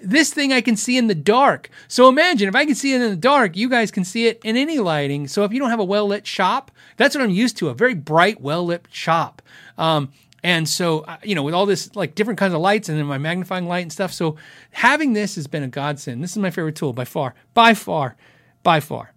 [0.00, 1.68] This thing I can see in the dark.
[1.88, 4.40] So imagine if I can see it in the dark, you guys can see it
[4.44, 5.28] in any lighting.
[5.28, 7.74] So if you don't have a well lit shop, that's what I'm used to a
[7.74, 9.42] very bright, well lit shop.
[9.76, 10.12] Um,
[10.44, 13.06] and so, uh, you know, with all this like different kinds of lights and then
[13.06, 14.12] my magnifying light and stuff.
[14.12, 14.36] So
[14.72, 16.22] having this has been a godsend.
[16.22, 18.16] This is my favorite tool by far, by far,
[18.64, 19.12] by far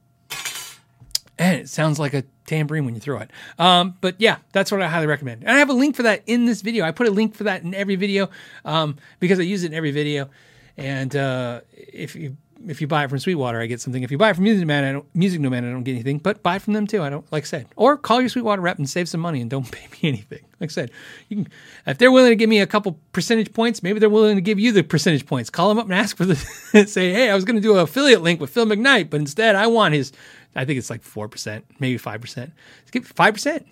[1.37, 3.31] and it sounds like a tambourine when you throw it.
[3.59, 5.43] Um, but yeah, that's what I highly recommend.
[5.43, 6.85] And I have a link for that in this video.
[6.85, 8.29] I put a link for that in every video
[8.63, 10.29] um, because I use it in every video.
[10.77, 14.01] And uh, if you if you buy it from Sweetwater, I get something.
[14.03, 16.17] If you buy it from Music Nomad, I don't, Music Nomad, I don't get anything.
[16.17, 17.03] But buy it from them too.
[17.03, 19.49] I don't, like I said, or call your Sweetwater rep and save some money and
[19.49, 20.45] don't pay me anything.
[20.59, 20.91] Like I said,
[21.29, 21.51] you can
[21.85, 24.59] if they're willing to give me a couple percentage points, maybe they're willing to give
[24.59, 25.49] you the percentage points.
[25.49, 26.35] Call them up and ask for the
[26.87, 29.55] say, hey, I was going to do an affiliate link with Phil McKnight, but instead
[29.55, 30.11] I want his.
[30.55, 32.53] I think it's like four percent, maybe five percent.
[32.91, 33.67] Give five percent.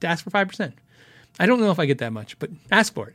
[0.00, 0.74] To Ask for five percent.
[1.38, 3.14] I don't know if I get that much, but ask for it.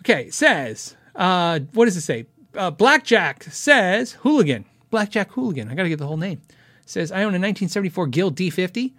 [0.00, 2.26] Okay, says, uh, what does it say?
[2.54, 4.64] Uh, Blackjack says hooligan.
[4.90, 5.68] Blackjack hooligan.
[5.68, 6.40] I got to get the whole name.
[6.86, 8.92] Says I own a 1974 Guild D50.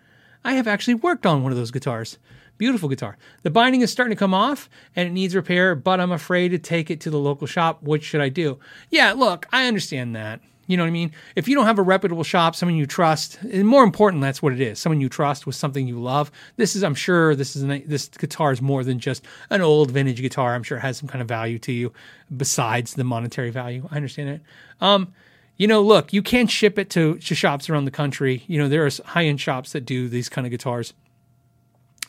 [0.44, 2.18] I have actually worked on one of those guitars.
[2.58, 3.18] Beautiful guitar.
[3.44, 6.58] The binding is starting to come off and it needs repair, but I'm afraid to
[6.58, 7.84] take it to the local shop.
[7.84, 8.60] What should I do?
[8.90, 10.40] Yeah, look, I understand that.
[10.68, 11.12] You know what I mean?
[11.36, 14.52] If you don't have a reputable shop, someone you trust, and more important, that's what
[14.52, 14.80] it is.
[14.80, 16.32] Someone you trust with something you love.
[16.56, 19.92] This is, I'm sure, this is an, this guitar is more than just an old
[19.92, 20.56] vintage guitar.
[20.56, 21.94] I'm sure it has some kind of value to you
[22.36, 23.88] besides the monetary value.
[23.92, 24.42] I understand it.
[24.82, 25.14] Um,
[25.58, 28.44] you know, look, you can ship it to, to shops around the country.
[28.48, 30.94] You know, there are high end shops that do these kind of guitars.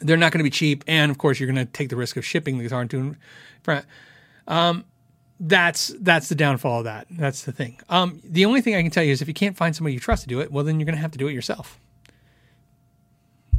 [0.01, 2.17] They're not going to be cheap, and of course, you're going to take the risk
[2.17, 3.17] of shipping the guitar into.
[4.49, 4.85] Um,
[5.39, 7.07] that's that's the downfall of that.
[7.11, 7.79] That's the thing.
[7.89, 10.01] Um, the only thing I can tell you is if you can't find somebody you
[10.01, 11.79] trust to do it, well, then you're going to have to do it yourself.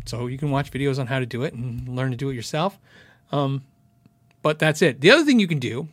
[0.06, 2.34] So you can watch videos on how to do it and learn to do it
[2.34, 2.80] yourself.
[3.32, 3.64] Um,
[4.42, 5.02] but that's it.
[5.02, 5.90] The other thing you can do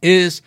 [0.00, 0.40] is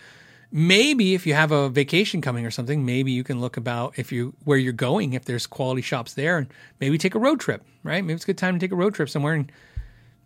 [0.50, 4.12] maybe if you have a vacation coming or something, maybe you can look about if
[4.12, 6.48] you where you're going, if there's quality shops there, and
[6.80, 7.64] maybe take a road trip.
[7.82, 8.04] Right?
[8.04, 9.50] Maybe it's a good time to take a road trip somewhere and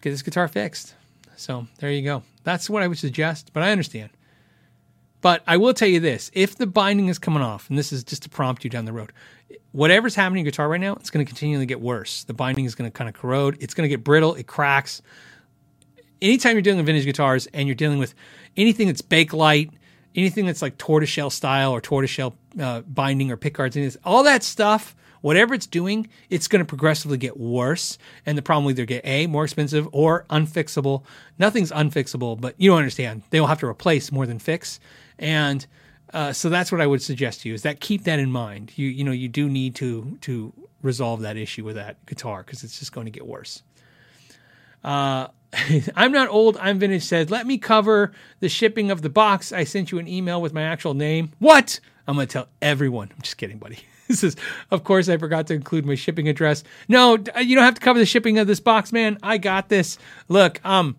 [0.01, 0.95] get this guitar fixed.
[1.41, 2.23] So there you go.
[2.45, 4.11] That's what I would suggest, but I understand.
[5.23, 8.05] But I will tell you this if the binding is coming off, and this is
[8.05, 9.12] just to prompt you down the road,
[9.73, 12.25] whatever's happening to your guitar right now, it's going to continually get worse.
[12.25, 15.01] The binding is going to kind of corrode, it's going to get brittle, it cracks.
[16.21, 18.15] Anytime you're dealing with vintage guitars and you're dealing with
[18.59, 19.71] anything that's Bakelite,
[20.15, 25.55] anything that's like tortoiseshell style or tortoiseshell uh, binding or pickguards, all that stuff whatever
[25.55, 27.98] it's doing, it's going to progressively get worse.
[28.26, 31.05] And the problem will either get A, more expensive or unfixable.
[31.38, 33.22] Nothing's unfixable, but you don't understand.
[33.30, 34.80] They'll have to replace more than fix.
[35.18, 35.66] And
[36.12, 38.72] uh, so that's what I would suggest to you is that keep that in mind.
[38.76, 40.52] You you know you do need to to
[40.82, 43.62] resolve that issue with that guitar because it's just going to get worse.
[44.82, 45.28] Uh,
[45.97, 46.56] I'm not old.
[46.56, 47.05] I'm vintage.
[47.05, 49.52] Said, let me cover the shipping of the box.
[49.52, 51.32] I sent you an email with my actual name.
[51.38, 51.80] What?
[52.06, 53.10] I'm going to tell everyone.
[53.14, 53.78] I'm just kidding, buddy.
[54.11, 54.35] This is,
[54.73, 56.65] of course, I forgot to include my shipping address.
[56.89, 59.19] No, you don't have to cover the shipping of this box, man.
[59.23, 59.99] I got this.
[60.27, 60.97] Look, um,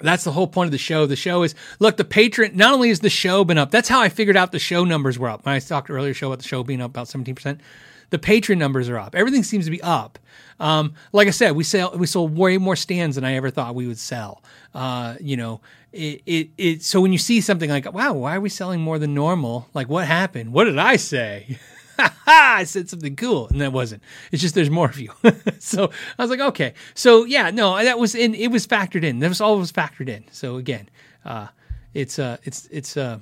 [0.00, 1.04] that's the whole point of the show.
[1.04, 2.56] The show is look, the patron.
[2.56, 5.18] Not only has the show been up, that's how I figured out the show numbers
[5.18, 5.44] were up.
[5.44, 7.60] When I talked earlier show about the show being up about seventeen percent,
[8.08, 9.14] the patron numbers are up.
[9.14, 10.18] Everything seems to be up.
[10.58, 13.74] Um, like I said, we sell we sold way more stands than I ever thought
[13.74, 14.42] we would sell.
[14.74, 15.60] Uh, you know,
[15.92, 18.98] it, it it so when you see something like wow, why are we selling more
[18.98, 19.68] than normal?
[19.74, 20.54] Like what happened?
[20.54, 21.58] What did I say?
[22.26, 24.02] I said something cool, and that wasn't.
[24.32, 25.12] It's just there's more of you.
[25.58, 26.74] so I was like, okay.
[26.94, 28.34] So yeah, no, that was in.
[28.34, 29.18] It was factored in.
[29.20, 30.24] That was all was factored in.
[30.30, 30.88] So again,
[31.24, 31.48] uh,
[31.94, 33.18] it's uh, it's it's uh,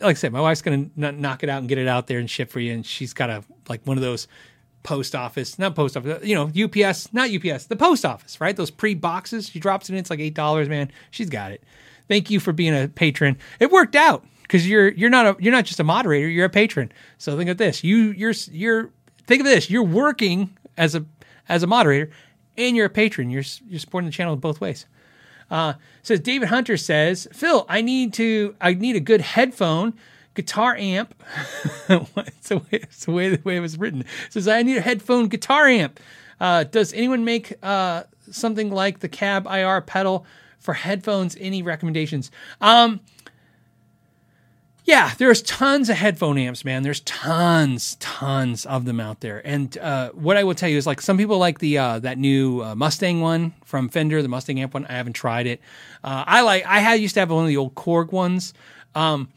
[0.00, 2.18] like I said, my wife's gonna kn- knock it out and get it out there
[2.18, 4.28] and ship for you, and she's got a like one of those
[4.82, 8.56] post office, not post office, you know, UPS, not UPS, the post office, right?
[8.56, 9.48] Those pre boxes.
[9.48, 9.98] She drops it in.
[9.98, 10.90] It's like eight dollars, man.
[11.10, 11.62] She's got it.
[12.08, 13.38] Thank you for being a patron.
[13.60, 16.28] It worked out because you're you're not a you're not just a moderator.
[16.28, 16.92] You're a patron.
[17.18, 17.82] So think of this.
[17.82, 18.90] You you're you're
[19.26, 19.68] think of this.
[19.70, 21.04] You're working as a
[21.48, 22.10] as a moderator,
[22.56, 23.30] and you're a patron.
[23.30, 24.86] You're you're supporting the channel both ways.
[25.50, 29.94] Uh, says David Hunter says, Phil, I need to I need a good headphone,
[30.34, 31.14] guitar amp.
[31.88, 34.00] it's the way, it's the way the way it was written.
[34.02, 36.00] It says I need a headphone guitar amp.
[36.40, 40.26] Uh, does anyone make uh, something like the Cab IR pedal
[40.58, 41.36] for headphones?
[41.38, 42.30] Any recommendations?
[42.60, 43.00] Um,
[44.84, 46.82] yeah, there's tons of headphone amps, man.
[46.82, 49.40] There's tons, tons of them out there.
[49.46, 52.18] And uh, what I will tell you is, like, some people like the uh, that
[52.18, 54.84] new uh, Mustang one from Fender, the Mustang amp one.
[54.86, 55.60] I haven't tried it.
[56.02, 56.66] Uh, I like.
[56.66, 58.52] I had used to have one of the old Korg ones.
[58.94, 59.30] Um,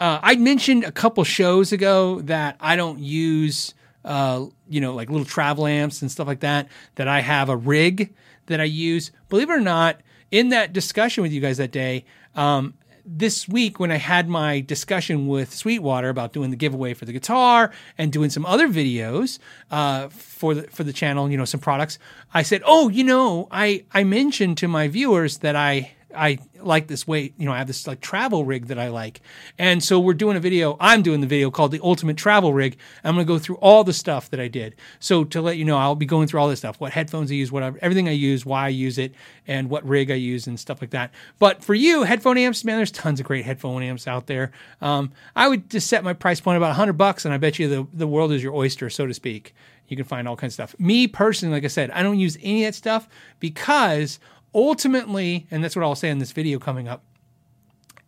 [0.00, 3.74] uh, I mentioned a couple shows ago that I don't use,
[4.04, 6.68] uh, you know, like little travel amps and stuff like that.
[6.96, 8.12] That I have a rig
[8.46, 9.12] that I use.
[9.28, 10.00] Believe it or not,
[10.32, 12.04] in that discussion with you guys that day,
[12.34, 12.74] um,
[13.10, 17.12] this week when I had my discussion with Sweetwater about doing the giveaway for the
[17.12, 19.38] guitar and doing some other videos
[19.70, 21.98] uh, for the for the channel, you know, some products,
[22.34, 26.86] I said, "Oh, you know, I I mentioned to my viewers that I I like
[26.86, 29.20] this way, you know, I have this like travel rig that I like.
[29.58, 32.78] And so we're doing a video, I'm doing the video called The Ultimate Travel Rig.
[33.04, 34.74] I'm going to go through all the stuff that I did.
[35.00, 37.34] So to let you know, I'll be going through all this stuff, what headphones I
[37.34, 39.14] use, whatever, everything I use, why I use it,
[39.46, 41.12] and what rig I use and stuff like that.
[41.38, 44.50] But for you, headphone amps, man, there's tons of great headphone amps out there.
[44.80, 47.68] Um, I would just set my price point about 100 bucks and I bet you
[47.68, 49.54] the, the world is your oyster, so to speak.
[49.88, 50.80] You can find all kinds of stuff.
[50.80, 53.08] Me personally, like I said, I don't use any of that stuff
[53.40, 54.20] because
[54.54, 57.02] ultimately, and that's what I'll say in this video coming up,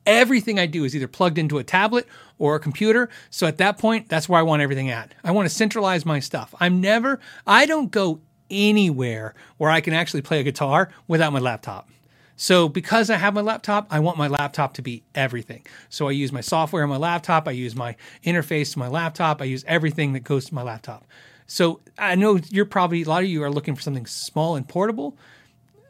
[0.07, 2.07] everything I do is either plugged into a tablet
[2.39, 3.09] or a computer.
[3.31, 5.15] So at that point, that's where I want everything at.
[5.23, 6.55] I want to centralize my stuff.
[6.59, 11.39] I'm never, I don't go anywhere where I can actually play a guitar without my
[11.39, 11.89] laptop.
[12.37, 15.65] So because I have my laptop, I want my laptop to be everything.
[15.91, 19.43] So I use my software on my laptop, I use my interface to my laptop,
[19.43, 21.05] I use everything that goes to my laptop.
[21.47, 24.67] So I know you're probably a lot of you are looking for something small and
[24.67, 25.19] portable,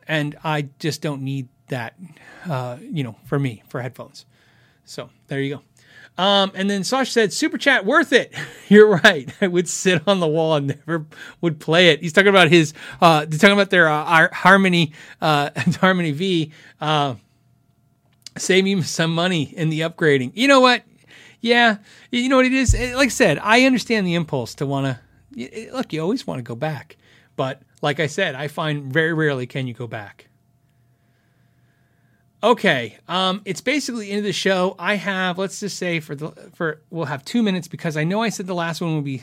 [0.09, 1.95] and I just don't need that,
[2.49, 4.27] uh, you know, for me for headphones.
[4.85, 5.63] So there you go.
[6.23, 8.35] Um, and then Sash said, "Super chat worth it."
[8.69, 9.33] You're right.
[9.41, 11.07] I would sit on the wall and never
[11.41, 12.01] would play it.
[12.01, 12.75] He's talking about his.
[13.01, 15.51] Uh, they're talking about their uh, Har- Harmony uh,
[15.81, 16.53] Harmony V.
[16.81, 17.15] Uh,
[18.37, 20.33] save me some money in the upgrading.
[20.35, 20.85] You know what?
[21.41, 21.79] Yeah,
[22.11, 22.75] you know what it is.
[22.75, 24.99] Like I said, I understand the impulse to want
[25.35, 25.71] to.
[25.73, 26.99] Look, you always want to go back,
[27.37, 30.27] but like I said, I find very rarely can you go back.
[32.43, 34.75] Okay, um, it's basically of the show.
[34.79, 38.23] I have, let's just say for the for we'll have two minutes because I know
[38.23, 39.23] I said the last one would be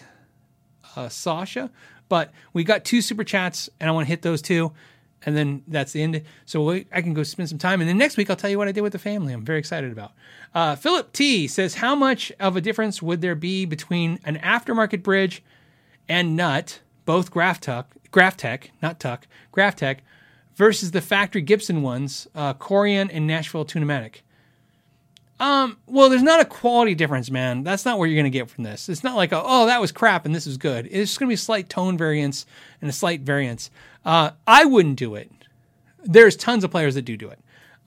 [0.96, 1.72] uh, Sasha,
[2.10, 4.72] but we got two super chats and I want to hit those two,
[5.26, 6.22] and then that's the end.
[6.46, 8.58] So we, I can go spend some time, and then next week I'll tell you
[8.60, 9.34] what I did with the family.
[9.34, 10.12] I'm very excited about.
[10.54, 15.02] Uh, Philip T says, how much of a difference would there be between an aftermarket
[15.02, 15.42] bridge
[16.08, 20.04] and nut, both Graph Tuck, Graph Tech, not Tuck, Graph Tech,
[20.56, 24.22] versus the factory Gibson ones, uh, Corian and Nashville Tunematic.
[25.40, 27.64] Um, well, there's not a quality difference, man.
[27.64, 28.90] That's not what you're going to get from this.
[28.90, 30.88] It's not like, a, oh, that was crap and this is good.
[30.88, 32.48] It's just going to be slight tone variance
[32.82, 33.70] and a slight variance.
[34.04, 35.32] Uh, I wouldn't do it.
[36.04, 37.40] There's tons of players that do do it.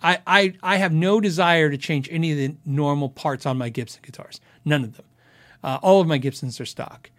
[0.02, 3.68] I, I, I have no desire to change any of the normal parts on my
[3.68, 4.40] Gibson guitars.
[4.64, 5.06] None of them.
[5.62, 7.10] Uh, all of my Gibsons are stock.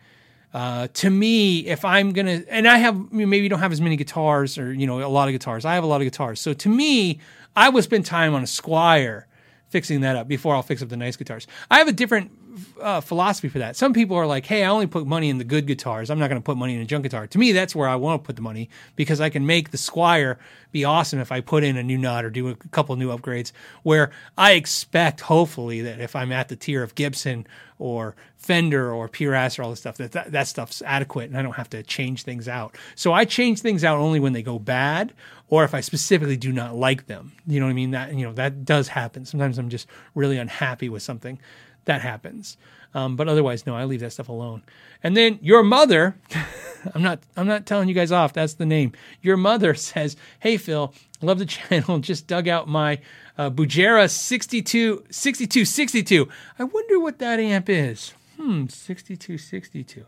[0.54, 4.58] Uh, to me, if I'm gonna, and I have maybe don't have as many guitars
[4.58, 5.64] or you know a lot of guitars.
[5.64, 7.20] I have a lot of guitars, so to me,
[7.56, 9.24] I would spend time on a Squier
[9.70, 11.48] fixing that up before I'll fix up the nice guitars.
[11.70, 12.51] I have a different
[12.82, 13.76] uh, philosophy for that.
[13.76, 16.10] Some people are like, "Hey, I only put money in the good guitars.
[16.10, 17.96] I'm not going to put money in a junk guitar." To me, that's where I
[17.96, 20.38] want to put the money because I can make the Squier
[20.72, 23.52] be awesome if I put in a new nut or do a couple new upgrades.
[23.84, 27.48] Where I expect, hopefully, that if I'm at the tier of Gibson
[27.80, 31.42] or Fender or PRS or all this stuff, that, that that stuff's adequate and I
[31.42, 32.76] don't have to change things out.
[32.96, 35.14] So I change things out only when they go bad
[35.52, 37.34] or if I specifically do not like them.
[37.46, 37.92] You know what I mean?
[37.92, 39.26] That you know that does happen.
[39.26, 41.40] Sometimes I'm just really unhappy with something.
[41.86, 42.58] That happens.
[42.94, 44.64] Um, but otherwise, no, I leave that stuff alone.
[45.04, 46.16] And then your mother,
[46.94, 48.34] I'm not, I'm not telling you guys off.
[48.34, 48.92] That's the name.
[49.22, 52.00] Your mother says, "Hey Phil, love the channel.
[52.00, 53.00] Just dug out my
[53.38, 56.30] uh, Bugera 62, 62, 62.
[56.60, 58.14] I wonder what that amp is.
[58.38, 60.06] Hmm, 62, 62.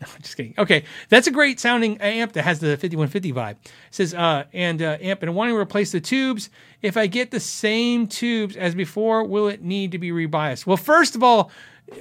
[0.00, 0.54] No, I'm just kidding.
[0.58, 3.52] Okay, that's a great sounding amp that has the 5150 vibe.
[3.52, 6.50] It says, uh, and uh, amp, and wanting to replace the tubes.
[6.82, 10.66] If I get the same tubes as before, will it need to be rebiased?
[10.66, 11.50] Well, first of all,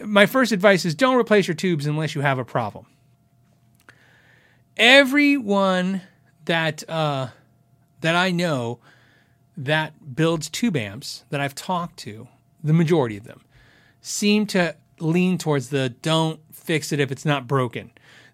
[0.04, 2.86] my first advice is don't replace your tubes unless you have a problem.
[4.78, 6.02] Everyone
[6.46, 7.28] that uh,
[8.02, 8.80] that I know
[9.56, 12.28] that builds tube amps that I've talked to,
[12.64, 13.42] the majority of them,
[14.02, 17.92] seem to lean towards the don't fix it if it's not broken.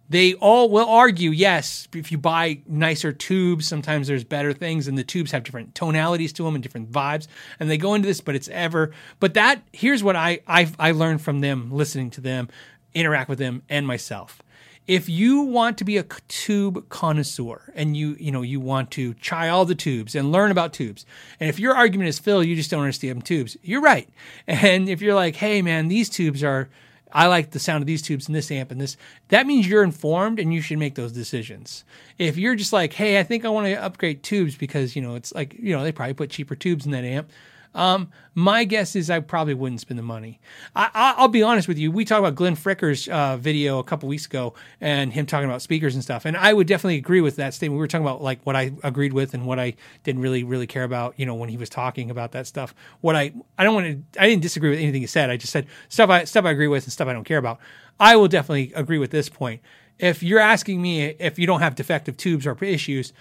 [0.10, 4.98] They all will argue, yes, if you buy nicer tubes, sometimes there's better things, and
[4.98, 7.28] the tubes have different tonalities to them and different vibes.
[7.60, 8.92] And they go into this, but it's ever.
[9.20, 12.50] But that here's what I I, I learned from them, listening to them,
[12.96, 14.42] interact with them, and myself.
[14.88, 19.14] If you want to be a tube connoisseur and you you know you want to
[19.14, 21.06] try all the tubes and learn about tubes,
[21.40, 24.10] and if your argument is Phil, you just don't understand tubes, you're right.
[24.48, 26.68] And if you're like, hey man, these tubes are
[27.12, 28.98] I like the sound of these tubes and this amp and this.
[29.30, 31.84] That means you're informed and you should make those decisions.
[32.18, 35.16] If you're just like, hey, I think I want to upgrade tubes because, you know,
[35.16, 37.30] it's like, you know, they probably put cheaper tubes in that amp.
[37.76, 40.40] Um, my guess is I probably wouldn't spend the money.
[40.76, 41.92] I, will be honest with you.
[41.92, 45.62] We talked about Glenn Fricker's uh, video a couple weeks ago and him talking about
[45.62, 46.26] speakers and stuff.
[46.26, 47.78] And I would definitely agree with that statement.
[47.78, 50.68] We were talking about like what I agreed with and what I didn't really, really
[50.68, 52.74] care about, you know, when he was talking about that stuff.
[53.02, 55.30] What I, I don't want to, I didn't disagree with anything he said.
[55.30, 57.60] I just said stuff I, stuff I agree with and stuff I don't care about.
[58.00, 59.62] I will definitely agree with this point.
[60.00, 63.12] If you're asking me if you don't have defective tubes or issues,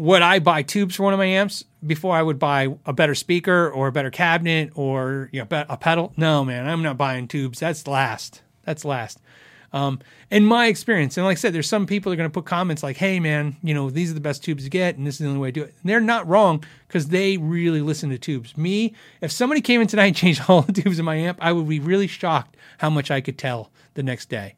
[0.00, 3.14] would I buy tubes for one of my amps before I would buy a better
[3.14, 6.14] speaker or a better cabinet or you know, a pedal?
[6.16, 7.60] No, man, I'm not buying tubes.
[7.60, 8.40] That's last.
[8.64, 9.20] That's last.
[9.74, 10.00] Um,
[10.30, 12.46] in my experience, and like I said, there's some people that are going to put
[12.46, 15.16] comments like, "Hey, man, you know these are the best tubes to get, and this
[15.16, 18.08] is the only way to do it." And they're not wrong because they really listen
[18.08, 18.56] to tubes.
[18.56, 21.52] Me, if somebody came in tonight and changed all the tubes in my amp, I
[21.52, 24.54] would be really shocked how much I could tell the next day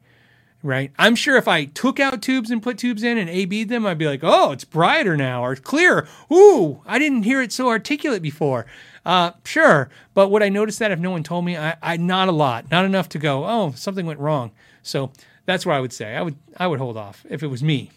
[0.63, 0.91] right?
[0.97, 3.97] I'm sure if I took out tubes and put tubes in and A-B'd them, I'd
[3.97, 6.07] be like, oh, it's brighter now or clearer.
[6.31, 8.65] Ooh, I didn't hear it so articulate before.
[9.05, 9.89] Uh, sure.
[10.13, 11.57] But would I notice that if no one told me?
[11.57, 14.51] I, I not a lot, not enough to go, oh, something went wrong.
[14.81, 15.11] So
[15.45, 16.15] that's what I would say.
[16.15, 17.91] I would, I would hold off if it was me.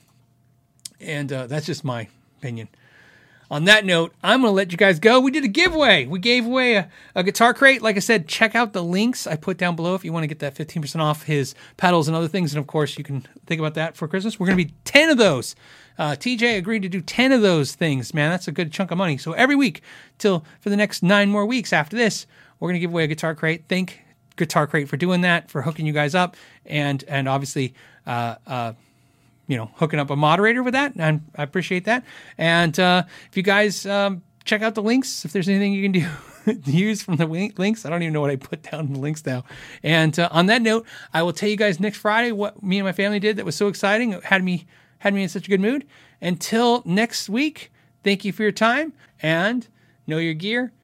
[1.00, 2.68] And uh, that's just my opinion
[3.50, 5.20] on that note, I'm going to let you guys go.
[5.20, 6.06] We did a giveaway.
[6.06, 7.82] We gave away a, a, guitar crate.
[7.82, 10.28] Like I said, check out the links I put down below if you want to
[10.28, 12.52] get that 15% off his pedals and other things.
[12.52, 14.40] And of course, you can think about that for Christmas.
[14.40, 15.54] We're going to be 10 of those.
[15.98, 18.12] Uh, TJ agreed to do 10 of those things.
[18.12, 19.16] Man, that's a good chunk of money.
[19.16, 19.82] So every week
[20.18, 22.26] till for the next nine more weeks after this,
[22.58, 23.64] we're going to give away a guitar crate.
[23.68, 24.02] Thank
[24.36, 27.74] Guitar Crate for doing that, for hooking you guys up, and and obviously
[28.06, 28.72] uh, uh,
[29.46, 32.04] you know hooking up a moderator with that, and I appreciate that.
[32.38, 35.92] And uh, if you guys um, check out the links, if there's anything you can
[35.92, 36.06] do.
[36.64, 37.84] use from the links.
[37.84, 39.44] I don't even know what I put down in the links now.
[39.82, 42.86] And uh, on that note, I will tell you guys next Friday what me and
[42.86, 44.12] my family did that was so exciting.
[44.12, 44.66] It had me
[44.98, 45.86] had me in such a good mood.
[46.20, 49.66] Until next week, thank you for your time and
[50.06, 50.72] know your gear